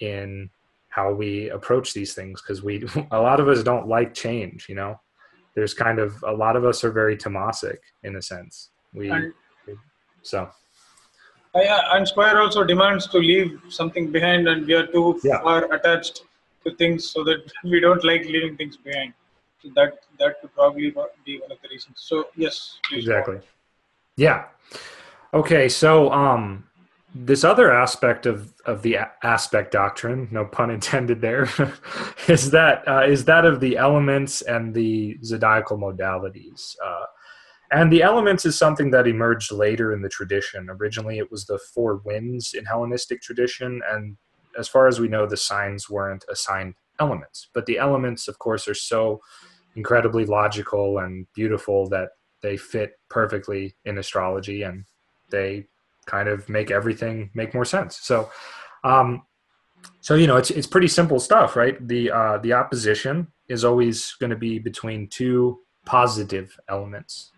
in 0.00 0.50
how 0.88 1.12
we 1.12 1.48
approach 1.50 1.92
these 1.92 2.14
things 2.14 2.42
because 2.42 2.62
we 2.62 2.84
a 3.10 3.20
lot 3.20 3.40
of 3.40 3.48
us 3.48 3.62
don't 3.62 3.86
like 3.88 4.12
change 4.12 4.66
you 4.68 4.74
know 4.74 4.94
there's 5.54 5.74
kind 5.74 5.98
of 5.98 6.22
a 6.26 6.32
lot 6.32 6.56
of 6.56 6.64
us 6.64 6.82
are 6.84 6.90
very 6.90 7.16
tamasic 7.16 7.78
in 8.02 8.16
a 8.16 8.22
sense 8.22 8.70
we 8.92 9.10
And 9.10 9.32
so 10.22 10.48
uh, 11.54 11.60
yeah, 11.60 11.80
and 11.94 12.06
square 12.06 12.40
also 12.40 12.62
demands 12.62 13.08
to 13.08 13.18
leave 13.18 13.60
something 13.70 14.12
behind, 14.12 14.46
and 14.46 14.68
we 14.68 14.74
are 14.74 14.86
too 14.86 15.20
Yeah. 15.24 15.40
far 15.42 15.64
attached 15.74 16.22
to 16.64 16.74
things, 16.76 17.10
so 17.10 17.24
that 17.24 17.42
we 17.64 17.80
don't 17.80 18.04
like 18.04 18.24
leaving 18.24 18.56
things 18.56 18.76
behind. 18.76 19.14
That 19.74 19.98
that 20.18 20.40
could 20.40 20.54
probably 20.54 20.90
be 21.24 21.38
one 21.38 21.52
of 21.52 21.58
the 21.62 21.68
reasons. 21.70 21.96
So 21.96 22.28
yes, 22.36 22.78
please 22.88 23.06
go 23.06 23.12
exactly. 23.12 23.40
Yeah. 24.16 24.46
Okay 25.34 25.68
so 25.68 26.10
um 26.12 26.64
this 27.14 27.42
other 27.42 27.72
aspect 27.72 28.26
of 28.26 28.54
of 28.66 28.82
the 28.82 28.98
aspect 29.22 29.72
doctrine 29.72 30.28
no 30.30 30.44
pun 30.44 30.70
intended 30.70 31.20
there 31.20 31.48
is 32.28 32.50
that 32.50 32.86
uh, 32.86 33.04
is 33.04 33.24
that 33.24 33.44
of 33.44 33.60
the 33.60 33.76
elements 33.76 34.42
and 34.42 34.74
the 34.74 35.18
zodiacal 35.24 35.78
modalities. 35.78 36.76
Uh, 36.84 37.06
and 37.72 37.92
the 37.92 38.02
elements 38.02 38.44
is 38.44 38.58
something 38.58 38.90
that 38.90 39.06
emerged 39.06 39.52
later 39.52 39.92
in 39.92 40.02
the 40.02 40.08
tradition. 40.08 40.68
Originally 40.70 41.18
it 41.18 41.30
was 41.30 41.46
the 41.46 41.58
four 41.74 41.96
winds 42.04 42.54
in 42.54 42.64
hellenistic 42.64 43.20
tradition 43.22 43.80
and 43.90 44.16
as 44.58 44.68
far 44.68 44.88
as 44.88 44.98
we 44.98 45.08
know 45.08 45.26
the 45.26 45.36
signs 45.36 45.88
weren't 45.88 46.24
assigned 46.30 46.74
elements. 46.98 47.48
But 47.54 47.66
the 47.66 47.78
elements 47.78 48.28
of 48.28 48.38
course 48.38 48.68
are 48.68 48.74
so 48.74 49.20
incredibly 49.76 50.24
logical 50.24 50.98
and 50.98 51.26
beautiful 51.34 51.88
that 51.88 52.10
they 52.42 52.56
fit 52.56 52.92
perfectly 53.08 53.74
in 53.84 53.98
astrology 53.98 54.62
and 54.62 54.84
they 55.30 55.66
kind 56.06 56.28
of 56.28 56.48
make 56.48 56.70
everything 56.70 57.30
make 57.34 57.54
more 57.54 57.64
sense. 57.64 57.98
So 58.02 58.30
um 58.84 59.22
so 60.00 60.14
you 60.14 60.26
know 60.26 60.36
it's 60.36 60.50
it's 60.50 60.66
pretty 60.66 60.88
simple 60.88 61.20
stuff 61.20 61.56
right? 61.56 61.76
The 61.86 62.10
uh 62.10 62.38
the 62.38 62.52
opposition 62.52 63.28
is 63.48 63.64
always 63.64 64.14
going 64.20 64.30
to 64.30 64.36
be 64.36 64.58
between 64.58 65.08
two 65.08 65.60
positive 65.84 66.58
elements 66.68 67.32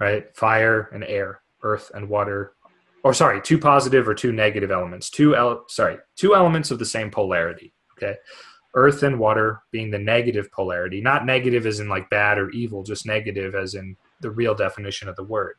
right? 0.00 0.34
Fire 0.34 0.88
and 0.92 1.04
air 1.04 1.42
earth 1.62 1.90
and 1.94 2.08
water. 2.08 2.54
Or 3.04 3.14
sorry 3.14 3.40
two 3.40 3.58
positive 3.58 4.08
or 4.08 4.14
two 4.14 4.32
negative 4.32 4.70
elements. 4.70 5.10
Two 5.10 5.36
el- 5.36 5.64
sorry 5.68 5.98
two 6.16 6.34
elements 6.34 6.70
of 6.70 6.78
the 6.78 6.86
same 6.86 7.10
polarity 7.10 7.72
okay 7.96 8.16
earth 8.74 9.02
and 9.02 9.18
water 9.18 9.62
being 9.72 9.90
the 9.90 9.98
negative 9.98 10.50
polarity 10.52 11.00
not 11.00 11.26
negative 11.26 11.66
as 11.66 11.80
in 11.80 11.88
like 11.88 12.08
bad 12.10 12.38
or 12.38 12.50
evil 12.50 12.82
just 12.82 13.06
negative 13.06 13.54
as 13.54 13.74
in 13.74 13.96
the 14.20 14.30
real 14.30 14.54
definition 14.54 15.08
of 15.08 15.16
the 15.16 15.24
word. 15.24 15.56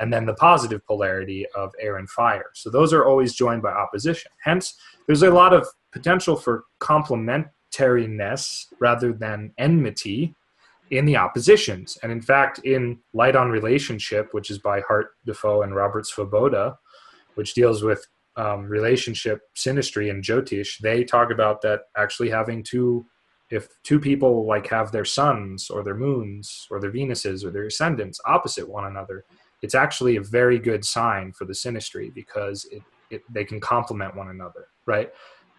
And 0.00 0.12
then 0.12 0.26
the 0.26 0.34
positive 0.34 0.84
polarity 0.86 1.46
of 1.54 1.72
air 1.80 1.98
and 1.98 2.08
fire. 2.08 2.50
So 2.54 2.70
those 2.70 2.92
are 2.92 3.04
always 3.04 3.34
joined 3.34 3.62
by 3.62 3.72
opposition. 3.72 4.30
Hence 4.42 4.74
there's 5.06 5.22
a 5.22 5.30
lot 5.30 5.52
of 5.52 5.66
potential 5.92 6.36
for 6.36 6.64
complementariness 6.80 8.66
rather 8.80 9.12
than 9.12 9.52
enmity 9.58 10.34
in 10.90 11.04
the 11.04 11.16
oppositions. 11.16 11.98
And 12.02 12.10
in 12.12 12.20
fact 12.20 12.60
in 12.60 12.98
light 13.12 13.36
on 13.36 13.50
relationship 13.50 14.32
which 14.32 14.50
is 14.50 14.58
by 14.58 14.80
hart 14.80 15.14
de 15.26 15.32
fouw 15.32 15.64
and 15.64 15.74
robert 15.74 16.04
svoboda 16.04 16.76
which 17.34 17.54
deals 17.54 17.82
with 17.82 18.06
um, 18.36 18.64
relationship 18.64 19.42
synastry 19.56 20.10
and 20.10 20.24
jyotish 20.24 20.78
they 20.78 21.04
talk 21.04 21.30
about 21.30 21.62
that 21.62 21.82
actually 21.96 22.30
having 22.30 22.62
two 22.62 23.06
if 23.50 23.68
two 23.82 24.00
people 24.00 24.46
like 24.46 24.66
have 24.66 24.90
their 24.90 25.04
suns 25.04 25.70
or 25.70 25.84
their 25.84 25.94
moons 25.94 26.66
or 26.70 26.80
their 26.80 26.90
venuses 26.90 27.44
or 27.44 27.50
their 27.50 27.66
ascendants 27.66 28.20
opposite 28.26 28.68
one 28.68 28.86
another 28.86 29.24
it's 29.62 29.74
actually 29.74 30.16
a 30.16 30.20
very 30.20 30.58
good 30.58 30.84
sign 30.84 31.32
for 31.32 31.44
the 31.44 31.52
synastry 31.52 32.12
because 32.12 32.66
it, 32.72 32.82
it 33.10 33.22
they 33.32 33.44
can 33.44 33.60
complement 33.60 34.16
one 34.16 34.28
another 34.28 34.68
right? 34.86 35.10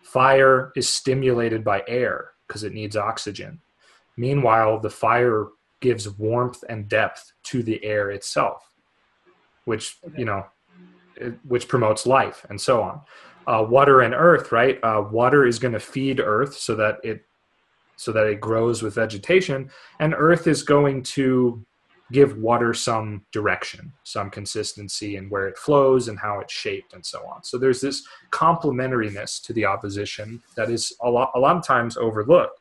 Fire 0.03 0.71
is 0.75 0.87
stimulated 0.87 1.63
by 1.63 1.83
air 1.87 2.31
because 2.47 2.63
it 2.63 2.73
needs 2.73 2.95
oxygen. 2.95 3.59
Meanwhile 4.17 4.79
the 4.79 4.89
fire 4.89 5.47
gives 5.81 6.09
warmth 6.09 6.63
and 6.69 6.87
depth 6.87 7.33
to 7.43 7.61
the 7.63 7.83
air 7.83 8.11
itself 8.11 8.71
which 9.65 9.97
you 10.15 10.25
know 10.25 10.45
which 11.47 11.67
promotes 11.67 12.05
life 12.05 12.45
and 12.49 12.59
so 12.59 12.81
on. 12.81 13.01
Uh, 13.47 13.63
water 13.63 14.01
and 14.01 14.13
earth 14.13 14.51
right? 14.51 14.79
Uh, 14.83 15.03
water 15.11 15.45
is 15.45 15.59
going 15.59 15.73
to 15.73 15.79
feed 15.79 16.19
earth 16.19 16.55
so 16.55 16.75
that 16.75 16.97
it 17.03 17.23
so 17.97 18.11
that 18.11 18.27
it 18.27 18.41
grows 18.41 18.81
with 18.81 18.95
vegetation 18.95 19.69
and 19.99 20.13
earth 20.17 20.47
is 20.47 20.63
going 20.63 21.01
to 21.01 21.63
give 22.11 22.37
water 22.37 22.73
some 22.73 23.25
direction 23.31 23.91
some 24.03 24.29
consistency 24.29 25.15
in 25.15 25.29
where 25.29 25.47
it 25.47 25.57
flows 25.57 26.07
and 26.07 26.19
how 26.19 26.39
it's 26.39 26.53
shaped 26.53 26.93
and 26.93 27.05
so 27.05 27.25
on. 27.27 27.43
So 27.43 27.57
there's 27.57 27.81
this 27.81 28.05
complementariness 28.31 29.41
to 29.43 29.53
the 29.53 29.65
opposition 29.65 30.41
that 30.55 30.69
is 30.69 30.93
a 31.01 31.09
lot, 31.09 31.31
a 31.35 31.39
lot 31.39 31.55
of 31.55 31.65
times 31.65 31.97
overlooked 31.97 32.59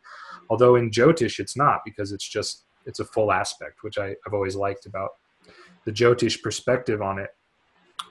although 0.51 0.77
in 0.77 0.91
jyotish 0.91 1.39
it's 1.39 1.57
not 1.57 1.81
because 1.85 2.13
it's 2.13 2.27
just 2.27 2.65
it's 2.87 3.01
a 3.01 3.05
full 3.05 3.33
aspect 3.33 3.83
which 3.83 3.99
I, 3.99 4.15
i've 4.27 4.35
always 4.35 4.57
liked 4.57 4.87
about 4.87 5.11
the 5.85 5.93
jyotish 5.93 6.43
perspective 6.43 7.03
on 7.03 7.19
it 7.19 7.31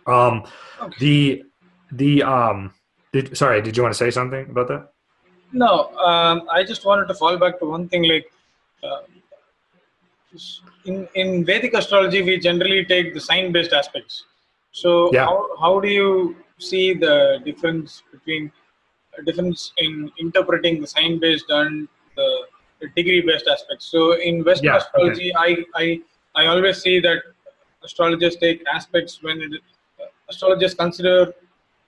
um 0.07 0.43
Okay. 0.81 0.97
the 0.99 1.43
the 1.91 2.23
um 2.23 2.73
did, 3.11 3.37
sorry 3.37 3.61
did 3.61 3.77
you 3.77 3.83
want 3.83 3.93
to 3.93 3.97
say 3.97 4.11
something 4.11 4.49
about 4.49 4.67
that 4.67 4.89
No, 5.51 5.95
um, 5.97 6.47
I 6.51 6.63
just 6.63 6.83
wanted 6.85 7.07
to 7.07 7.13
fall 7.13 7.37
back 7.37 7.59
to 7.59 7.65
one 7.65 7.87
thing. 7.87 8.03
Like 8.03 8.25
uh, 8.83 9.01
in 10.85 11.07
in 11.15 11.45
Vedic 11.45 11.73
astrology, 11.73 12.21
we 12.21 12.39
generally 12.39 12.83
take 12.85 13.13
the 13.13 13.19
sign-based 13.19 13.73
aspects. 13.73 14.25
So 14.71 15.11
Yeah. 15.13 15.25
how 15.25 15.37
how 15.59 15.79
do 15.79 15.87
you 15.87 16.35
see 16.57 16.93
the 16.93 17.39
difference 17.45 18.01
between 18.11 18.51
a 19.19 19.23
difference 19.23 19.71
in 19.77 20.11
interpreting 20.19 20.81
the 20.81 20.87
sign-based 20.87 21.49
and 21.49 21.87
the, 22.15 22.29
the 22.81 22.87
degree-based 22.95 23.47
aspects? 23.47 23.85
So 23.85 24.13
in 24.13 24.43
Western 24.43 24.65
Yeah, 24.65 24.77
okay. 24.77 24.81
astrology, 24.81 25.33
I 25.35 25.49
I 25.75 26.01
I 26.35 26.47
always 26.47 26.81
see 26.81 26.99
that 27.01 27.21
astrologers 27.83 28.35
take 28.37 28.63
aspects 28.73 29.21
when 29.21 29.41
it, 29.41 29.61
astrologers 30.29 30.73
consider 30.73 31.33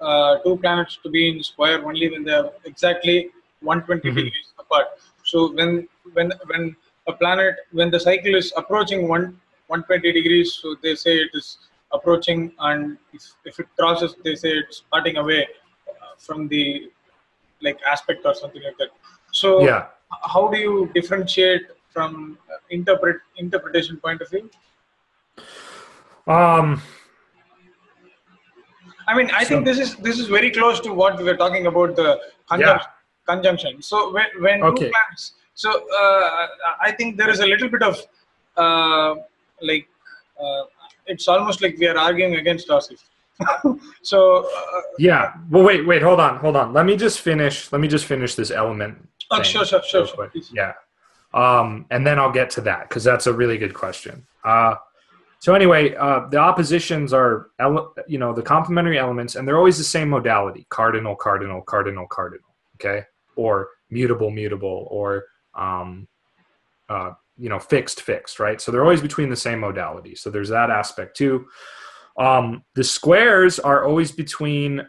uh, 0.01 0.37
two 0.43 0.57
planets 0.57 0.97
to 1.03 1.09
be 1.09 1.29
in 1.29 1.43
square 1.43 1.85
only 1.85 2.09
when 2.09 2.23
they 2.23 2.33
are 2.33 2.51
exactly 2.65 3.29
120 3.61 3.87
Mhm. 4.03 4.15
degrees 4.19 4.53
apart. 4.59 4.87
So 5.23 5.53
when 5.53 5.87
when 6.13 6.31
when 6.47 6.75
a 7.07 7.13
planet 7.13 7.55
when 7.71 7.89
the 7.91 7.99
cycle 7.99 8.35
is 8.35 8.53
approaching 8.57 9.07
one 9.07 9.39
120 9.67 10.11
degrees, 10.11 10.53
so 10.61 10.75
they 10.83 10.95
say 10.95 11.13
it 11.17 11.31
is 11.33 11.57
approaching, 11.91 12.51
and 12.59 12.97
if, 13.13 13.23
if 13.45 13.59
it 13.59 13.67
crosses, 13.79 14.15
they 14.23 14.35
say 14.35 14.49
it's 14.49 14.81
parting 14.91 15.17
away 15.17 15.47
uh, 15.89 16.13
from 16.17 16.47
the 16.47 16.89
like 17.61 17.79
aspect 17.91 18.25
or 18.25 18.33
something 18.35 18.61
like 18.63 18.77
that. 18.77 18.89
So 19.31 19.51
yeah 19.59 19.87
how 20.33 20.47
do 20.49 20.57
you 20.57 20.89
differentiate 20.93 21.63
from 21.89 22.37
uh, 22.51 22.57
interpret 22.69 23.17
interpretation 23.37 23.97
point 23.97 24.21
of 24.21 24.29
view? 24.29 24.49
um 26.27 26.81
I 29.07 29.15
mean, 29.17 29.29
I 29.31 29.43
So- 29.43 29.49
think 29.49 29.65
this 29.65 29.79
is 29.79 29.95
this 30.07 30.19
is 30.19 30.27
very 30.27 30.51
close 30.51 30.79
to 30.81 30.93
what 30.93 31.17
we 31.17 31.23
were 31.23 31.37
talking 31.37 31.67
about 31.67 31.95
the 31.95 32.19
conjunction. 32.49 32.91
conjunction. 33.27 33.81
So 33.81 34.11
when 34.15 34.27
when 34.45 34.63
Okay. 34.63 34.85
two 34.85 34.91
plants, 34.91 35.33
so 35.53 35.69
uh, 36.01 36.47
I 36.87 36.91
think 36.91 37.17
there 37.17 37.29
is 37.29 37.39
a 37.39 37.45
little 37.53 37.69
bit 37.69 37.83
of 37.83 37.95
uh, 38.57 39.15
like 39.61 39.87
uh, 40.43 40.63
it's 41.07 41.27
almost 41.27 41.61
like 41.61 41.77
we 41.79 41.87
are 41.87 41.97
arguing 41.97 42.35
against 42.35 42.69
ourselves. 42.69 43.03
so 44.01 44.19
uh, 44.47 44.81
Yeah. 44.97 45.33
Well, 45.49 45.63
wait, 45.63 45.85
wait, 45.85 46.01
hold 46.01 46.19
on, 46.19 46.37
hold 46.37 46.55
on. 46.55 46.73
Let 46.73 46.85
me 46.85 46.95
just 46.95 47.19
finish. 47.21 47.71
Let 47.71 47.81
me 47.81 47.87
just 47.87 48.05
finish 48.05 48.35
this 48.35 48.51
element. 48.51 48.97
oh, 49.31 49.41
sure, 49.43 49.65
sure, 49.65 49.81
sure, 49.83 50.07
sure. 50.07 50.31
Yeah. 50.53 50.73
Um, 51.33 51.85
and 51.89 52.05
then 52.07 52.17
I'll 52.19 52.31
get 52.31 52.49
to 52.51 52.61
that 52.61 52.87
because 52.87 53.03
that's 53.03 53.27
a 53.27 53.33
really 53.33 53.57
good 53.57 53.73
question. 53.73 54.25
Uh, 54.43 54.75
so 55.45 55.53
anyway, 55.53 55.93
uh, 55.93 56.21
the 56.31 56.37
oppositions 56.37 57.13
are, 57.13 57.51
ele- 57.59 57.93
you 58.07 58.17
know, 58.17 58.33
the 58.33 58.41
complementary 58.41 58.97
elements, 58.97 59.35
and 59.35 59.47
they're 59.47 59.59
always 59.59 59.77
the 59.77 59.83
same 59.83 60.09
modality: 60.09 60.65
cardinal, 60.71 61.15
cardinal, 61.15 61.61
cardinal, 61.61 62.07
cardinal. 62.07 62.49
Okay, 62.77 63.03
or 63.35 63.69
mutable, 63.91 64.31
mutable, 64.31 64.87
or 64.89 65.25
um, 65.53 66.07
uh, 66.89 67.11
you 67.37 67.47
know 67.47 67.59
fixed 67.59 68.01
fixed 68.01 68.39
right? 68.39 68.59
So 68.59 68.71
they're 68.71 68.81
always 68.81 69.03
between 69.03 69.29
the 69.29 69.35
same 69.35 69.59
modality. 69.59 70.15
So 70.15 70.31
there's 70.31 70.49
that 70.49 70.71
aspect 70.71 71.15
too. 71.15 71.45
Um, 72.17 72.63
the 72.73 72.83
squares 72.83 73.59
are 73.59 73.85
always 73.85 74.11
between 74.11 74.87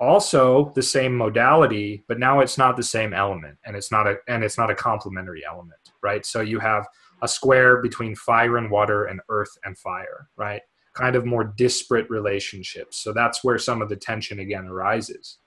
also 0.00 0.72
the 0.74 0.82
same 0.82 1.14
modality 1.14 2.02
but 2.08 2.18
now 2.18 2.40
it's 2.40 2.56
not 2.56 2.74
the 2.74 2.82
same 2.82 3.12
element 3.12 3.58
and 3.66 3.76
it's 3.76 3.92
not 3.92 4.06
a 4.06 4.16
and 4.28 4.42
it's 4.42 4.56
not 4.56 4.70
a 4.70 4.74
complementary 4.74 5.42
element 5.44 5.92
right? 6.02 6.24
So 6.24 6.40
you 6.40 6.58
have 6.58 6.86
a 7.22 7.28
square 7.28 7.82
between 7.82 8.14
fire 8.14 8.56
and 8.56 8.70
water 8.70 9.04
and 9.04 9.20
earth 9.28 9.56
and 9.64 9.76
fire 9.78 10.28
right 10.36 10.62
kind 10.94 11.14
of 11.14 11.24
more 11.24 11.44
disparate 11.44 12.08
relationships 12.10 12.98
so 12.98 13.12
that's 13.12 13.44
where 13.44 13.58
some 13.58 13.80
of 13.80 13.88
the 13.88 13.96
tension 13.96 14.40
again 14.40 14.66
arises 14.66 15.38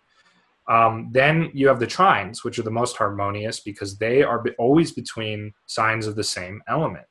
um, 0.67 1.09
then 1.11 1.51
you 1.53 1.67
have 1.67 1.79
the 1.79 1.87
trines, 1.87 2.43
which 2.43 2.57
are 2.57 2.63
the 2.63 2.71
most 2.71 2.95
harmonious 2.95 3.59
because 3.59 3.97
they 3.97 4.23
are 4.23 4.43
always 4.57 4.91
between 4.91 5.53
signs 5.65 6.07
of 6.07 6.15
the 6.15 6.23
same 6.23 6.61
element, 6.67 7.05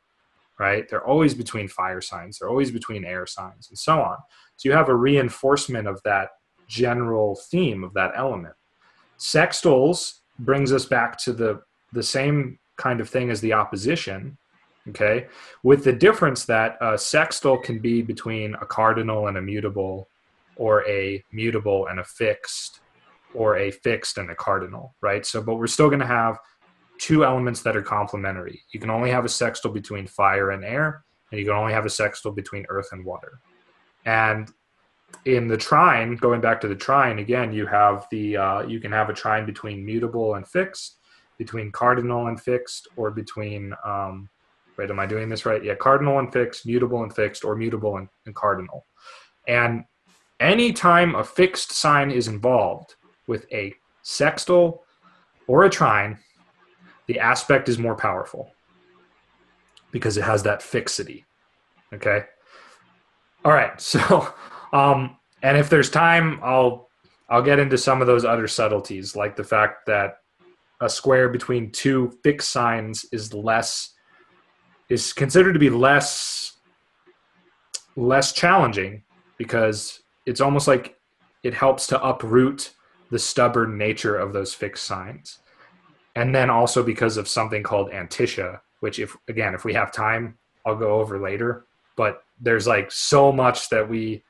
right? 0.58 0.88
They're 0.88 1.06
always 1.06 1.34
between 1.34 1.68
fire 1.68 2.00
signs, 2.00 2.38
they're 2.38 2.48
always 2.48 2.70
between 2.70 3.04
air 3.04 3.26
signs, 3.26 3.68
and 3.68 3.78
so 3.78 4.00
on. 4.00 4.16
So 4.56 4.68
you 4.68 4.74
have 4.74 4.88
a 4.88 4.94
reinforcement 4.94 5.86
of 5.86 6.00
that 6.04 6.30
general 6.66 7.38
theme 7.50 7.84
of 7.84 7.92
that 7.94 8.12
element. 8.16 8.54
Sextiles 9.18 10.20
brings 10.38 10.72
us 10.72 10.86
back 10.86 11.18
to 11.18 11.32
the 11.32 11.62
the 11.92 12.02
same 12.02 12.58
kind 12.78 13.02
of 13.02 13.10
thing 13.10 13.30
as 13.30 13.42
the 13.42 13.52
opposition, 13.52 14.38
okay, 14.90 15.26
with 15.62 15.84
the 15.84 15.92
difference 15.92 16.44
that 16.46 16.76
a 16.80 16.98
sextile 16.98 17.58
can 17.58 17.78
be 17.78 18.02
between 18.02 18.54
a 18.54 18.66
cardinal 18.66 19.28
and 19.28 19.36
a 19.36 19.42
mutable, 19.42 20.08
or 20.56 20.86
a 20.88 21.22
mutable 21.32 21.86
and 21.86 22.00
a 22.00 22.04
fixed 22.04 22.80
or 23.34 23.56
a 23.56 23.70
fixed 23.70 24.18
and 24.18 24.30
a 24.30 24.34
cardinal, 24.34 24.94
right? 25.00 25.24
So, 25.24 25.42
but 25.42 25.56
we're 25.56 25.66
still 25.66 25.88
going 25.88 26.00
to 26.00 26.06
have 26.06 26.38
two 26.98 27.24
elements 27.24 27.62
that 27.62 27.76
are 27.76 27.82
complementary. 27.82 28.62
You 28.72 28.80
can 28.80 28.90
only 28.90 29.10
have 29.10 29.24
a 29.24 29.28
sextile 29.28 29.72
between 29.72 30.06
fire 30.06 30.50
and 30.50 30.64
air, 30.64 31.04
and 31.30 31.38
you 31.38 31.46
can 31.46 31.54
only 31.54 31.72
have 31.72 31.86
a 31.86 31.90
sextile 31.90 32.32
between 32.32 32.66
earth 32.68 32.88
and 32.92 33.04
water. 33.04 33.40
And 34.04 34.52
in 35.24 35.48
the 35.48 35.56
trine, 35.56 36.16
going 36.16 36.40
back 36.40 36.60
to 36.60 36.68
the 36.68 36.76
trine 36.76 37.18
again, 37.18 37.52
you 37.52 37.66
have 37.66 38.06
the 38.10 38.36
uh, 38.36 38.62
you 38.62 38.80
can 38.80 38.92
have 38.92 39.10
a 39.10 39.14
trine 39.14 39.46
between 39.46 39.84
mutable 39.84 40.34
and 40.34 40.46
fixed, 40.46 40.98
between 41.38 41.72
cardinal 41.72 42.28
and 42.28 42.40
fixed, 42.40 42.88
or 42.96 43.10
between 43.10 43.74
um, 43.84 44.28
am 44.90 45.00
I 45.00 45.06
doing 45.06 45.28
this 45.28 45.46
right? 45.46 45.62
Yeah, 45.62 45.74
cardinal 45.74 46.18
and 46.18 46.32
fixed, 46.32 46.66
mutable 46.66 47.02
and 47.02 47.14
fixed, 47.14 47.44
or 47.44 47.56
mutable 47.56 47.96
and, 47.96 48.08
and 48.26 48.34
cardinal. 48.34 48.86
And 49.48 49.84
anytime 50.40 51.14
a 51.14 51.24
fixed 51.24 51.72
sign 51.72 52.10
is 52.10 52.28
involved, 52.28 52.94
with 53.26 53.46
a 53.52 53.74
sextile 54.02 54.84
or 55.46 55.64
a 55.64 55.70
trine, 55.70 56.18
the 57.06 57.18
aspect 57.18 57.68
is 57.68 57.78
more 57.78 57.96
powerful 57.96 58.52
because 59.90 60.16
it 60.16 60.22
has 60.22 60.42
that 60.42 60.62
fixity. 60.62 61.24
Okay. 61.92 62.24
All 63.44 63.52
right. 63.52 63.72
So, 63.80 64.32
um, 64.72 65.16
and 65.42 65.56
if 65.56 65.68
there's 65.68 65.90
time, 65.90 66.40
I'll 66.42 66.88
I'll 67.28 67.42
get 67.42 67.58
into 67.58 67.78
some 67.78 68.00
of 68.00 68.06
those 68.06 68.24
other 68.24 68.46
subtleties, 68.46 69.16
like 69.16 69.36
the 69.36 69.44
fact 69.44 69.86
that 69.86 70.18
a 70.80 70.88
square 70.88 71.28
between 71.28 71.70
two 71.70 72.12
fixed 72.22 72.50
signs 72.50 73.06
is 73.12 73.32
less 73.32 73.94
is 74.92 75.14
considered 75.14 75.54
to 75.54 75.58
be 75.58 75.70
less 75.70 76.52
less 77.96 78.32
challenging 78.32 79.02
because 79.38 80.00
it's 80.26 80.40
almost 80.40 80.68
like 80.68 80.96
it 81.42 81.54
helps 81.54 81.86
to 81.86 82.02
uproot 82.02 82.72
the 83.10 83.18
stubborn 83.18 83.76
nature 83.76 84.16
of 84.16 84.32
those 84.32 84.54
fixed 84.54 84.84
signs. 84.84 85.38
And 86.14 86.34
then 86.34 86.50
also 86.50 86.82
because 86.82 87.16
of 87.16 87.26
something 87.26 87.62
called 87.62 87.90
antiscia, 87.90 88.60
which 88.80 88.98
if 88.98 89.16
again, 89.28 89.54
if 89.54 89.64
we 89.64 89.72
have 89.72 89.92
time, 89.92 90.36
I'll 90.66 90.76
go 90.76 91.00
over 91.00 91.18
later. 91.18 91.64
But 91.96 92.22
there's 92.38 92.66
like 92.66 92.92
so 92.92 93.32
much 93.32 93.70
that 93.70 93.88
we 93.88 94.22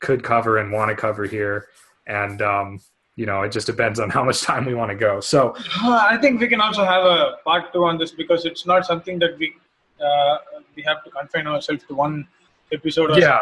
could 0.00 0.22
cover 0.22 0.58
and 0.58 0.70
want 0.70 0.90
to 0.90 0.96
cover 0.96 1.24
here. 1.24 1.68
And 2.06 2.42
um, 2.42 2.80
you 3.16 3.24
know, 3.24 3.40
it 3.42 3.52
just 3.52 3.66
depends 3.66 3.98
on 3.98 4.10
how 4.10 4.24
much 4.24 4.42
time 4.42 4.66
we 4.66 4.74
want 4.74 4.90
to 4.90 4.96
go. 4.96 5.20
So 5.20 5.54
uh, 5.82 6.08
I 6.10 6.18
think 6.18 6.40
we 6.40 6.48
can 6.48 6.60
also 6.60 6.84
have 6.84 7.04
a 7.04 7.36
part 7.42 7.72
two 7.72 7.84
on 7.84 7.96
this 7.96 8.10
because 8.10 8.44
it's 8.44 8.66
not 8.66 8.84
something 8.84 9.18
that 9.20 9.38
we 9.38 9.54
uh, 10.00 10.38
we 10.74 10.82
have 10.82 11.02
to 11.04 11.10
confine 11.10 11.46
ourselves 11.46 11.84
to 11.88 11.94
one 11.94 12.26
episode. 12.72 13.16
yeah, 13.18 13.40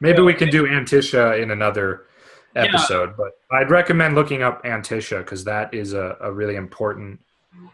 maybe 0.00 0.22
we 0.22 0.34
can 0.34 0.50
do 0.50 0.66
Antiscia 0.66 1.40
in 1.42 1.50
another 1.50 2.06
episode. 2.56 3.10
Yeah. 3.10 3.14
But 3.16 3.32
I'd 3.50 3.70
recommend 3.70 4.14
looking 4.14 4.42
up 4.42 4.64
Antiscia 4.64 5.18
because 5.18 5.44
that 5.44 5.72
is 5.72 5.92
a, 5.92 6.16
a 6.20 6.32
really 6.32 6.56
important 6.56 7.20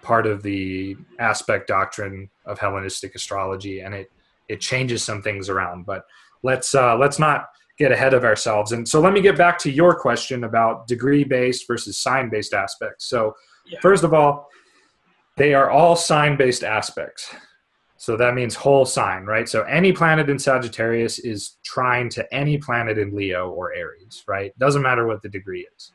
part 0.02 0.26
of 0.26 0.42
the 0.42 0.96
aspect 1.18 1.68
doctrine 1.68 2.30
of 2.44 2.58
Hellenistic 2.58 3.14
astrology, 3.14 3.80
and 3.80 3.94
it 3.94 4.10
it 4.48 4.60
changes 4.60 5.02
some 5.02 5.22
things 5.22 5.48
around. 5.48 5.86
But 5.86 6.04
let's 6.42 6.74
uh, 6.74 6.96
let's 6.96 7.18
not 7.18 7.48
get 7.78 7.90
ahead 7.90 8.14
of 8.14 8.24
ourselves. 8.24 8.72
And 8.72 8.88
so 8.88 9.00
let 9.00 9.12
me 9.12 9.20
get 9.20 9.36
back 9.36 9.58
to 9.58 9.70
your 9.70 9.98
question 9.98 10.44
about 10.44 10.86
degree 10.86 11.24
based 11.24 11.66
versus 11.66 11.98
sign 11.98 12.30
based 12.30 12.54
aspects. 12.54 13.06
So 13.06 13.34
yeah. 13.66 13.80
first 13.80 14.04
of 14.04 14.14
all, 14.14 14.48
they 15.36 15.54
are 15.54 15.70
all 15.70 15.96
sign 15.96 16.36
based 16.36 16.62
aspects. 16.62 17.34
So 18.04 18.18
that 18.18 18.34
means 18.34 18.54
whole 18.54 18.84
sign, 18.84 19.24
right? 19.24 19.48
So 19.48 19.62
any 19.62 19.90
planet 19.90 20.28
in 20.28 20.38
Sagittarius 20.38 21.18
is 21.20 21.56
trine 21.64 22.10
to 22.10 22.34
any 22.34 22.58
planet 22.58 22.98
in 22.98 23.16
Leo 23.16 23.48
or 23.48 23.72
Aries, 23.72 24.22
right? 24.28 24.52
Doesn't 24.58 24.82
matter 24.82 25.06
what 25.06 25.22
the 25.22 25.30
degree 25.30 25.66
is. 25.74 25.92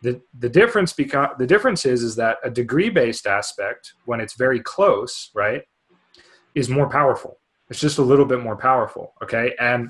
The, 0.00 0.20
the 0.38 0.48
difference 0.48 0.92
because 0.92 1.30
the 1.40 1.48
difference 1.48 1.84
is 1.84 2.04
is 2.04 2.14
that 2.14 2.36
a 2.44 2.50
degree 2.50 2.88
based 2.88 3.26
aspect 3.26 3.94
when 4.04 4.20
it's 4.20 4.34
very 4.34 4.60
close, 4.60 5.32
right, 5.34 5.62
is 6.54 6.68
more 6.68 6.88
powerful. 6.88 7.40
It's 7.68 7.80
just 7.80 7.98
a 7.98 8.02
little 8.02 8.26
bit 8.26 8.40
more 8.40 8.56
powerful, 8.56 9.14
okay? 9.20 9.56
And 9.58 9.88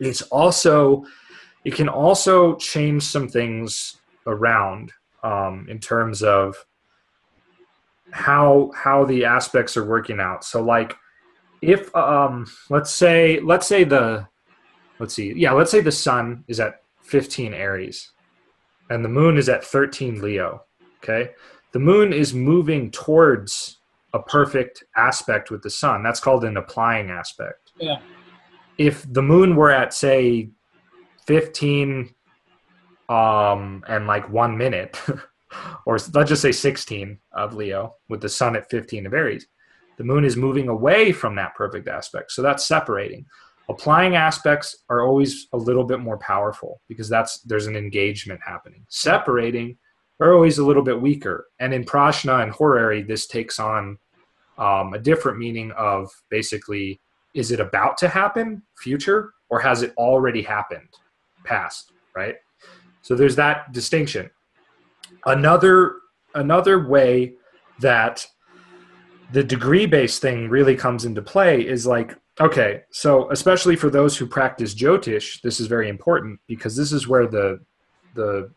it's 0.00 0.22
also 0.22 1.04
it 1.66 1.74
can 1.74 1.90
also 1.90 2.56
change 2.56 3.02
some 3.02 3.28
things 3.28 4.00
around 4.26 4.90
um, 5.22 5.66
in 5.68 5.80
terms 5.80 6.22
of 6.22 6.56
how 8.12 8.70
how 8.74 9.04
the 9.04 9.24
aspects 9.24 9.76
are 9.76 9.84
working 9.84 10.20
out. 10.20 10.44
So 10.44 10.62
like 10.62 10.94
if 11.62 11.94
um 11.96 12.46
let's 12.70 12.90
say 12.90 13.40
let's 13.40 13.66
say 13.66 13.84
the 13.84 14.28
let's 14.98 15.14
see 15.14 15.32
yeah 15.34 15.52
let's 15.52 15.70
say 15.70 15.80
the 15.80 15.92
sun 15.92 16.44
is 16.46 16.60
at 16.60 16.82
15 17.02 17.54
Aries 17.54 18.12
and 18.90 19.04
the 19.04 19.08
moon 19.08 19.38
is 19.38 19.48
at 19.48 19.64
13 19.64 20.20
Leo. 20.20 20.64
Okay, 21.02 21.30
the 21.72 21.78
moon 21.78 22.12
is 22.12 22.34
moving 22.34 22.90
towards 22.90 23.78
a 24.12 24.20
perfect 24.20 24.84
aspect 24.96 25.50
with 25.50 25.62
the 25.62 25.70
sun. 25.70 26.02
That's 26.02 26.20
called 26.20 26.44
an 26.44 26.58
applying 26.58 27.10
aspect. 27.10 27.72
Yeah. 27.78 28.00
If 28.76 29.10
the 29.10 29.22
moon 29.22 29.56
were 29.56 29.70
at 29.70 29.94
say 29.94 30.50
15 31.26 32.14
um 33.08 33.84
and 33.88 34.06
like 34.06 34.28
1 34.30 34.56
minute 34.56 35.00
or 35.86 35.98
let's 36.14 36.28
just 36.28 36.42
say 36.42 36.52
16 36.52 37.18
of 37.32 37.54
Leo 37.54 37.96
with 38.08 38.20
the 38.20 38.28
sun 38.28 38.56
at 38.56 38.70
15 38.70 39.06
of 39.06 39.14
Aries. 39.14 39.46
The 39.98 40.04
moon 40.04 40.24
is 40.24 40.36
moving 40.36 40.68
away 40.68 41.12
from 41.12 41.34
that 41.36 41.54
perfect 41.54 41.88
aspect. 41.88 42.32
So 42.32 42.42
that's 42.42 42.66
separating. 42.66 43.26
Applying 43.68 44.16
aspects 44.16 44.84
are 44.88 45.06
always 45.06 45.48
a 45.52 45.56
little 45.56 45.84
bit 45.84 46.00
more 46.00 46.18
powerful 46.18 46.80
because 46.88 47.08
that's 47.08 47.40
there's 47.40 47.66
an 47.66 47.76
engagement 47.76 48.40
happening. 48.44 48.84
Separating 48.88 49.78
are 50.20 50.34
always 50.34 50.58
a 50.58 50.64
little 50.64 50.82
bit 50.82 51.00
weaker. 51.00 51.46
And 51.58 51.72
in 51.72 51.84
Prashna 51.84 52.42
and 52.42 52.52
Horary, 52.52 53.02
this 53.02 53.26
takes 53.26 53.58
on 53.58 53.98
um, 54.58 54.94
a 54.94 54.98
different 54.98 55.38
meaning 55.38 55.72
of 55.72 56.10
basically 56.30 57.00
is 57.34 57.50
it 57.50 57.60
about 57.60 57.96
to 57.98 58.08
happen, 58.08 58.62
future, 58.76 59.32
or 59.48 59.58
has 59.58 59.82
it 59.82 59.94
already 59.96 60.42
happened, 60.42 60.88
past, 61.44 61.92
right? 62.14 62.36
So 63.00 63.14
there's 63.14 63.36
that 63.36 63.72
distinction 63.72 64.30
another 65.26 65.96
another 66.34 66.88
way 66.88 67.34
that 67.80 68.26
the 69.32 69.42
degree 69.42 69.86
based 69.86 70.20
thing 70.20 70.48
really 70.48 70.76
comes 70.76 71.04
into 71.04 71.22
play 71.22 71.66
is 71.66 71.86
like 71.86 72.16
okay 72.40 72.82
so 72.90 73.30
especially 73.30 73.76
for 73.76 73.90
those 73.90 74.16
who 74.16 74.26
practice 74.26 74.74
jyotish 74.74 75.40
this 75.42 75.60
is 75.60 75.66
very 75.66 75.88
important 75.88 76.38
because 76.46 76.76
this 76.76 76.92
is 76.92 77.06
where 77.06 77.26
the 77.26 77.58
the 78.14 78.50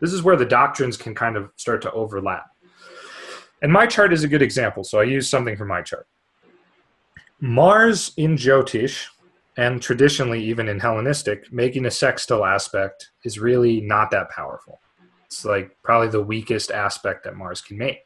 this 0.00 0.12
is 0.12 0.22
where 0.22 0.36
the 0.36 0.44
doctrines 0.44 0.96
can 0.96 1.14
kind 1.14 1.36
of 1.36 1.50
start 1.56 1.80
to 1.82 1.92
overlap. 1.92 2.44
And 3.62 3.72
my 3.72 3.86
chart 3.86 4.12
is 4.12 4.24
a 4.24 4.28
good 4.28 4.42
example 4.42 4.84
so 4.84 5.00
i 5.00 5.04
use 5.04 5.28
something 5.28 5.56
from 5.56 5.68
my 5.68 5.82
chart. 5.82 6.06
Mars 7.40 8.12
in 8.16 8.36
jyotish 8.36 9.06
and 9.56 9.80
traditionally 9.80 10.42
even 10.42 10.68
in 10.68 10.80
hellenistic 10.80 11.52
making 11.52 11.86
a 11.86 11.90
sextile 11.90 12.44
aspect 12.44 13.10
is 13.24 13.38
really 13.38 13.80
not 13.80 14.10
that 14.10 14.30
powerful 14.30 14.80
it's 15.26 15.44
like 15.44 15.76
probably 15.82 16.08
the 16.08 16.22
weakest 16.22 16.70
aspect 16.70 17.24
that 17.24 17.36
Mars 17.36 17.60
can 17.60 17.78
make. 17.78 18.00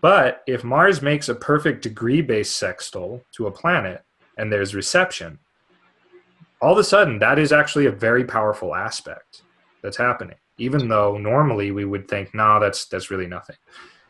But 0.00 0.42
if 0.46 0.64
Mars 0.64 1.02
makes 1.02 1.28
a 1.28 1.34
perfect 1.34 1.82
degree 1.82 2.22
based 2.22 2.56
sextile 2.56 3.20
to 3.32 3.46
a 3.46 3.50
planet 3.50 4.04
and 4.36 4.52
there's 4.52 4.74
reception, 4.74 5.38
all 6.60 6.72
of 6.72 6.78
a 6.78 6.84
sudden 6.84 7.18
that 7.18 7.38
is 7.38 7.52
actually 7.52 7.86
a 7.86 7.92
very 7.92 8.24
powerful 8.24 8.74
aspect 8.74 9.42
that's 9.82 9.96
happening. 9.96 10.36
Even 10.58 10.88
though 10.88 11.18
normally 11.18 11.70
we 11.70 11.84
would 11.84 12.08
think, 12.08 12.34
no, 12.34 12.58
that's 12.58 12.86
that's 12.86 13.10
really 13.10 13.26
nothing. 13.28 13.56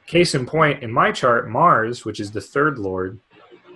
case 0.07 0.35
in 0.35 0.47
point, 0.47 0.83
in 0.83 0.91
my 0.91 1.13
chart, 1.13 1.51
Mars, 1.51 2.05
which 2.05 2.21
is 2.21 2.31
the 2.31 2.41
third 2.41 2.79
lord, 2.79 3.21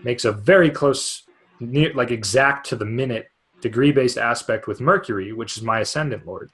makes 0.03 0.25
a 0.25 0.33
very 0.33 0.71
close, 0.71 1.25
near, 1.61 1.93
like 1.93 2.11
exact 2.11 2.67
to 2.69 2.77
the 2.77 2.85
minute 2.85 3.29
degree 3.61 3.93
based 3.93 4.19
aspect 4.19 4.67
with 4.67 4.81
Mercury, 4.81 5.33
which 5.33 5.57
is 5.57 5.63
my 5.63 5.81
ascendant 5.81 6.27
lord. 6.27 6.51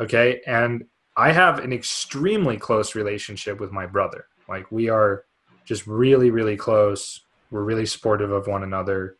Okay. 0.00 0.40
And 0.46 0.84
I 1.16 1.32
have 1.32 1.60
an 1.60 1.72
extremely 1.72 2.56
close 2.56 2.94
relationship 2.94 3.58
with 3.58 3.72
my 3.72 3.86
brother. 3.86 4.26
Like 4.48 4.70
we 4.70 4.88
are 4.88 5.24
just 5.64 5.86
really, 5.86 6.30
really 6.30 6.56
close. 6.56 7.22
We're 7.50 7.64
really 7.64 7.86
supportive 7.86 8.30
of 8.30 8.46
one 8.46 8.62
another. 8.62 9.16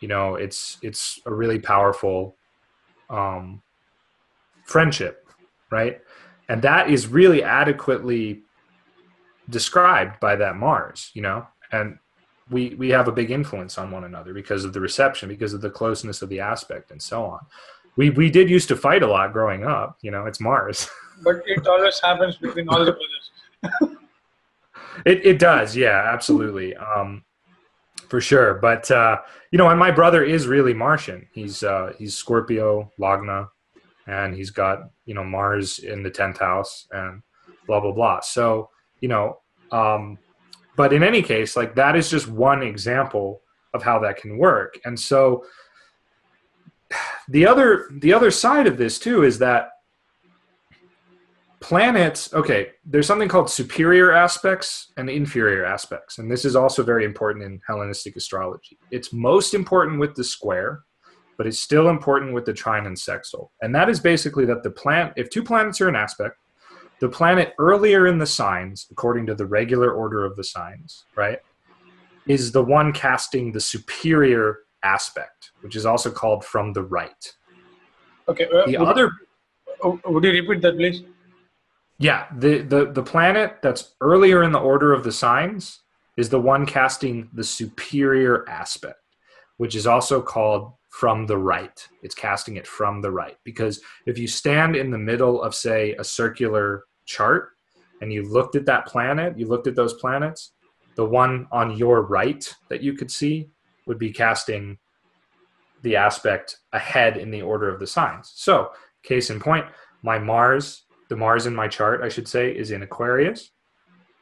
You 0.00 0.08
know, 0.08 0.34
it's 0.34 0.78
it's 0.82 1.20
a 1.26 1.32
really 1.32 1.58
powerful 1.58 2.36
um, 3.08 3.62
friendship, 4.64 5.26
right? 5.70 6.00
And 6.48 6.62
that 6.62 6.90
is 6.90 7.06
really 7.06 7.42
adequately 7.42 8.42
described 9.48 10.20
by 10.20 10.36
that 10.36 10.56
Mars, 10.56 11.10
you 11.14 11.22
know, 11.22 11.46
and 11.72 11.98
we 12.50 12.74
we 12.74 12.88
have 12.90 13.08
a 13.08 13.12
big 13.12 13.30
influence 13.30 13.78
on 13.78 13.90
one 13.90 14.04
another 14.04 14.32
because 14.32 14.64
of 14.64 14.72
the 14.72 14.80
reception, 14.80 15.28
because 15.28 15.54
of 15.54 15.60
the 15.60 15.70
closeness 15.70 16.22
of 16.22 16.28
the 16.28 16.40
aspect, 16.40 16.90
and 16.90 17.00
so 17.00 17.24
on. 17.24 17.40
We 18.00 18.08
we 18.08 18.30
did 18.30 18.48
used 18.48 18.68
to 18.68 18.76
fight 18.76 19.02
a 19.02 19.06
lot 19.06 19.34
growing 19.34 19.62
up, 19.62 19.98
you 20.00 20.10
know. 20.10 20.24
It's 20.24 20.40
Mars. 20.40 20.88
But 21.22 21.42
it 21.44 21.66
always 21.66 22.00
happens 22.00 22.36
between 22.38 22.66
all 22.70 22.82
the 22.82 22.96
brothers. 22.96 23.98
it 25.04 25.26
it 25.26 25.38
does, 25.38 25.76
yeah, 25.76 26.10
absolutely, 26.10 26.74
um, 26.76 27.22
for 28.08 28.22
sure. 28.22 28.54
But 28.54 28.90
uh, 28.90 29.18
you 29.50 29.58
know, 29.58 29.68
and 29.68 29.78
my 29.78 29.90
brother 29.90 30.24
is 30.24 30.46
really 30.46 30.72
Martian. 30.72 31.28
He's 31.34 31.62
uh, 31.62 31.92
he's 31.98 32.16
Scorpio, 32.16 32.90
Lagna, 32.98 33.48
and 34.06 34.34
he's 34.34 34.48
got 34.48 34.78
you 35.04 35.12
know 35.12 35.22
Mars 35.22 35.80
in 35.80 36.02
the 36.02 36.08
tenth 36.08 36.38
house, 36.38 36.88
and 36.92 37.22
blah 37.66 37.80
blah 37.80 37.92
blah. 37.92 38.20
So 38.20 38.70
you 39.02 39.08
know, 39.08 39.40
um, 39.72 40.16
but 40.74 40.94
in 40.94 41.02
any 41.02 41.20
case, 41.20 41.54
like 41.54 41.74
that 41.74 41.96
is 41.96 42.08
just 42.08 42.28
one 42.28 42.62
example 42.62 43.42
of 43.74 43.82
how 43.82 43.98
that 43.98 44.16
can 44.16 44.38
work. 44.38 44.78
And 44.86 44.98
so 44.98 45.44
the 47.30 47.46
other 47.46 47.88
the 48.00 48.12
other 48.12 48.30
side 48.30 48.66
of 48.66 48.76
this 48.76 48.98
too 48.98 49.22
is 49.22 49.38
that 49.38 49.70
planets 51.60 52.32
okay 52.34 52.68
there's 52.84 53.06
something 53.06 53.28
called 53.28 53.48
superior 53.48 54.12
aspects 54.12 54.92
and 54.96 55.08
inferior 55.08 55.64
aspects 55.64 56.18
and 56.18 56.30
this 56.30 56.44
is 56.44 56.56
also 56.56 56.82
very 56.82 57.04
important 57.04 57.44
in 57.44 57.60
hellenistic 57.66 58.16
astrology. 58.16 58.78
It's 58.90 59.12
most 59.12 59.54
important 59.54 60.00
with 60.00 60.14
the 60.14 60.24
square 60.24 60.82
but 61.36 61.46
it's 61.46 61.58
still 61.58 61.88
important 61.88 62.34
with 62.34 62.44
the 62.44 62.52
trine 62.52 62.86
and 62.86 62.98
sextile 62.98 63.52
and 63.62 63.74
that 63.74 63.88
is 63.88 64.00
basically 64.00 64.44
that 64.46 64.62
the 64.62 64.70
plant 64.70 65.12
if 65.16 65.30
two 65.30 65.42
planets 65.42 65.80
are 65.80 65.88
in 65.88 65.96
aspect 65.96 66.36
the 67.00 67.08
planet 67.08 67.54
earlier 67.58 68.06
in 68.06 68.18
the 68.18 68.26
signs, 68.26 68.86
according 68.90 69.24
to 69.26 69.34
the 69.34 69.46
regular 69.46 69.90
order 69.90 70.22
of 70.22 70.36
the 70.36 70.44
signs, 70.44 71.06
right, 71.16 71.38
is 72.26 72.52
the 72.52 72.62
one 72.62 72.92
casting 72.92 73.52
the 73.52 73.60
superior 73.60 74.58
aspect, 74.82 75.52
which 75.60 75.76
is 75.76 75.86
also 75.86 76.10
called 76.10 76.44
from 76.44 76.72
the 76.72 76.82
right. 76.82 77.32
Okay. 78.28 78.46
Uh, 78.46 78.66
The 78.66 78.78
would, 78.78 78.88
other, 78.88 79.12
oh, 79.82 80.00
would 80.06 80.24
you 80.24 80.32
repeat 80.32 80.62
that, 80.62 80.76
please? 80.76 81.02
yeah, 81.98 82.26
the, 82.38 82.62
the, 82.62 82.92
the 82.92 83.02
planet 83.02 83.58
that's 83.62 83.94
earlier 84.00 84.42
in 84.42 84.52
the 84.52 84.58
order 84.58 84.94
of 84.94 85.04
the 85.04 85.12
signs 85.12 85.80
is 86.16 86.28
the 86.30 86.40
one 86.40 86.64
casting 86.64 87.28
the 87.34 87.44
superior 87.44 88.48
aspect, 88.48 89.02
which 89.58 89.74
is 89.76 89.86
also 89.86 90.22
called 90.22 90.72
from 90.88 91.26
the 91.26 91.36
right. 91.36 91.86
It's 92.02 92.14
casting 92.14 92.56
it 92.56 92.66
from 92.66 93.00
the 93.00 93.10
right. 93.10 93.36
Because 93.44 93.80
if 94.06 94.18
you 94.18 94.26
stand 94.26 94.76
in 94.76 94.90
the 94.90 94.98
middle 94.98 95.42
of, 95.42 95.54
say, 95.54 95.94
a 95.98 96.04
circular 96.04 96.84
chart 97.04 97.50
and 98.00 98.12
you 98.12 98.26
looked 98.28 98.56
at 98.56 98.66
that 98.66 98.86
planet, 98.86 99.38
you 99.38 99.46
looked 99.46 99.66
at 99.66 99.76
those 99.76 99.94
planets, 99.94 100.52
the 100.96 101.04
one 101.04 101.46
on 101.52 101.76
your 101.76 102.02
right 102.02 102.52
that 102.70 102.82
you 102.82 102.94
could 102.94 103.10
see 103.10 103.50
would 103.90 103.98
be 103.98 104.12
casting 104.12 104.78
the 105.82 105.96
aspect 105.96 106.58
ahead 106.72 107.16
in 107.16 107.32
the 107.32 107.42
order 107.42 107.68
of 107.68 107.80
the 107.80 107.88
signs. 107.88 108.30
So, 108.36 108.70
case 109.02 109.30
in 109.30 109.40
point, 109.40 109.66
my 110.04 110.16
Mars, 110.16 110.84
the 111.08 111.16
Mars 111.16 111.46
in 111.46 111.56
my 111.56 111.66
chart, 111.66 112.02
I 112.02 112.08
should 112.08 112.28
say, 112.28 112.52
is 112.56 112.70
in 112.70 112.84
Aquarius, 112.84 113.50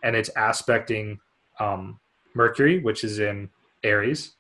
and 0.03 0.17
it's 0.17 0.31
aspecting 0.37 1.19
um, 1.61 2.01
Mercury, 2.35 2.81
which 2.81 3.05
is 3.05 3.19
in 3.19 3.51
Aries, 3.83 4.37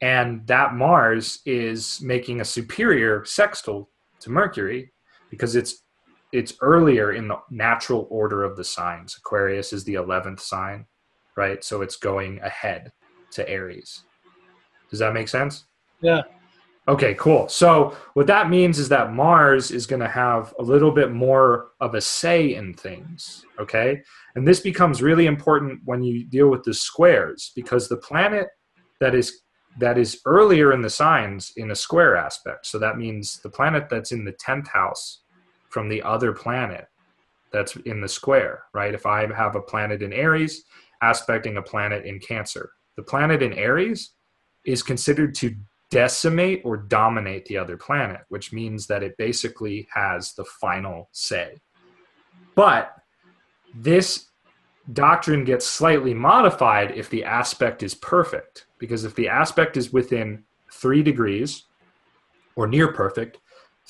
and 0.00 0.46
that 0.46 0.72
Mars 0.72 1.40
is 1.44 2.00
making 2.00 2.40
a 2.40 2.46
superior 2.46 3.26
sextile 3.26 3.90
to 4.20 4.30
Mercury 4.30 4.90
because 5.28 5.54
it's 5.54 5.82
it's 6.32 6.54
earlier 6.62 7.12
in 7.12 7.28
the 7.28 7.36
natural 7.50 8.08
order 8.10 8.42
of 8.42 8.56
the 8.56 8.64
signs. 8.64 9.16
Aquarius 9.18 9.74
is 9.74 9.84
the 9.84 9.94
11th 9.94 10.40
sign, 10.40 10.86
right? 11.36 11.62
So 11.62 11.82
it's 11.82 11.96
going 11.96 12.40
ahead 12.40 12.90
to 13.32 13.46
Aries. 13.48 14.05
Does 14.90 14.98
that 15.00 15.14
make 15.14 15.28
sense? 15.28 15.64
Yeah. 16.00 16.22
Okay, 16.88 17.14
cool. 17.14 17.48
So 17.48 17.96
what 18.14 18.28
that 18.28 18.48
means 18.48 18.78
is 18.78 18.88
that 18.90 19.12
Mars 19.12 19.72
is 19.72 19.86
going 19.86 20.00
to 20.00 20.08
have 20.08 20.54
a 20.60 20.62
little 20.62 20.92
bit 20.92 21.10
more 21.10 21.70
of 21.80 21.96
a 21.96 22.00
say 22.00 22.54
in 22.54 22.74
things, 22.74 23.44
okay? 23.58 24.02
And 24.36 24.46
this 24.46 24.60
becomes 24.60 25.02
really 25.02 25.26
important 25.26 25.80
when 25.84 26.04
you 26.04 26.24
deal 26.24 26.48
with 26.48 26.62
the 26.62 26.72
squares 26.72 27.50
because 27.56 27.88
the 27.88 27.96
planet 27.96 28.46
that 29.00 29.14
is 29.14 29.42
that 29.78 29.98
is 29.98 30.20
earlier 30.24 30.72
in 30.72 30.80
the 30.80 30.88
signs 30.88 31.52
in 31.56 31.70
a 31.70 31.74
square 31.74 32.16
aspect. 32.16 32.66
So 32.66 32.78
that 32.78 32.96
means 32.96 33.40
the 33.42 33.50
planet 33.50 33.88
that's 33.90 34.12
in 34.12 34.24
the 34.24 34.32
10th 34.32 34.68
house 34.68 35.22
from 35.68 35.88
the 35.88 36.02
other 36.02 36.32
planet 36.32 36.86
that's 37.52 37.76
in 37.76 38.00
the 38.00 38.08
square, 38.08 38.62
right? 38.72 38.94
If 38.94 39.04
I 39.04 39.30
have 39.34 39.54
a 39.54 39.60
planet 39.60 40.02
in 40.02 40.14
Aries 40.14 40.64
aspecting 41.02 41.58
a 41.58 41.62
planet 41.62 42.06
in 42.06 42.18
Cancer, 42.20 42.70
the 42.96 43.02
planet 43.02 43.42
in 43.42 43.52
Aries 43.52 44.12
is 44.66 44.82
considered 44.82 45.34
to 45.36 45.54
decimate 45.90 46.62
or 46.64 46.76
dominate 46.76 47.44
the 47.46 47.56
other 47.56 47.76
planet, 47.76 48.20
which 48.28 48.52
means 48.52 48.86
that 48.88 49.02
it 49.02 49.16
basically 49.16 49.86
has 49.92 50.34
the 50.34 50.44
final 50.44 51.08
say. 51.12 51.56
But 52.54 52.94
this 53.74 54.26
doctrine 54.92 55.44
gets 55.44 55.66
slightly 55.66 56.14
modified 56.14 56.92
if 56.92 57.08
the 57.10 57.24
aspect 57.24 57.82
is 57.82 57.94
perfect, 57.94 58.66
because 58.78 59.04
if 59.04 59.14
the 59.14 59.28
aspect 59.28 59.76
is 59.76 59.92
within 59.92 60.44
three 60.72 61.02
degrees 61.02 61.64
or 62.56 62.66
near 62.66 62.92
perfect, 62.92 63.38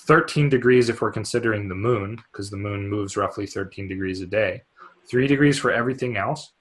13 0.00 0.48
degrees 0.48 0.88
if 0.88 1.00
we're 1.00 1.10
considering 1.10 1.68
the 1.68 1.74
moon, 1.74 2.16
because 2.30 2.50
the 2.50 2.56
moon 2.56 2.88
moves 2.88 3.16
roughly 3.16 3.46
13 3.46 3.88
degrees 3.88 4.20
a 4.20 4.26
day, 4.26 4.62
three 5.08 5.26
degrees 5.26 5.58
for 5.58 5.70
everything 5.70 6.16
else, 6.16 6.52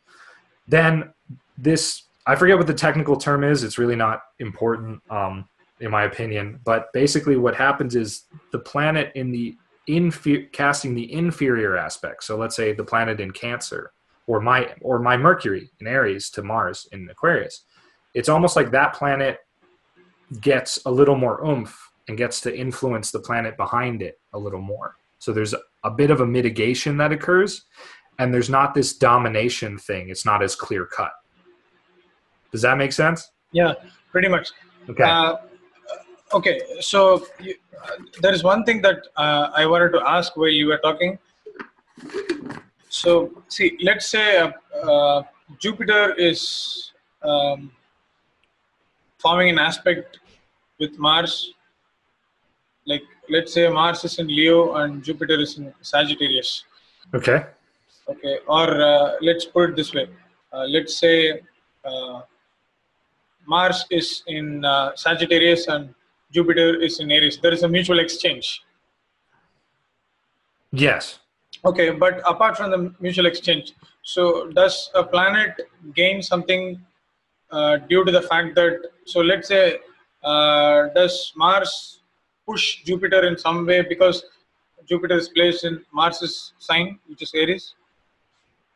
then 0.67 1.11
this, 1.57 2.03
I 2.27 2.35
forget 2.35 2.57
what 2.57 2.67
the 2.67 2.73
technical 2.73 3.17
term 3.17 3.43
is, 3.43 3.63
it's 3.63 3.77
really 3.77 3.95
not 3.95 4.21
important 4.39 5.01
um, 5.09 5.47
in 5.79 5.91
my 5.91 6.03
opinion, 6.03 6.59
but 6.63 6.91
basically 6.93 7.35
what 7.35 7.55
happens 7.55 7.95
is 7.95 8.23
the 8.51 8.59
planet 8.59 9.11
in 9.15 9.31
the 9.31 9.55
infer- 9.87 10.45
casting 10.51 10.95
the 10.95 11.11
inferior 11.11 11.77
aspect, 11.77 12.23
so 12.23 12.37
let's 12.37 12.55
say 12.55 12.73
the 12.73 12.83
planet 12.83 13.19
in 13.19 13.31
Cancer, 13.31 13.91
or 14.27 14.39
my 14.41 14.73
or 14.81 14.99
my 14.99 15.17
Mercury 15.17 15.69
in 15.79 15.87
Aries 15.87 16.29
to 16.31 16.41
Mars 16.41 16.87
in 16.91 17.07
Aquarius, 17.09 17.65
it's 18.13 18.29
almost 18.29 18.55
like 18.55 18.71
that 18.71 18.93
planet 18.93 19.39
gets 20.41 20.79
a 20.85 20.91
little 20.91 21.15
more 21.15 21.45
oomph 21.45 21.77
and 22.07 22.17
gets 22.17 22.41
to 22.41 22.55
influence 22.55 23.11
the 23.11 23.19
planet 23.19 23.57
behind 23.57 24.01
it 24.01 24.19
a 24.33 24.39
little 24.39 24.61
more. 24.61 24.95
So 25.19 25.31
there's 25.31 25.53
a 25.83 25.91
bit 25.91 26.11
of 26.11 26.21
a 26.21 26.25
mitigation 26.25 26.97
that 26.97 27.11
occurs, 27.11 27.65
and 28.19 28.33
there's 28.33 28.49
not 28.49 28.73
this 28.73 28.97
domination 28.97 29.77
thing. 29.77 30.09
It's 30.09 30.25
not 30.25 30.41
as 30.41 30.55
clear 30.55 30.85
cut. 30.85 31.11
Does 32.55 32.61
that 32.61 32.77
make 32.77 32.93
sense? 32.93 33.31
Yeah, 33.51 33.73
pretty 34.13 34.29
much. 34.29 34.51
Okay. 34.89 35.03
Uh, 35.03 35.35
okay, 36.33 36.61
so 36.79 37.25
you, 37.37 37.53
uh, 37.83 37.97
there 38.21 38.33
is 38.33 38.45
one 38.45 38.63
thing 38.63 38.81
that 38.81 38.99
uh, 39.17 39.49
I 39.53 39.65
wanted 39.65 39.91
to 39.91 40.01
ask 40.07 40.37
while 40.37 40.47
you 40.47 40.67
were 40.67 40.77
talking. 40.77 41.19
So, 42.87 43.43
see, 43.49 43.77
let's 43.81 44.07
say 44.07 44.37
uh, 44.37 44.51
uh, 44.89 45.23
Jupiter 45.59 46.13
is 46.13 46.93
um, 47.23 47.73
forming 49.17 49.49
an 49.49 49.59
aspect 49.59 50.19
with 50.79 50.97
Mars. 50.97 51.55
Like, 52.85 53.03
let's 53.29 53.51
say 53.51 53.67
Mars 53.67 54.05
is 54.05 54.17
in 54.17 54.27
Leo 54.27 54.75
and 54.75 55.03
Jupiter 55.03 55.41
is 55.41 55.57
in 55.57 55.73
Sagittarius. 55.81 56.63
okay. 57.13 57.47
Okay, 58.07 58.37
or 58.47 58.69
uh, 58.81 59.15
let's 59.21 59.43
put 59.43 59.71
it 59.71 59.75
this 59.75 59.93
way. 59.93 60.07
Uh, 60.53 60.65
let's 60.67 60.95
say 60.95 61.41
uh, 61.83 62.21
Mars 63.47 63.85
is 63.89 64.23
in 64.27 64.65
uh, 64.65 64.95
Sagittarius 64.95 65.67
and 65.67 65.93
Jupiter 66.31 66.79
is 66.81 66.99
in 66.99 67.11
Aries. 67.11 67.37
There 67.37 67.53
is 67.53 67.63
a 67.63 67.67
mutual 67.67 67.99
exchange. 67.99 68.63
Yes. 70.71 71.19
Okay, 71.63 71.91
but 71.91 72.21
apart 72.27 72.57
from 72.57 72.71
the 72.71 72.93
mutual 72.99 73.25
exchange, 73.25 73.73
so 74.03 74.47
does 74.51 74.91
a 74.93 75.03
planet 75.03 75.61
gain 75.95 76.21
something 76.21 76.79
uh, 77.51 77.77
due 77.77 78.03
to 78.03 78.11
the 78.11 78.21
fact 78.21 78.55
that, 78.55 78.81
so 79.05 79.21
let's 79.21 79.47
say, 79.47 79.79
uh, 80.23 80.87
does 80.95 81.31
Mars 81.35 82.01
push 82.45 82.83
Jupiter 82.83 83.25
in 83.27 83.37
some 83.37 83.65
way 83.65 83.81
because 83.81 84.25
Jupiter 84.87 85.15
is 85.15 85.29
placed 85.29 85.63
in 85.63 85.83
Mars's 85.91 86.53
sign, 86.59 86.99
which 87.07 87.21
is 87.21 87.31
Aries? 87.33 87.75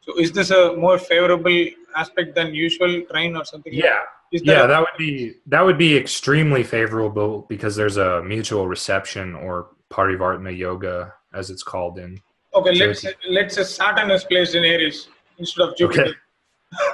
So 0.01 0.17
is 0.17 0.31
this 0.31 0.49
a 0.49 0.75
more 0.75 0.97
favorable 0.97 1.67
aspect 1.95 2.33
than 2.35 2.53
usual 2.53 3.01
trine 3.11 3.35
or 3.35 3.45
something? 3.45 3.73
Yeah, 3.73 3.83
there 3.83 4.18
yeah, 4.31 4.65
that 4.65 4.79
would 4.79 4.97
be 4.97 5.33
that 5.47 5.61
would 5.61 5.77
be 5.77 5.95
extremely 5.95 6.63
favorable 6.63 7.45
because 7.49 7.75
there's 7.75 7.97
a 7.97 8.21
mutual 8.23 8.67
reception 8.67 9.35
or 9.35 9.69
parivartana 9.89 10.55
yoga, 10.55 11.13
as 11.33 11.49
it's 11.49 11.63
called 11.63 11.97
in. 11.99 12.19
Okay, 12.53 12.73
let's 12.75 13.01
say, 13.01 13.13
let's 13.29 13.55
say 13.55 13.63
Saturn 13.63 14.11
is 14.11 14.23
placed 14.23 14.55
in 14.55 14.63
Aries 14.63 15.07
instead 15.37 15.69
of 15.69 15.77
Jupiter. 15.77 16.15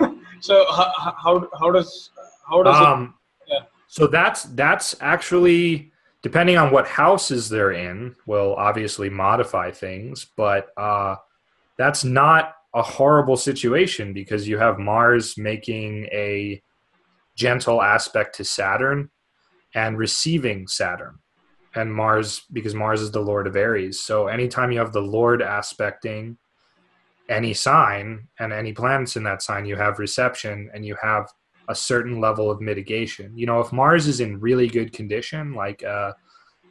Okay. 0.01 0.13
so 0.39 0.65
how, 0.71 0.91
how 0.97 1.49
how 1.59 1.71
does 1.71 2.11
how 2.47 2.63
does 2.63 2.79
it? 2.79 2.87
Um, 2.87 3.15
yeah. 3.47 3.59
So 3.87 4.07
that's 4.07 4.43
that's 4.43 4.95
actually 5.01 5.91
depending 6.25 6.57
on 6.57 6.71
what 6.71 6.87
houses 6.87 7.49
they're 7.49 7.73
in 7.73 8.15
will 8.25 8.55
obviously 8.55 9.09
modify 9.09 9.69
things, 9.69 10.25
but 10.35 10.69
uh, 10.75 11.15
that's 11.77 12.03
not 12.03 12.55
a 12.73 12.81
horrible 12.81 13.37
situation 13.37 14.11
because 14.11 14.47
you 14.47 14.57
have 14.57 14.79
Mars 14.79 15.37
making 15.37 16.05
a 16.05 16.61
gentle 17.35 17.81
aspect 17.81 18.35
to 18.35 18.43
Saturn 18.43 19.09
and 19.73 19.97
receiving 19.97 20.67
Saturn. 20.67 21.19
And 21.75 21.93
Mars, 21.93 22.43
because 22.53 22.73
Mars 22.73 23.01
is 23.01 23.11
the 23.11 23.19
Lord 23.19 23.47
of 23.47 23.57
Aries. 23.57 24.01
So 24.01 24.27
anytime 24.27 24.71
you 24.71 24.79
have 24.79 24.93
the 24.93 25.01
Lord 25.01 25.41
aspecting 25.41 26.37
any 27.27 27.53
sign 27.53 28.27
and 28.39 28.53
any 28.53 28.71
planets 28.71 29.17
in 29.17 29.23
that 29.23 29.41
sign, 29.41 29.65
you 29.65 29.75
have 29.75 29.99
reception 29.99 30.69
and 30.73 30.85
you 30.85 30.95
have 31.01 31.27
a 31.67 31.75
certain 31.75 32.21
level 32.21 32.49
of 32.49 32.61
mitigation. 32.61 33.37
You 33.37 33.47
know, 33.47 33.59
if 33.59 33.73
Mars 33.73 34.07
is 34.07 34.21
in 34.21 34.39
really 34.39 34.67
good 34.67 34.93
condition, 34.93 35.53
like, 35.53 35.83
uh, 35.83 36.13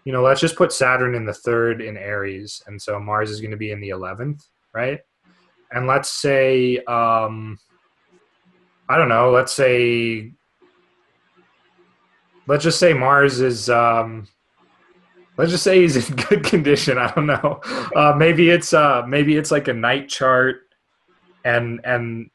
you 0.04 0.12
know, 0.12 0.22
let's 0.22 0.40
just 0.40 0.56
put 0.56 0.72
Saturn 0.72 1.14
in 1.14 1.26
the 1.26 1.34
third 1.34 1.82
in 1.82 1.96
Aries. 1.96 2.62
And 2.66 2.80
so 2.80 2.98
Mars 2.98 3.30
is 3.30 3.40
going 3.40 3.50
to 3.50 3.56
be 3.56 3.72
in 3.72 3.80
the 3.80 3.90
11th, 3.90 4.46
right? 4.72 5.00
And 5.72 5.86
let's 5.86 6.10
say, 6.10 6.78
um, 6.84 7.58
I 8.88 8.96
don't 8.96 9.08
know, 9.08 9.30
let's 9.30 9.52
say, 9.52 10.32
let's 12.47 12.64
just 12.64 12.78
say 12.78 12.92
Mars 12.92 13.40
is, 13.40 13.70
um, 13.70 14.28
let's 15.36 15.51
just 15.51 15.64
say 15.64 15.80
he's 15.80 16.09
in 16.09 16.16
good 16.28 16.45
condition. 16.45 16.99
I 16.99 17.12
don't 17.12 17.26
know. 17.26 17.61
Uh, 17.95 18.14
maybe 18.16 18.51
it's, 18.51 18.72
uh, 18.72 19.03
maybe 19.07 19.36
it's 19.36 19.51
like 19.51 19.68
a 19.68 19.74
night 19.74 20.09
chart 20.09 20.62
and, 21.45 21.80
and, 21.84 22.30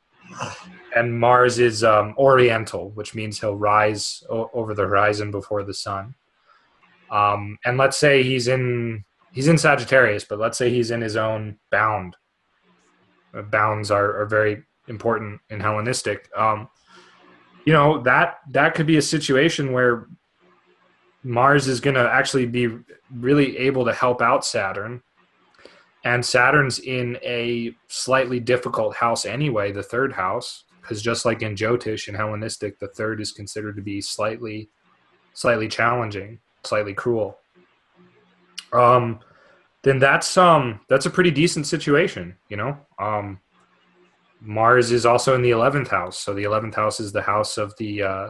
and 0.95 1.20
Mars 1.20 1.60
is 1.60 1.84
um, 1.84 2.16
Oriental, 2.18 2.91
which 2.91 3.14
means 3.14 3.39
he'll 3.39 3.55
rise 3.55 4.24
o- 4.30 4.49
over 4.53 4.74
the 4.74 4.84
horizon 4.84 5.32
before 5.32 5.64
the 5.64 5.74
sun. 5.74 6.16
Um, 7.12 7.57
and 7.66 7.78
let's 7.78 7.97
say 7.97 8.24
he's 8.24 8.47
in 8.47 9.03
he's 9.32 9.47
in 9.47 9.57
Sagittarius, 9.57 10.26
but 10.26 10.39
let's 10.39 10.57
say 10.57 10.70
he's 10.70 10.91
in 10.91 11.01
his 11.01 11.16
own 11.16 11.57
bound. 11.72 12.16
Uh, 13.34 13.41
bounds 13.43 13.91
are, 13.91 14.22
are 14.22 14.26
very 14.26 14.64
important 14.88 15.39
in 15.49 15.60
Hellenistic. 15.60 16.30
Um, 16.36 16.70
you 17.70 17.76
know 17.76 18.01
that 18.01 18.39
that 18.49 18.74
could 18.74 18.88
be 18.88 18.97
a 18.97 19.01
situation 19.15 19.74
where 19.74 20.07
Mars 21.24 21.67
is 21.67 21.80
going 21.80 21.93
to 21.93 22.09
actually 22.09 22.47
be 22.47 22.67
really 23.13 23.59
able 23.59 23.86
to 23.86 23.93
help 23.93 24.24
out 24.24 24.43
Saturn, 24.43 25.03
and 26.03 26.26
Saturn's 26.26 26.80
in 26.80 27.20
a 27.22 27.76
slightly 27.88 28.39
difficult 28.39 28.95
house 28.95 29.24
anyway, 29.24 29.72
the 29.72 29.84
third 29.84 30.13
house, 30.13 30.63
because 30.82 30.99
just 30.99 31.26
like 31.26 31.43
in 31.43 31.53
Jyotish 31.53 32.07
and 32.07 32.17
Hellenistic, 32.17 32.80
the 32.80 32.88
third 32.88 33.22
is 33.22 33.32
considered 33.32 33.76
to 33.76 33.84
be 33.84 34.01
slightly, 34.01 34.67
slightly 35.36 35.67
challenging, 35.67 36.39
slightly 36.63 36.95
cruel. 36.95 37.38
Um, 38.74 39.20
then 39.84 39.99
that's 39.99 40.36
um 40.38 40.80
that's 40.89 41.05
a 41.05 41.11
pretty 41.11 41.30
decent 41.30 41.67
situation, 41.67 42.36
you 42.49 42.57
know. 42.57 42.80
Um, 42.97 43.39
Mars 44.41 44.91
is 44.91 45.05
also 45.05 45.35
in 45.35 45.41
the 45.41 45.51
eleventh 45.51 45.89
house, 45.89 46.17
so 46.17 46.33
the 46.33 46.43
eleventh 46.43 46.75
house 46.75 46.99
is 46.99 47.11
the 47.11 47.21
house 47.21 47.57
of 47.57 47.73
the 47.77 48.03
uh, 48.03 48.29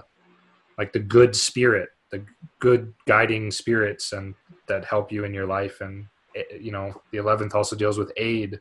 like 0.78 0.92
the 0.94 1.00
good 1.00 1.36
spirit, 1.36 1.90
the 2.12 2.26
good 2.60 2.94
guiding 3.08 3.52
spirits, 3.52 4.14
and 4.14 4.34
that 4.68 4.86
help 4.86 5.12
you 5.12 5.24
in 5.24 5.34
your 5.34 5.46
life. 5.46 5.82
And 5.82 6.08
eh, 6.36 6.44
you 6.60 6.72
know, 6.72 7.02
the 7.12 7.20
eleventh 7.20 7.54
also 7.54 7.76
deals 7.76 7.98
with 7.98 8.12
aid. 8.18 8.60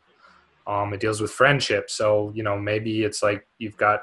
Um, 0.66 0.92
it 0.92 1.00
deals 1.00 1.22
with 1.22 1.30
friendship. 1.30 1.88
So 1.88 2.30
you 2.34 2.42
know 2.42 2.58
maybe 2.58 3.02
it's 3.02 3.22
like 3.22 3.46
you've 3.58 3.76
got 3.76 4.02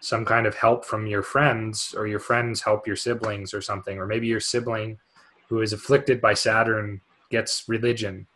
some 0.00 0.24
kind 0.24 0.46
of 0.46 0.54
help 0.54 0.84
from 0.84 1.06
your 1.06 1.22
friends 1.22 1.94
or 1.96 2.06
your 2.06 2.18
friends 2.18 2.62
help 2.62 2.86
your 2.86 2.96
siblings 2.96 3.54
or 3.54 3.60
something 3.60 3.98
or 3.98 4.06
maybe 4.06 4.26
your 4.26 4.40
sibling 4.40 4.98
who 5.48 5.60
is 5.62 5.72
afflicted 5.72 6.20
by 6.20 6.34
saturn 6.34 7.00
gets 7.30 7.64
religion 7.66 8.26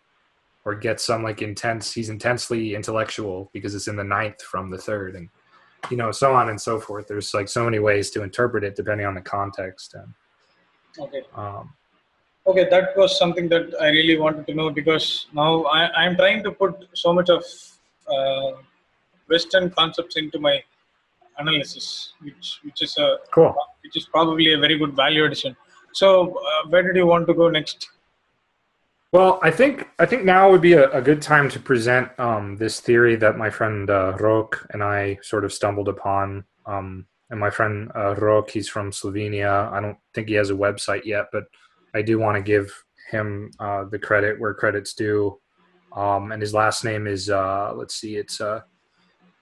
or 0.65 0.75
get 0.75 1.01
some 1.01 1.23
like 1.23 1.43
intense 1.43 1.93
he's 1.93 2.11
intensely 2.11 2.75
intellectual 2.75 3.51
because 3.53 3.75
it's 3.75 3.89
in 3.89 3.97
the 3.97 4.05
ninth 4.05 4.41
from 4.43 4.71
the 4.71 4.79
third 4.79 5.15
and 5.15 5.29
you 5.91 5.97
know 5.97 6.11
so 6.13 6.35
on 6.35 6.51
and 6.51 6.61
so 6.61 6.79
forth 6.79 7.07
there's 7.09 7.33
like 7.33 7.49
so 7.49 7.65
many 7.65 7.79
ways 7.79 8.11
to 8.11 8.23
interpret 8.23 8.65
it 8.65 8.77
depending 8.77 9.07
on 9.07 9.15
the 9.15 9.21
context 9.21 9.95
and 9.95 10.15
Okay. 10.99 11.23
um, 11.35 11.73
Okay, 12.47 12.69
that 12.71 12.97
was 12.97 13.17
something 13.19 13.49
that 13.51 13.75
I 13.81 13.89
really 13.91 14.19
wanted 14.19 14.47
to 14.47 14.55
know 14.55 14.71
because 14.71 15.27
now 15.33 15.65
I, 15.65 15.93
I'm 15.93 16.17
trying 16.17 16.43
to 16.43 16.51
put 16.51 16.75
so 16.95 17.13
much 17.13 17.29
of 17.29 17.45
uh, 18.09 18.53
Western 19.29 19.71
concepts 19.71 20.17
into 20.17 20.39
my 20.41 20.63
analysis, 21.39 22.15
which 22.23 22.61
which 22.65 22.83
is 22.83 22.97
a 22.99 23.19
cool 23.31 23.55
which 23.83 23.97
is 23.97 24.07
probably 24.07 24.53
a 24.53 24.59
very 24.59 24.79
good 24.79 24.95
value 24.97 25.25
addition. 25.25 25.57
So, 25.93 26.39
uh, 26.39 26.69
where 26.69 26.83
did 26.83 26.97
you 26.97 27.07
want 27.07 27.27
to 27.27 27.35
go 27.35 27.49
next? 27.51 27.91
Well, 29.13 29.41
I 29.43 29.51
think 29.51 29.89
I 29.99 30.07
think 30.07 30.25
now 30.25 30.51
would 30.51 30.61
be 30.61 30.75
a, 30.75 30.89
a 30.91 31.03
good 31.03 31.21
time 31.21 31.49
to 31.51 31.59
present 31.59 32.09
um, 32.19 32.57
this 32.57 32.79
theory 32.79 33.17
that 33.17 33.37
my 33.37 33.51
friend 33.51 33.91
uh, 33.91 34.17
Rok 34.21 34.65
and 34.71 34.85
I 34.85 35.19
sort 35.23 35.45
of 35.45 35.53
stumbled 35.53 35.89
upon. 35.89 36.45
Um, 36.65 37.07
and 37.31 37.41
my 37.41 37.51
friend 37.51 37.91
uh, 37.95 38.15
Rok, 38.17 38.51
he's 38.51 38.69
from 38.69 38.93
Slovenia. 38.93 39.71
I 39.73 39.81
don't 39.81 39.99
think 40.15 40.29
he 40.29 40.35
has 40.35 40.51
a 40.51 40.55
website 40.55 41.05
yet, 41.05 41.27
but 41.33 41.45
I 41.93 42.03
do 42.03 42.19
want 42.19 42.37
to 42.37 42.43
give 42.43 42.73
him 43.11 43.51
uh, 43.59 43.85
the 43.85 43.99
credit 43.99 44.39
where 44.39 44.55
credit's 44.55 44.95
due. 44.95 45.41
Um, 45.93 46.31
and 46.31 46.41
his 46.41 46.55
last 46.55 46.85
name 46.85 47.09
is 47.09 47.31
uh, 47.31 47.73
let's 47.75 47.97
see, 47.97 48.17
it's 48.17 48.41
uh, 48.41 48.61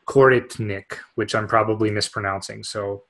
Koritnik, 0.07 0.97
which 1.17 1.35
I'm 1.35 1.47
probably 1.47 1.91
mispronouncing. 1.91 2.65
So 2.65 3.05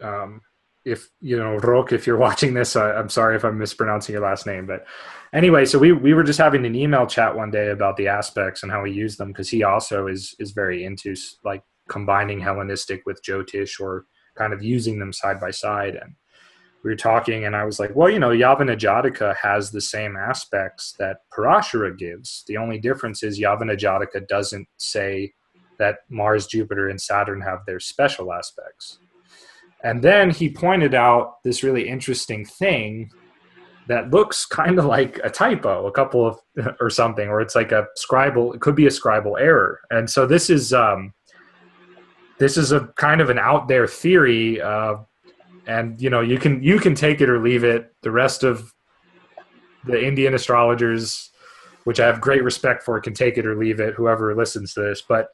um, 0.00 0.40
if 0.84 1.10
you 1.20 1.36
know 1.36 1.56
Rok, 1.56 1.92
if 1.92 2.06
you're 2.06 2.16
watching 2.28 2.54
this, 2.54 2.76
I, 2.76 2.92
I'm 2.92 3.08
sorry 3.08 3.36
if 3.36 3.44
I'm 3.44 3.58
mispronouncing 3.58 4.12
your 4.12 4.22
last 4.22 4.46
name, 4.46 4.66
but 4.66 4.86
anyway, 5.32 5.64
so 5.64 5.78
we 5.78 5.92
we 5.92 6.14
were 6.14 6.24
just 6.24 6.38
having 6.38 6.64
an 6.66 6.74
email 6.74 7.06
chat 7.06 7.36
one 7.36 7.50
day 7.50 7.70
about 7.70 7.96
the 7.96 8.08
aspects 8.08 8.62
and 8.62 8.72
how 8.72 8.82
we 8.82 8.92
use 8.92 9.16
them 9.16 9.28
because 9.28 9.50
he 9.50 9.62
also 9.62 10.06
is 10.06 10.34
is 10.38 10.52
very 10.52 10.84
into 10.84 11.14
like 11.44 11.62
combining 11.88 12.40
Hellenistic 12.40 13.02
with 13.06 13.22
Jyotish 13.22 13.80
or 13.80 14.06
kind 14.36 14.52
of 14.52 14.62
using 14.62 14.98
them 14.98 15.12
side 15.12 15.38
by 15.38 15.50
side 15.50 15.94
and 15.94 16.14
we 16.84 16.90
were 16.90 16.96
talking 16.96 17.46
and 17.46 17.56
I 17.56 17.64
was 17.64 17.80
like, 17.80 17.96
well, 17.96 18.10
you 18.10 18.18
know, 18.18 18.28
Yavana 18.28 18.78
Jataka 18.78 19.34
has 19.36 19.70
the 19.70 19.80
same 19.80 20.16
aspects 20.16 20.94
that 20.98 21.18
Parashara 21.32 21.96
gives. 21.96 22.44
The 22.46 22.58
only 22.58 22.78
difference 22.78 23.22
is 23.22 23.40
Yavana 23.40 23.78
Jataka 23.78 24.28
doesn't 24.28 24.68
say 24.76 25.32
that 25.78 26.00
Mars, 26.10 26.46
Jupiter, 26.46 26.90
and 26.90 27.00
Saturn 27.00 27.40
have 27.40 27.60
their 27.66 27.80
special 27.80 28.32
aspects. 28.34 28.98
And 29.84 30.02
then 30.02 30.30
he 30.30 30.48
pointed 30.48 30.94
out 30.94 31.42
this 31.44 31.62
really 31.62 31.86
interesting 31.86 32.44
thing 32.44 33.10
that 33.86 34.10
looks 34.10 34.46
kind 34.46 34.78
of 34.78 34.86
like 34.86 35.20
a 35.22 35.28
typo, 35.28 35.86
a 35.86 35.92
couple 35.92 36.26
of 36.26 36.38
or 36.80 36.88
something, 36.88 37.28
or 37.28 37.40
it's 37.40 37.54
like 37.54 37.70
a 37.70 37.86
scribal. 37.98 38.54
It 38.54 38.60
could 38.60 38.74
be 38.74 38.86
a 38.86 38.90
scribal 38.90 39.38
error. 39.38 39.80
And 39.90 40.08
so 40.08 40.26
this 40.26 40.48
is 40.48 40.72
um, 40.72 41.12
this 42.38 42.56
is 42.56 42.72
a 42.72 42.88
kind 42.96 43.20
of 43.20 43.30
an 43.30 43.38
out 43.38 43.68
there 43.68 43.86
theory, 43.86 44.60
uh, 44.60 44.96
and 45.66 46.00
you 46.00 46.10
know 46.10 46.22
you 46.22 46.38
can 46.38 46.62
you 46.62 46.78
can 46.78 46.94
take 46.94 47.20
it 47.20 47.28
or 47.28 47.38
leave 47.38 47.62
it. 47.62 47.94
The 48.02 48.10
rest 48.10 48.42
of 48.42 48.72
the 49.84 50.02
Indian 50.02 50.32
astrologers, 50.32 51.30
which 51.84 52.00
I 52.00 52.06
have 52.06 52.22
great 52.22 52.42
respect 52.42 52.82
for, 52.82 52.98
can 53.00 53.12
take 53.12 53.36
it 53.36 53.46
or 53.46 53.54
leave 53.54 53.80
it. 53.80 53.94
Whoever 53.94 54.34
listens 54.34 54.72
to 54.74 54.80
this, 54.80 55.02
but 55.06 55.28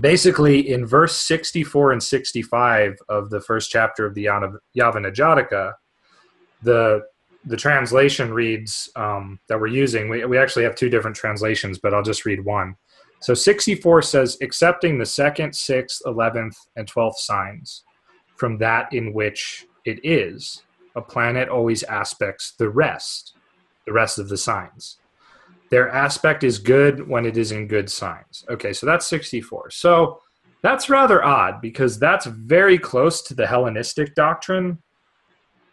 basically 0.00 0.70
in 0.70 0.86
verse 0.86 1.16
64 1.16 1.92
and 1.92 2.02
65 2.02 2.96
of 3.08 3.30
the 3.30 3.40
first 3.40 3.70
chapter 3.70 4.06
of 4.06 4.14
the 4.14 4.24
Yavana 4.24 4.58
Jataka, 4.76 5.74
the 6.62 7.02
the 7.46 7.56
translation 7.56 8.34
reads 8.34 8.90
um, 8.96 9.40
that 9.48 9.58
we're 9.58 9.66
using. 9.66 10.10
We, 10.10 10.24
we 10.26 10.36
actually 10.36 10.64
have 10.64 10.74
two 10.74 10.90
different 10.90 11.16
translations, 11.16 11.78
but 11.78 11.94
I'll 11.94 12.02
just 12.02 12.26
read 12.26 12.44
one. 12.44 12.76
So 13.22 13.32
64 13.32 14.02
says, 14.02 14.36
accepting 14.42 14.98
the 14.98 15.06
second, 15.06 15.54
sixth, 15.54 16.02
eleventh, 16.04 16.58
and 16.76 16.86
twelfth 16.86 17.18
signs 17.18 17.84
from 18.36 18.58
that 18.58 18.92
in 18.92 19.12
which 19.12 19.66
it 19.84 20.00
is, 20.02 20.62
a 20.96 21.00
planet 21.00 21.48
always 21.48 21.82
aspects 21.84 22.52
the 22.58 22.68
rest, 22.68 23.34
the 23.86 23.92
rest 23.92 24.18
of 24.18 24.28
the 24.28 24.36
signs. 24.36 24.99
Their 25.70 25.88
aspect 25.90 26.42
is 26.44 26.58
good 26.58 27.06
when 27.08 27.24
it 27.24 27.36
is 27.36 27.52
in 27.52 27.68
good 27.68 27.90
signs. 27.90 28.44
Okay, 28.48 28.72
so 28.72 28.86
that's 28.86 29.06
64. 29.06 29.70
So 29.70 30.20
that's 30.62 30.90
rather 30.90 31.24
odd 31.24 31.60
because 31.60 31.98
that's 31.98 32.26
very 32.26 32.78
close 32.78 33.22
to 33.22 33.34
the 33.34 33.46
Hellenistic 33.46 34.14
doctrine, 34.14 34.78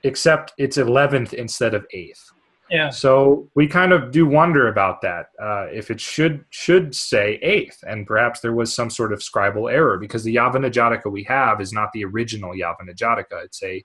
except 0.04 0.54
it's 0.58 0.78
11th 0.78 1.34
instead 1.34 1.74
of 1.74 1.86
8th. 1.94 2.32
Yeah. 2.70 2.90
So 2.90 3.50
we 3.56 3.68
kind 3.68 3.94
of 3.94 4.12
do 4.12 4.26
wonder 4.26 4.68
about 4.68 5.02
that. 5.02 5.28
Uh, 5.42 5.68
if 5.72 5.90
it 5.90 6.02
should 6.02 6.44
should 6.50 6.94
say 6.94 7.40
eighth, 7.42 7.82
and 7.88 8.06
perhaps 8.06 8.42
there 8.42 8.54
was 8.54 8.74
some 8.74 8.90
sort 8.90 9.14
of 9.14 9.20
scribal 9.20 9.72
error 9.72 9.98
because 9.98 10.24
the 10.24 10.36
Yavana 10.36 10.70
Jataka 10.70 11.10
we 11.10 11.24
have 11.24 11.62
is 11.62 11.72
not 11.72 11.92
the 11.94 12.04
original 12.04 12.52
Yavana 12.52 12.94
Jataka. 12.94 13.46
It's 13.46 13.64
a 13.64 13.84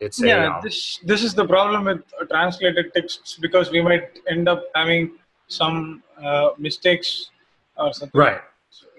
it's 0.00 0.20
yeah. 0.20 0.44
a 0.44 0.50
um, 0.52 0.60
this 0.62 1.00
this 1.04 1.24
is 1.24 1.34
the 1.34 1.46
problem 1.46 1.84
with 1.86 2.02
translated 2.30 2.92
texts 2.94 3.36
because 3.40 3.70
we 3.70 3.82
might 3.82 4.20
end 4.28 4.48
up 4.48 4.62
having 4.76 5.10
some 5.50 6.02
uh, 6.22 6.50
mistakes 6.58 7.30
or 7.76 7.92
something. 7.92 8.18
right. 8.18 8.40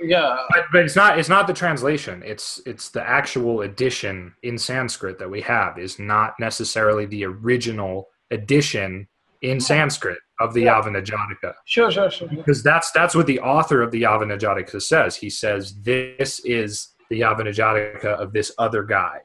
Yeah. 0.03 0.35
But, 0.49 0.65
but 0.71 0.83
it's 0.85 0.95
not 0.95 1.17
it's 1.17 1.29
not 1.29 1.47
the 1.47 1.53
translation. 1.53 2.21
It's 2.25 2.61
it's 2.65 2.89
the 2.89 3.07
actual 3.07 3.61
edition 3.61 4.33
in 4.43 4.57
Sanskrit 4.57 5.17
that 5.19 5.29
we 5.29 5.41
have 5.41 5.77
is 5.79 5.97
not 5.99 6.33
necessarily 6.39 7.05
the 7.05 7.23
original 7.25 8.07
edition 8.31 9.07
in 9.41 9.59
Sanskrit 9.59 10.19
of 10.39 10.53
the 10.53 10.63
Yeah. 10.63 10.81
Yavana 10.81 11.03
Jataka. 11.05 11.53
Sure. 11.65 11.89
Sure. 11.91 12.09
Sure. 12.11 12.27
because 12.27 12.61
that's 12.63 12.91
that's 12.91 13.15
what 13.15 13.27
the 13.27 13.39
author 13.39 13.81
of 13.81 13.91
the 13.91 14.01
Yavana 14.03 14.37
Jataka 14.39 14.81
says. 14.81 15.15
He 15.15 15.29
says 15.29 15.75
this 15.81 16.39
is 16.45 16.89
the 17.09 17.21
Yavana 17.21 17.53
Jataka 17.53 18.05
of 18.19 18.33
this 18.33 18.51
other 18.57 18.83
guy, 18.83 19.19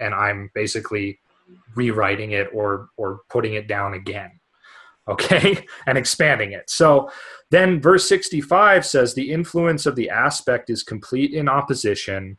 and 0.00 0.14
I'm 0.14 0.50
basically 0.54 1.18
rewriting 1.74 2.32
it 2.32 2.48
or 2.54 2.88
or 2.96 3.20
putting 3.28 3.54
it 3.54 3.66
down 3.66 3.94
again, 3.94 4.30
okay, 5.08 5.66
and 5.86 5.98
expanding 5.98 6.52
it. 6.52 6.68
So 6.70 7.10
then 7.50 7.80
verse 7.80 8.08
65 8.08 8.86
says 8.86 9.14
the 9.14 9.30
influence 9.30 9.86
of 9.86 9.96
the 9.96 10.10
aspect 10.10 10.70
is 10.70 10.82
complete 10.82 11.32
in 11.32 11.48
opposition, 11.48 12.38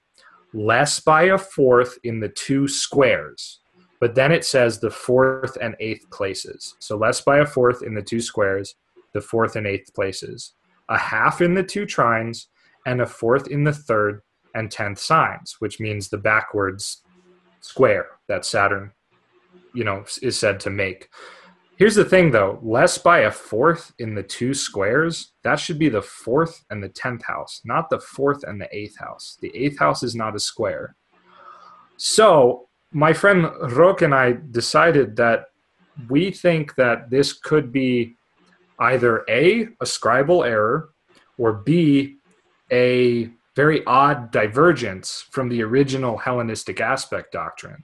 less 0.54 1.00
by 1.00 1.24
a 1.24 1.38
fourth 1.38 1.98
in 2.04 2.20
the 2.20 2.30
two 2.30 2.68
squares. 2.68 3.60
But 4.00 4.16
then 4.16 4.32
it 4.32 4.44
says 4.44 4.80
the 4.80 4.92
fourth 4.92 5.58
and 5.62 5.76
eighth 5.80 6.10
places. 6.12 6.76
So 6.80 6.98
less 6.98 7.22
by 7.22 7.38
a 7.38 7.46
fourth 7.46 7.84
in 7.84 7.94
the 7.94 8.02
two 8.02 8.20
squares, 8.20 8.76
the 9.14 9.22
fourth 9.22 9.56
and 9.56 9.66
eighth 9.66 9.94
places, 9.94 10.54
a 10.90 10.98
half 10.98 11.42
in 11.42 11.54
the 11.54 11.64
two 11.64 11.86
trines, 11.86 12.48
and 12.86 13.02
a 13.02 13.06
fourth 13.06 13.48
in 13.48 13.64
the 13.64 13.72
third 13.72 14.22
and 14.56 14.70
tenth 14.70 15.00
signs, 15.00 15.56
which 15.60 15.80
means 15.80 16.10
the 16.10 16.18
backwards 16.18 17.02
square 17.62 18.08
that 18.28 18.46
Saturn, 18.46 18.92
you 19.74 19.84
know, 19.84 20.04
is 20.22 20.38
said 20.38 20.60
to 20.62 20.70
make. 20.70 21.10
Here's 21.76 21.96
the 21.96 22.06
thing 22.06 22.30
though, 22.30 22.60
less 22.62 22.98
by 22.98 23.22
a 23.22 23.32
fourth 23.32 23.94
in 23.98 24.14
the 24.14 24.24
two 24.24 24.54
squares, 24.54 25.34
that 25.44 25.60
should 25.60 25.80
be 25.80 25.90
the 25.90 26.02
fourth 26.02 26.64
and 26.70 26.84
the 26.84 26.90
tenth 26.90 27.24
house, 27.26 27.62
not 27.66 27.90
the 27.90 28.00
fourth 28.00 28.44
and 28.44 28.62
the 28.62 28.70
eighth 28.76 28.98
house. 28.98 29.38
The 29.42 29.52
eighth 29.56 29.80
house 29.80 30.04
is 30.04 30.16
not 30.16 30.36
a 30.36 30.40
square. 30.40 30.96
So 31.98 32.70
my 32.92 33.12
friend 33.12 33.50
Roque 33.72 34.04
and 34.04 34.14
I 34.14 34.38
decided 34.52 35.16
that 35.16 35.46
we 36.10 36.32
think 36.32 36.76
that 36.76 37.10
this 37.10 37.34
could 37.34 37.72
be 37.72 38.16
either 38.80 39.24
A, 39.30 39.64
a 39.64 39.86
scribal 39.86 40.46
error, 40.46 40.90
or 41.38 41.54
B, 41.54 42.18
a 42.72 43.30
very 43.56 43.84
odd 43.86 44.32
divergence 44.32 45.26
from 45.32 45.50
the 45.50 45.62
original 45.64 46.18
Hellenistic 46.18 46.82
aspect 46.82 47.32
doctrine. 47.32 47.84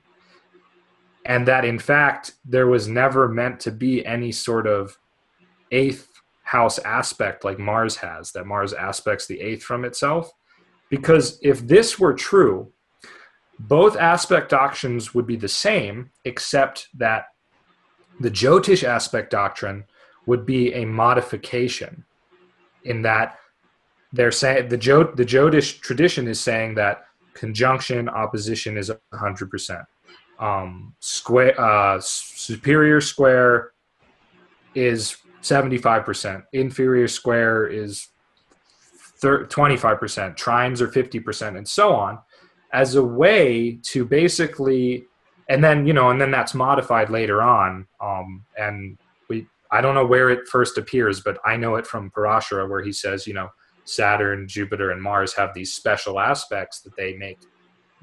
And 1.25 1.47
that 1.47 1.65
in 1.65 1.79
fact, 1.79 2.33
there 2.45 2.67
was 2.67 2.87
never 2.87 3.27
meant 3.27 3.59
to 3.61 3.71
be 3.71 4.05
any 4.05 4.31
sort 4.31 4.67
of 4.67 4.97
eighth 5.71 6.07
house 6.43 6.79
aspect 6.79 7.43
like 7.43 7.59
Mars 7.59 7.97
has, 7.97 8.31
that 8.31 8.47
Mars 8.47 8.73
aspects 8.73 9.27
the 9.27 9.39
eighth 9.39 9.63
from 9.63 9.85
itself. 9.85 10.31
Because 10.89 11.39
if 11.43 11.59
this 11.67 11.99
were 11.99 12.13
true, 12.13 12.71
both 13.59 13.95
aspect 13.97 14.49
doctrines 14.49 15.13
would 15.13 15.27
be 15.27 15.35
the 15.35 15.47
same, 15.47 16.09
except 16.25 16.87
that 16.97 17.25
the 18.19 18.31
Jyotish 18.31 18.83
aspect 18.83 19.29
doctrine 19.29 19.85
would 20.25 20.45
be 20.45 20.73
a 20.73 20.85
modification 20.85 22.05
in 22.83 23.01
that 23.03 23.37
they're 24.11 24.31
saying 24.31 24.69
the 24.69 24.77
the 25.15 25.25
Jyotish 25.25 25.81
tradition 25.81 26.27
is 26.27 26.39
saying 26.39 26.75
that 26.75 27.03
conjunction 27.33 28.09
opposition 28.09 28.77
is 28.77 28.91
100%. 29.13 29.85
Um, 30.39 30.95
square 30.99 31.59
uh, 31.59 31.99
superior 32.01 33.01
square 33.01 33.71
is 34.73 35.17
75%. 35.41 36.43
Inferior 36.53 37.07
square 37.07 37.67
is 37.67 38.07
thir- 39.21 39.45
25%. 39.45 40.37
Trines 40.37 40.81
are 40.81 40.87
50%, 40.87 41.57
and 41.57 41.67
so 41.67 41.93
on, 41.93 42.19
as 42.73 42.95
a 42.95 43.03
way 43.03 43.79
to 43.83 44.05
basically, 44.05 45.05
and 45.49 45.63
then 45.63 45.85
you 45.85 45.93
know, 45.93 46.09
and 46.09 46.21
then 46.21 46.31
that's 46.31 46.53
modified 46.53 47.09
later 47.09 47.41
on. 47.41 47.87
Um, 48.01 48.45
and 48.57 48.97
we, 49.29 49.47
I 49.71 49.81
don't 49.81 49.95
know 49.95 50.05
where 50.05 50.29
it 50.29 50.47
first 50.47 50.77
appears, 50.77 51.21
but 51.21 51.37
I 51.45 51.57
know 51.57 51.75
it 51.75 51.87
from 51.87 52.11
Parashara, 52.11 52.69
where 52.69 52.81
he 52.81 52.93
says, 52.93 53.27
you 53.27 53.33
know, 53.33 53.49
Saturn, 53.85 54.47
Jupiter, 54.47 54.91
and 54.91 55.01
Mars 55.01 55.33
have 55.33 55.53
these 55.53 55.73
special 55.73 56.19
aspects 56.19 56.81
that 56.81 56.95
they 56.95 57.13
make 57.13 57.39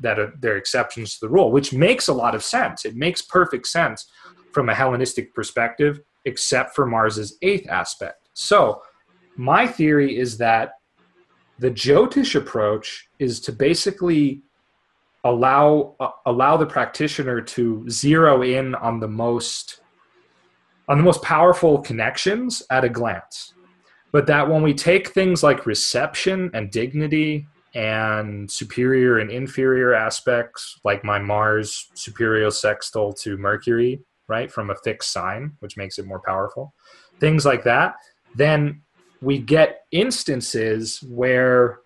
that 0.01 0.19
are 0.19 0.33
they're 0.41 0.57
exceptions 0.57 1.15
to 1.15 1.27
the 1.27 1.29
rule, 1.29 1.51
which 1.51 1.73
makes 1.73 2.09
a 2.09 2.13
lot 2.13 2.35
of 2.35 2.45
sense. 2.45 2.85
It 2.85 2.97
makes 2.97 3.23
perfect 3.23 3.67
sense 3.67 4.11
from 4.53 4.69
a 4.69 4.75
Hellenistic 4.75 5.35
perspective, 5.35 6.01
except 6.25 6.75
for 6.75 6.87
Mars's 6.87 7.37
eighth 7.43 7.69
aspect. 7.69 8.29
So, 8.35 8.83
my 9.37 9.67
theory 9.67 10.19
is 10.19 10.39
that 10.39 10.73
the 11.59 11.71
Jyotish 11.71 12.35
approach 12.35 13.09
is 13.19 13.41
to 13.41 13.53
basically 13.53 14.43
allow 15.25 15.97
uh, 16.01 16.11
allow 16.27 16.57
the 16.57 16.67
practitioner 16.67 17.41
to 17.41 17.85
zero 17.89 18.43
in 18.43 18.75
on 18.77 19.01
the 19.01 19.09
most 19.09 19.81
on 20.89 20.99
the 20.99 21.05
most 21.05 21.23
powerful 21.23 21.79
connections 21.79 22.63
at 22.71 22.85
a 22.85 22.89
glance 22.89 23.55
but 24.13 24.27
that 24.27 24.49
when 24.49 24.63
we 24.63 24.73
take 24.73 25.09
things 25.09 25.43
like 25.43 25.67
reception 25.67 26.51
and 26.55 26.71
dignity 26.71 27.47
and 27.77 28.51
superior 28.51 29.19
and 29.19 29.31
inferior 29.31 29.95
aspects 29.95 30.81
like 30.85 31.05
my 31.05 31.19
mars 31.19 31.91
superior 31.95 32.51
sextile 32.51 33.13
to 33.13 33.37
mercury 33.37 34.01
right 34.29 34.51
from 34.51 34.71
a 34.71 34.77
fixed 34.77 35.13
sign 35.13 35.53
which 35.61 35.77
makes 35.77 35.99
it 35.99 36.07
more 36.07 36.23
powerful 36.25 36.73
things 37.21 37.45
like 37.45 37.63
that 37.63 37.95
then 38.35 38.81
we 39.21 39.39
get 39.39 39.83
instances 39.93 41.03
where 41.09 41.81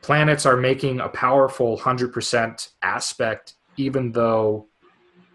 planets 0.00 0.46
are 0.46 0.56
making 0.56 1.00
a 1.00 1.08
powerful 1.08 1.78
100% 1.78 2.68
aspect 2.82 3.54
even 3.76 4.10
though 4.12 4.66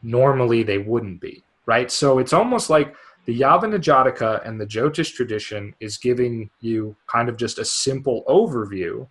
normally 0.01 0.63
they 0.63 0.77
wouldn't 0.77 1.21
be 1.21 1.43
right? 1.67 1.91
So 1.91 2.17
it's 2.17 2.33
almost 2.33 2.71
like 2.71 2.95
the 3.25 3.39
Yavana 3.39 3.77
Jataka 3.77 4.47
and 4.47 4.59
the 4.59 4.65
Jyotish 4.65 5.13
tradition 5.13 5.75
is 5.79 5.97
giving 5.97 6.49
you 6.61 6.95
kind 7.05 7.29
of 7.29 7.37
just 7.37 7.59
a 7.59 7.65
simple 7.65 8.23
overview 8.27 9.07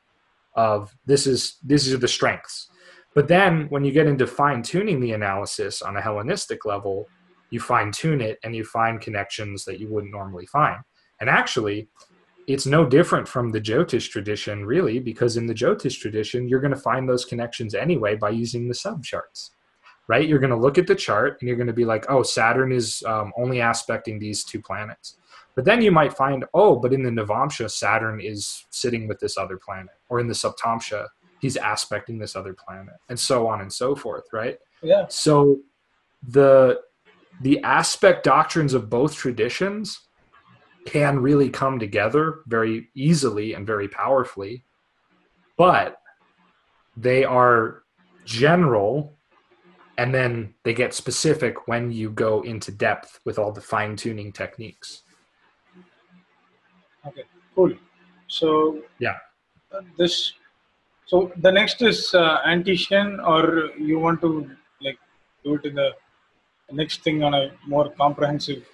of 0.57 0.94
this 1.07 1.26
is 1.26 1.57
these 1.64 1.92
are 1.92 1.98
the 1.98 2.09
strengths. 2.09 2.68
But 3.14 3.28
then 3.28 3.66
when 3.70 3.84
you 3.84 3.92
get 3.92 4.07
into 4.07 4.26
fine 4.26 4.62
tuning 4.62 5.00
the 5.00 5.12
analysis 5.12 5.80
on 5.82 5.96
a 5.96 6.02
Hellenistic 6.02 6.64
level, 6.64 7.07
you 7.50 7.61
fine 7.61 7.92
tune 7.92 8.20
it 8.20 8.38
and 8.42 8.54
you 8.54 8.64
find 8.64 9.00
connections 9.00 9.64
that 9.64 9.80
you 9.80 9.88
wouldn't 9.88 10.12
normally 10.12 10.46
find. 10.46 10.78
And 11.20 11.30
actually, 11.30 11.88
it's 12.46 12.66
no 12.66 12.84
different 12.84 13.26
from 13.26 13.50
the 13.50 13.61
Jyotish 13.61 14.11
tradition, 14.11 14.66
really, 14.66 14.98
because 14.98 15.36
in 15.36 15.46
the 15.46 15.54
Jyotish 15.54 15.98
tradition, 15.98 16.48
you're 16.48 16.61
going 16.61 16.74
to 16.74 16.80
find 16.80 17.09
those 17.09 17.24
connections 17.24 17.74
anyway 17.74 18.16
by 18.16 18.30
using 18.30 18.68
the 18.68 18.74
subcharts 18.74 19.50
right? 20.09 20.28
You're 20.28 20.38
going 20.38 20.50
to 20.50 20.57
look 20.57 20.78
at 20.78 20.86
the 20.86 20.94
chart 20.94 21.38
and 21.40 21.48
you're 21.48 21.57
going 21.57 21.66
to 21.66 21.72
be 21.72 21.84
like, 21.84 22.07
oh, 22.09 22.22
Saturn 22.22 22.72
is 22.72 23.02
um, 23.07 23.32
only 23.36 23.61
aspecting 23.61 24.18
these 24.18 24.44
two 24.44 24.61
planets. 24.61 25.16
But 25.57 25.64
then 25.64 25.80
you 25.80 25.90
might 25.90 26.12
find, 26.12 26.44
oh, 26.52 26.76
but 26.76 26.92
in 26.92 27.02
the 27.02 27.11
Navamsha, 27.11 27.70
Saturn 27.70 28.20
is 28.20 28.66
sitting 28.70 29.09
with 29.09 29.18
this 29.18 29.38
other 29.38 29.57
planet. 29.57 29.94
Or 30.11 30.20
in 30.20 30.28
the 30.28 30.34
Saptamsha, 30.34 31.09
he's 31.40 31.57
aspecting 31.57 32.18
this 32.18 32.36
other 32.36 32.54
planet, 32.54 32.94
and 33.09 33.18
so 33.18 33.48
on 33.48 33.62
and 33.62 33.72
so 33.72 33.96
forth, 33.96 34.24
right? 34.32 34.59
Yeah. 34.82 35.07
So 35.09 35.61
the 36.22 36.80
the 37.42 37.62
aspect 37.62 38.24
doctrines 38.24 38.74
of 38.74 38.88
both 38.88 39.14
traditions 39.14 40.00
can 40.86 41.18
really 41.18 41.50
come 41.50 41.78
together 41.78 42.40
very 42.46 42.88
easily 42.94 43.54
and 43.54 43.66
very 43.66 43.88
powerfully, 43.88 44.64
but 45.59 45.98
they 46.96 47.24
are 47.24 47.82
general 48.24 49.18
and 49.98 50.14
then 50.14 50.54
they 50.62 50.72
get 50.72 50.94
specific 50.94 51.68
when 51.68 51.90
you 51.90 52.11
go 52.11 52.42
into 52.42 52.70
depth 52.70 53.20
with 53.24 53.38
all 53.38 53.52
the 53.52 53.61
fine 53.61 53.96
tuning 53.96 54.32
techniques. 54.32 55.02
Okay. 57.07 57.24
Cool. 57.54 57.72
So 58.28 58.82
Yeah. 58.98 59.16
uh, 59.72 59.80
this. 59.98 60.34
So 61.07 61.32
the 61.36 61.52
next 61.52 61.82
is 61.82 62.14
uh, 62.14 62.38
Antician, 62.44 63.20
or 63.20 63.70
you 63.78 63.98
want 63.98 64.20
to 64.22 64.50
like 64.80 64.98
do 65.44 65.54
it 65.54 65.64
in 65.64 65.74
the 65.76 65.92
next 66.72 67.02
thing 67.04 67.22
on 67.22 67.32
a 67.34 67.52
more 67.66 67.90
comprehensive. 67.90 68.64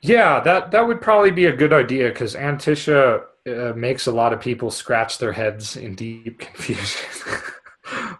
Yeah, 0.00 0.40
that 0.40 0.70
that 0.70 0.86
would 0.86 1.00
probably 1.00 1.30
be 1.30 1.46
a 1.46 1.56
good 1.56 1.72
idea 1.72 2.08
because 2.08 2.34
Antiscia 2.34 3.24
uh, 3.48 3.72
makes 3.74 4.06
a 4.06 4.12
lot 4.12 4.32
of 4.32 4.40
people 4.40 4.70
scratch 4.70 5.18
their 5.18 5.32
heads 5.32 5.76
in 5.76 5.94
deep 5.94 6.38
confusion. 6.48 7.06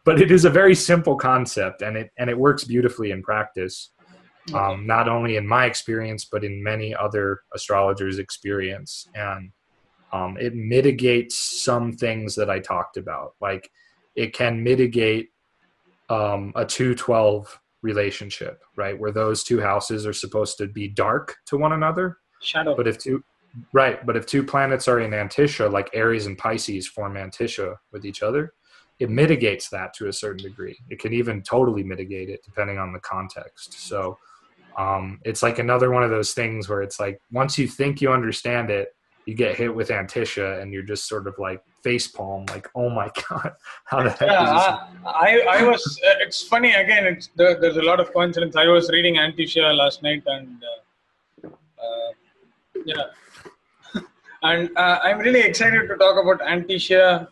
but 0.05 0.21
it 0.21 0.31
is 0.31 0.45
a 0.45 0.51
very 0.51 0.75
simple 0.75 1.17
concept, 1.17 1.83
and 1.83 1.97
it 1.97 2.11
and 2.19 2.29
it 2.31 2.39
works 2.39 2.65
beautifully 2.65 3.11
in 3.11 3.23
practice. 3.23 3.91
Um, 4.53 4.87
not 4.87 5.09
only 5.09 5.37
in 5.37 5.47
my 5.47 5.65
experience 5.65 6.27
but 6.27 6.45
in 6.45 6.63
many 6.63 6.95
other 6.95 7.41
astrologers' 7.55 8.19
experience, 8.19 9.09
and 9.15 9.51
um, 10.13 10.37
it 10.39 10.55
mitigates 10.55 11.35
some 11.37 11.93
things 11.93 12.35
that 12.35 12.51
I 12.51 12.61
talked 12.61 12.99
about. 12.99 13.37
Like 13.41 13.71
it 14.15 14.35
can 14.35 14.63
mitigate 14.63 15.31
um, 16.11 16.53
a 16.57 16.67
two 16.67 16.95
twelve 16.95 17.59
relationship, 17.81 18.63
right, 18.77 18.99
where 18.99 19.13
those 19.13 19.45
two 19.45 19.61
houses 19.61 20.07
are 20.07 20.13
supposed 20.13 20.59
to 20.59 20.67
be 20.67 20.89
dark 20.89 21.37
to 21.47 21.57
one 21.57 21.73
another. 21.73 22.19
Shadow. 22.43 22.77
But 22.77 22.87
if 22.87 22.99
two 22.99 23.25
right, 23.73 24.05
but 24.05 24.15
if 24.15 24.27
two 24.27 24.45
planets 24.45 24.89
are 24.89 25.01
in 25.01 25.13
Antiscia, 25.13 25.73
like 25.73 25.89
Aries 25.95 26.27
and 26.27 26.37
Pisces 26.37 26.87
form 26.87 27.15
Antiscia 27.15 27.77
with 27.93 28.05
each 28.05 28.23
other, 28.23 28.53
it 28.99 29.09
mitigates 29.09 29.71
that 29.71 29.95
to 29.95 30.09
a 30.09 30.13
certain 30.13 30.43
degree. 30.43 30.77
It 30.91 30.99
can 30.99 31.15
even 31.15 31.43
totally 31.43 31.83
mitigate 31.83 32.29
it 32.29 32.45
depending 32.45 32.79
on 32.79 32.93
the 32.93 33.01
context. 33.01 33.81
So 33.89 34.19
um, 34.77 35.21
it's 35.25 35.43
like 35.43 35.59
another 35.59 35.91
one 35.91 36.03
of 36.03 36.11
those 36.11 36.33
things 36.33 36.69
where 36.69 36.83
it's 36.83 36.99
like 36.99 37.21
once 37.31 37.59
you 37.59 37.69
think 37.69 38.01
you 38.01 38.13
understand 38.13 38.71
it, 38.71 38.89
you 39.27 39.35
get 39.35 39.57
hit 39.57 39.75
with 39.75 39.89
Antiscia 39.89 40.61
and 40.61 40.73
you're 40.73 40.83
just 40.83 41.09
sort 41.09 41.27
of 41.27 41.35
like 41.39 41.63
face 41.83 42.09
palm, 42.09 42.45
like, 42.47 42.69
oh 42.75 42.91
my 42.91 43.11
God, 43.29 43.53
how 43.85 44.03
the 44.03 44.11
heck 44.11 44.29
yeah, 44.29 44.43
is 44.45 44.51
this? 44.51 45.03
I, 45.07 45.41
I 45.49 45.63
was. 45.63 46.01
Uh, 46.07 46.15
it's 46.21 46.43
funny 46.43 46.73
again. 46.73 47.07
It's 47.07 47.31
there, 47.37 47.59
there's 47.59 47.77
a 47.77 47.83
lot 47.83 48.01
of 48.01 48.13
coincidence. 48.13 48.57
I 48.57 48.67
was 48.67 48.91
reading 48.91 49.17
Antiscia 49.17 49.75
last 49.75 50.03
night, 50.03 50.23
and 50.27 50.63
uh, 51.45 51.49
uh, 51.49 52.13
yeah, 52.85 53.05
and 54.43 54.71
uh, 54.77 54.99
I'm 55.03 55.19
really 55.19 55.41
excited 55.41 55.89
to 55.89 55.97
talk 55.97 56.23
about 56.23 56.47
Antiscia 56.47 57.29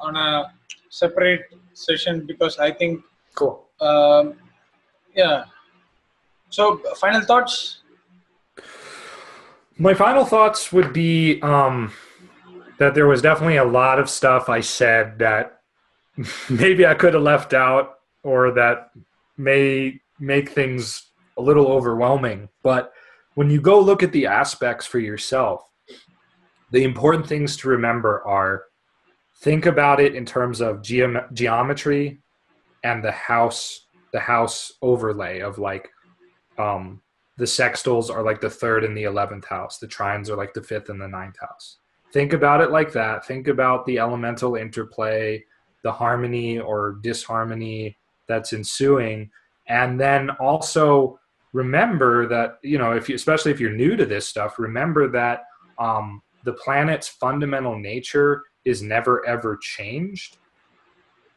on 0.00 0.16
a 0.16 0.52
separate 0.90 1.42
session 1.74 2.26
because 2.26 2.58
I 2.58 2.72
think, 2.72 3.02
Cool. 3.34 3.66
um, 3.80 4.34
yeah. 5.14 5.44
So, 6.50 6.78
final 6.96 7.20
thoughts. 7.22 7.82
My 9.76 9.94
final 9.94 10.24
thoughts 10.24 10.72
would 10.72 10.92
be 10.92 11.40
um, 11.42 11.92
that 12.78 12.94
there 12.94 13.06
was 13.06 13.22
definitely 13.22 13.58
a 13.58 13.64
lot 13.64 13.98
of 13.98 14.08
stuff 14.08 14.48
I 14.48 14.60
said 14.60 15.18
that 15.18 15.60
maybe 16.50 16.86
I 16.86 16.94
could 16.94 17.14
have 17.14 17.22
left 17.22 17.54
out 17.54 17.98
or 18.22 18.52
that 18.52 18.90
may 19.36 20.00
make 20.18 20.50
things 20.50 21.10
a 21.36 21.42
little 21.42 21.68
overwhelming. 21.68 22.48
But 22.62 22.92
when 23.34 23.50
you 23.50 23.60
go 23.60 23.78
look 23.78 24.02
at 24.02 24.12
the 24.12 24.26
aspects 24.26 24.84
for 24.84 24.98
yourself, 24.98 25.62
the 26.72 26.84
important 26.84 27.26
things 27.26 27.56
to 27.58 27.68
remember 27.68 28.22
are 28.26 28.64
think 29.40 29.66
about 29.66 30.00
it 30.00 30.14
in 30.14 30.26
terms 30.26 30.60
of 30.60 30.82
geom- 30.82 31.32
geometry 31.32 32.18
and 32.82 33.02
the 33.02 33.12
house 33.12 33.86
the 34.12 34.20
house 34.20 34.72
overlay 34.80 35.40
of 35.40 35.58
like 35.58 35.90
um, 36.58 37.00
the 37.36 37.44
sextiles 37.44 38.10
are 38.10 38.22
like 38.22 38.40
the 38.40 38.50
third 38.50 38.84
and 38.84 38.96
the 38.96 39.04
11th 39.04 39.46
house. 39.46 39.78
The 39.78 39.86
trines 39.86 40.28
are 40.28 40.36
like 40.36 40.54
the 40.54 40.62
fifth 40.62 40.88
and 40.88 41.00
the 41.00 41.08
ninth 41.08 41.38
house. 41.40 41.78
Think 42.12 42.32
about 42.32 42.60
it 42.60 42.70
like 42.70 42.92
that. 42.92 43.26
Think 43.26 43.48
about 43.48 43.84
the 43.86 43.98
elemental 43.98 44.56
interplay 44.56 45.44
the 45.82 45.92
harmony 45.92 46.58
or 46.58 46.98
disharmony 47.02 47.96
that's 48.26 48.52
ensuing. 48.52 49.30
And 49.68 49.98
then 49.98 50.30
also 50.30 51.18
remember 51.52 52.28
that 52.28 52.58
you 52.62 52.76
know 52.76 52.92
if 52.92 53.08
you 53.08 53.14
especially 53.14 53.50
if 53.50 53.58
you're 53.58 53.72
new 53.72 53.96
to 53.96 54.04
this 54.04 54.28
stuff 54.28 54.58
remember 54.58 55.08
that 55.08 55.44
um, 55.78 56.20
the 56.44 56.52
planet's 56.52 57.08
fundamental 57.08 57.78
nature 57.78 58.44
is 58.66 58.82
never 58.82 59.26
ever 59.26 59.56
changed 59.56 60.36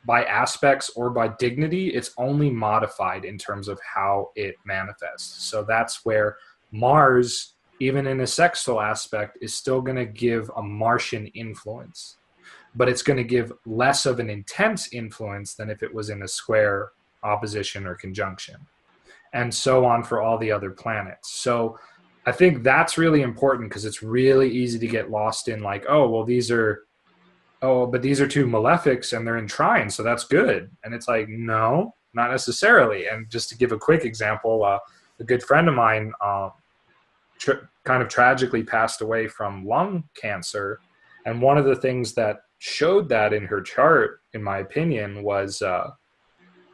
by 0.05 0.23
aspects 0.25 0.89
or 0.95 1.09
by 1.09 1.27
dignity 1.39 1.89
it's 1.89 2.11
only 2.17 2.49
modified 2.49 3.23
in 3.25 3.37
terms 3.37 3.67
of 3.67 3.79
how 3.81 4.29
it 4.35 4.55
manifests. 4.65 5.45
So 5.45 5.63
that's 5.63 6.03
where 6.05 6.37
mars 6.71 7.53
even 7.79 8.05
in 8.05 8.21
a 8.21 8.27
sextile 8.27 8.79
aspect 8.79 9.37
is 9.41 9.55
still 9.55 9.81
going 9.81 9.97
to 9.97 10.05
give 10.05 10.49
a 10.55 10.61
martian 10.61 11.27
influence 11.27 12.17
but 12.73 12.87
it's 12.87 13.01
going 13.01 13.17
to 13.17 13.23
give 13.23 13.51
less 13.65 14.05
of 14.05 14.19
an 14.21 14.29
intense 14.29 14.93
influence 14.93 15.55
than 15.55 15.69
if 15.69 15.83
it 15.83 15.93
was 15.93 16.09
in 16.09 16.21
a 16.21 16.27
square 16.27 16.91
opposition 17.23 17.85
or 17.85 17.95
conjunction 17.95 18.55
and 19.33 19.53
so 19.53 19.85
on 19.85 20.03
for 20.03 20.21
all 20.21 20.37
the 20.37 20.51
other 20.51 20.71
planets. 20.71 21.31
So 21.31 21.77
i 22.25 22.31
think 22.31 22.63
that's 22.63 22.97
really 22.97 23.23
important 23.23 23.69
because 23.69 23.85
it's 23.85 24.03
really 24.03 24.49
easy 24.49 24.77
to 24.77 24.87
get 24.87 25.09
lost 25.09 25.47
in 25.47 25.61
like 25.63 25.83
oh 25.89 26.07
well 26.07 26.23
these 26.23 26.51
are 26.51 26.83
oh, 27.61 27.85
but 27.85 28.01
these 28.01 28.19
are 28.19 28.27
two 28.27 28.45
malefics 28.45 29.15
and 29.15 29.25
they're 29.25 29.37
in 29.37 29.47
trine, 29.47 29.89
so 29.89 30.03
that's 30.03 30.23
good. 30.23 30.69
And 30.83 30.93
it's 30.93 31.07
like, 31.07 31.29
no, 31.29 31.93
not 32.13 32.31
necessarily. 32.31 33.07
And 33.07 33.29
just 33.29 33.49
to 33.49 33.57
give 33.57 33.71
a 33.71 33.77
quick 33.77 34.03
example, 34.03 34.63
uh, 34.63 34.79
a 35.19 35.23
good 35.23 35.43
friend 35.43 35.69
of 35.69 35.75
mine 35.75 36.11
uh, 36.21 36.49
tr- 37.37 37.67
kind 37.83 38.01
of 38.01 38.09
tragically 38.09 38.63
passed 38.63 39.01
away 39.01 39.27
from 39.27 39.65
lung 39.65 40.03
cancer. 40.15 40.79
And 41.25 41.41
one 41.41 41.57
of 41.57 41.65
the 41.65 41.75
things 41.75 42.13
that 42.13 42.41
showed 42.57 43.09
that 43.09 43.33
in 43.33 43.45
her 43.45 43.61
chart, 43.61 44.21
in 44.33 44.43
my 44.43 44.59
opinion, 44.59 45.23
was 45.23 45.61
uh, 45.61 45.91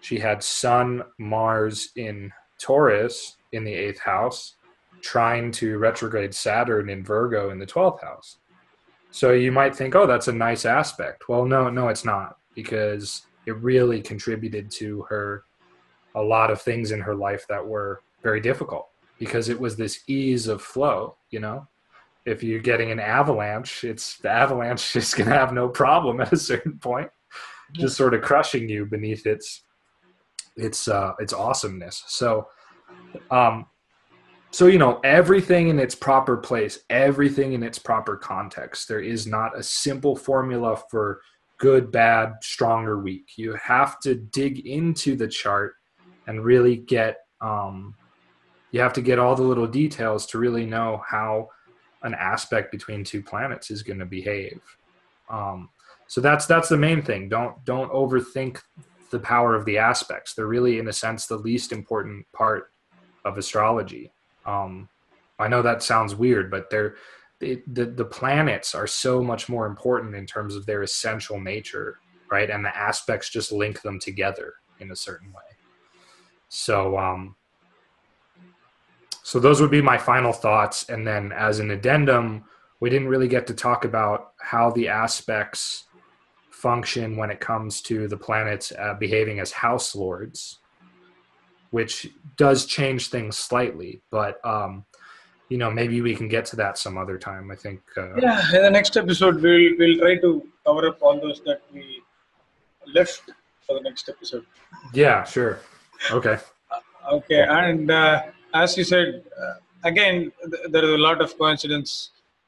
she 0.01 0.17
had 0.17 0.41
Sun, 0.41 1.03
Mars 1.19 1.89
in 1.95 2.31
Taurus 2.59 3.37
in 3.51 3.63
the 3.63 3.73
eighth 3.73 3.99
house, 3.99 4.55
trine 5.01 5.51
to 5.53 5.77
retrograde 5.77 6.33
Saturn 6.33 6.89
in 6.89 7.03
Virgo 7.03 7.49
in 7.49 7.59
the 7.59 7.65
12th 7.65 8.01
house. 8.01 8.37
So 9.17 9.31
you 9.31 9.51
might 9.51 9.75
think, 9.75 9.95
oh, 9.95 10.05
that's 10.05 10.27
a 10.27 10.31
nice 10.31 10.63
aspect. 10.63 11.27
Well, 11.27 11.43
no, 11.43 11.71
no, 11.71 11.87
it's 11.87 12.05
not 12.05 12.37
because 12.53 13.25
it 13.47 13.57
really 13.63 13.99
contributed 13.99 14.69
to 14.73 15.01
her 15.09 15.45
a 16.13 16.21
lot 16.21 16.51
of 16.51 16.61
things 16.61 16.91
in 16.91 16.99
her 16.99 17.15
life 17.15 17.43
that 17.49 17.65
were 17.65 18.03
very 18.21 18.39
difficult 18.39 18.89
because 19.17 19.49
it 19.49 19.59
was 19.59 19.75
this 19.75 20.03
ease 20.05 20.47
of 20.47 20.61
flow, 20.61 21.17
you 21.31 21.39
know? 21.39 21.67
If 22.27 22.43
you're 22.43 22.59
getting 22.59 22.91
an 22.91 22.99
avalanche, 22.99 23.83
it's 23.83 24.19
the 24.19 24.29
avalanche 24.29 24.95
is 24.95 25.15
going 25.15 25.31
to 25.31 25.35
have 25.35 25.51
no 25.51 25.67
problem 25.67 26.21
at 26.21 26.31
a 26.31 26.37
certain 26.37 26.77
point, 26.77 27.09
just 27.73 27.97
sort 27.97 28.13
of 28.13 28.21
crushing 28.21 28.69
you 28.69 28.85
beneath 28.85 29.25
its 29.25 29.63
its 30.57 30.87
uh 30.87 31.13
its 31.17 31.33
awesomeness. 31.33 32.03
So 32.05 32.49
um 33.31 33.65
so 34.51 34.67
you 34.67 34.79
know 34.79 34.99
everything 35.03 35.67
in 35.67 35.79
its 35.79 35.95
proper 35.95 36.37
place 36.37 36.79
everything 36.89 37.53
in 37.53 37.63
its 37.63 37.79
proper 37.79 38.15
context. 38.15 38.87
There 38.87 39.01
is 39.01 39.27
not 39.27 39.57
a 39.57 39.63
simple 39.63 40.15
formula 40.15 40.77
for 40.89 41.21
good 41.57 41.91
bad 41.91 42.35
strong 42.41 42.85
or 42.85 42.99
weak. 42.99 43.31
You 43.35 43.57
have 43.61 43.99
to 44.01 44.15
dig 44.15 44.65
into 44.65 45.15
the 45.15 45.27
chart 45.27 45.73
and 46.27 46.43
really 46.43 46.77
get 46.77 47.17
um, 47.41 47.95
you 48.71 48.79
have 48.79 48.93
to 48.93 49.01
get 49.01 49.19
all 49.19 49.35
the 49.35 49.43
little 49.43 49.67
details 49.67 50.25
to 50.27 50.39
really 50.39 50.65
know 50.65 51.01
how 51.07 51.49
an 52.03 52.13
aspect 52.13 52.71
between 52.71 53.03
two 53.03 53.21
planets 53.21 53.71
is 53.71 53.83
going 53.83 53.99
to 53.99 54.05
behave. 54.05 54.61
Um, 55.29 55.69
so 56.07 56.21
that's 56.21 56.45
that's 56.45 56.69
the 56.69 56.77
main 56.77 57.01
thing. 57.01 57.29
Don't 57.29 57.63
don't 57.65 57.91
overthink 57.91 58.61
the 59.11 59.19
power 59.19 59.55
of 59.55 59.65
the 59.65 59.77
aspects. 59.77 60.33
They're 60.33 60.47
really 60.47 60.79
in 60.79 60.87
a 60.87 60.93
sense 60.93 61.25
the 61.25 61.37
least 61.37 61.71
important 61.71 62.25
part 62.33 62.71
of 63.25 63.37
astrology 63.37 64.11
um, 64.47 64.89
I 65.37 65.47
know 65.47 65.61
that 65.61 65.83
sounds 65.83 66.15
weird, 66.15 66.49
but 66.49 66.69
they're 66.69 66.95
the 67.39 67.61
the 67.67 68.05
planets 68.05 68.73
are 68.73 68.87
so 68.87 69.21
much 69.21 69.47
more 69.47 69.67
important 69.67 70.15
in 70.15 70.25
terms 70.25 70.55
of 70.55 70.65
their 70.65 70.81
essential 70.81 71.39
nature, 71.39 71.99
right? 72.31 72.49
And 72.49 72.65
the 72.65 72.75
aspects 72.75 73.29
just 73.29 73.51
link 73.51 73.81
them 73.81 73.99
together 73.99 74.55
in 74.79 74.91
a 74.91 74.95
certain 74.95 75.31
way. 75.31 75.43
So, 76.49 76.97
um, 76.97 77.35
so 79.21 79.39
those 79.39 79.61
would 79.61 79.69
be 79.69 79.81
my 79.81 79.97
final 79.97 80.33
thoughts. 80.33 80.89
And 80.89 81.05
then, 81.05 81.31
as 81.31 81.59
an 81.59 81.69
addendum, 81.69 82.45
we 82.79 82.89
didn't 82.89 83.09
really 83.09 83.27
get 83.27 83.45
to 83.47 83.53
talk 83.53 83.85
about 83.85 84.31
how 84.39 84.71
the 84.71 84.87
aspects 84.87 85.83
function 86.49 87.17
when 87.17 87.29
it 87.29 87.39
comes 87.39 87.81
to 87.83 88.07
the 88.07 88.17
planets 88.17 88.71
uh, 88.79 88.95
behaving 88.95 89.39
as 89.39 89.51
house 89.51 89.95
lords 89.95 90.57
which 91.77 91.95
does 92.37 92.65
change 92.65 93.09
things 93.15 93.37
slightly. 93.49 94.01
But 94.09 94.33
um, 94.53 94.71
you 95.51 95.57
know, 95.61 95.69
maybe 95.79 95.97
we 96.07 96.13
can 96.19 96.27
get 96.35 96.43
to 96.51 96.55
that 96.61 96.73
some 96.85 96.95
other 97.03 97.17
time. 97.29 97.51
I 97.55 97.57
think. 97.63 97.81
Uh, 97.95 98.15
yeah, 98.25 98.39
in 98.55 98.61
the 98.67 98.73
next 98.79 98.97
episode, 99.03 99.35
we'll 99.43 99.69
we'll 99.79 99.99
try 100.03 100.15
to 100.25 100.31
cover 100.65 100.87
up 100.89 100.97
all 101.05 101.17
those 101.25 101.39
that 101.49 101.61
we 101.73 101.83
left 102.97 103.21
for 103.65 103.73
the 103.77 103.83
next 103.89 104.09
episode. 104.13 104.45
Yeah, 105.03 105.23
sure. 105.35 105.59
Okay. 106.19 106.37
okay, 107.17 107.43
and 107.61 107.91
uh, 107.91 108.23
as 108.63 108.75
you 108.79 108.85
said, 108.93 109.23
uh, 109.43 109.55
again, 109.91 110.31
th- 110.51 110.65
there 110.73 110.85
is 110.89 110.93
a 110.99 111.03
lot 111.09 111.21
of 111.25 111.37
coincidence 111.37 111.91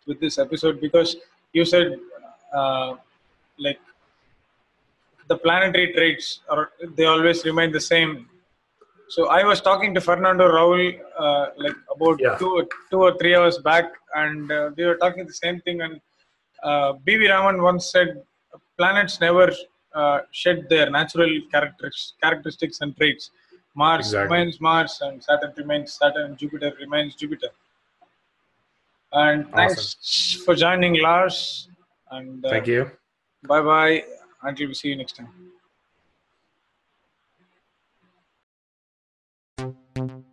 with 0.07 0.19
this 0.25 0.39
episode 0.45 0.81
because 0.87 1.17
you 1.53 1.65
said 1.65 1.99
uh, 2.59 2.95
like 3.67 3.79
the 5.27 5.37
planetary 5.45 5.93
traits 5.93 6.27
are 6.49 6.65
they 6.97 7.05
always 7.13 7.45
remain 7.49 7.71
the 7.79 7.85
same 7.93 8.27
so 9.09 9.27
I 9.27 9.43
was 9.43 9.59
talking 9.61 9.93
to 9.95 10.01
Fernando 10.01 10.47
Raul 10.47 10.99
uh, 11.17 11.45
like 11.57 11.75
about 11.95 12.19
Yeah. 12.19 12.37
two, 12.37 12.67
two 12.91 13.01
or 13.07 13.17
three 13.17 13.35
hours 13.35 13.57
back, 13.59 13.85
and 14.15 14.51
uh, 14.51 14.69
we 14.75 14.85
were 14.85 14.95
talking 14.97 15.25
the 15.25 15.33
same 15.33 15.59
thing. 15.61 15.81
And 15.81 15.99
uh, 16.63 16.93
B.V. 17.03 17.27
Raman 17.29 17.61
once 17.61 17.91
said, 17.91 18.21
"Planets 18.77 19.19
never 19.19 19.51
uh, 19.93 20.19
shed 20.31 20.67
their 20.69 20.89
natural 20.89 21.29
characteristics, 21.51 22.13
characteristics 22.21 22.81
and 22.81 22.95
traits. 22.97 23.31
Mars 23.75 23.99
Exactly. 24.07 24.23
remains 24.23 24.59
Mars, 24.61 24.99
and 25.01 25.23
Saturn 25.23 25.53
remains 25.57 25.93
Saturn, 25.93 26.35
Jupiter 26.35 26.73
remains 26.79 27.15
Jupiter. 27.15 27.49
And 29.11 29.49
thanks 29.51 30.43
for 30.45 30.55
joining, 30.55 31.01
Lars. 31.01 31.69
And 32.11 32.45
uh, 32.45 32.49
Thank 32.49 32.67
you. 32.67 32.91
Bye 33.47 33.61
bye. 33.61 34.03
Until 34.43 34.67
we 34.67 34.73
see 34.73 34.89
you 34.89 34.95
next 34.95 35.13
time. 35.17 35.48
thank 39.99 40.11
you 40.11 40.28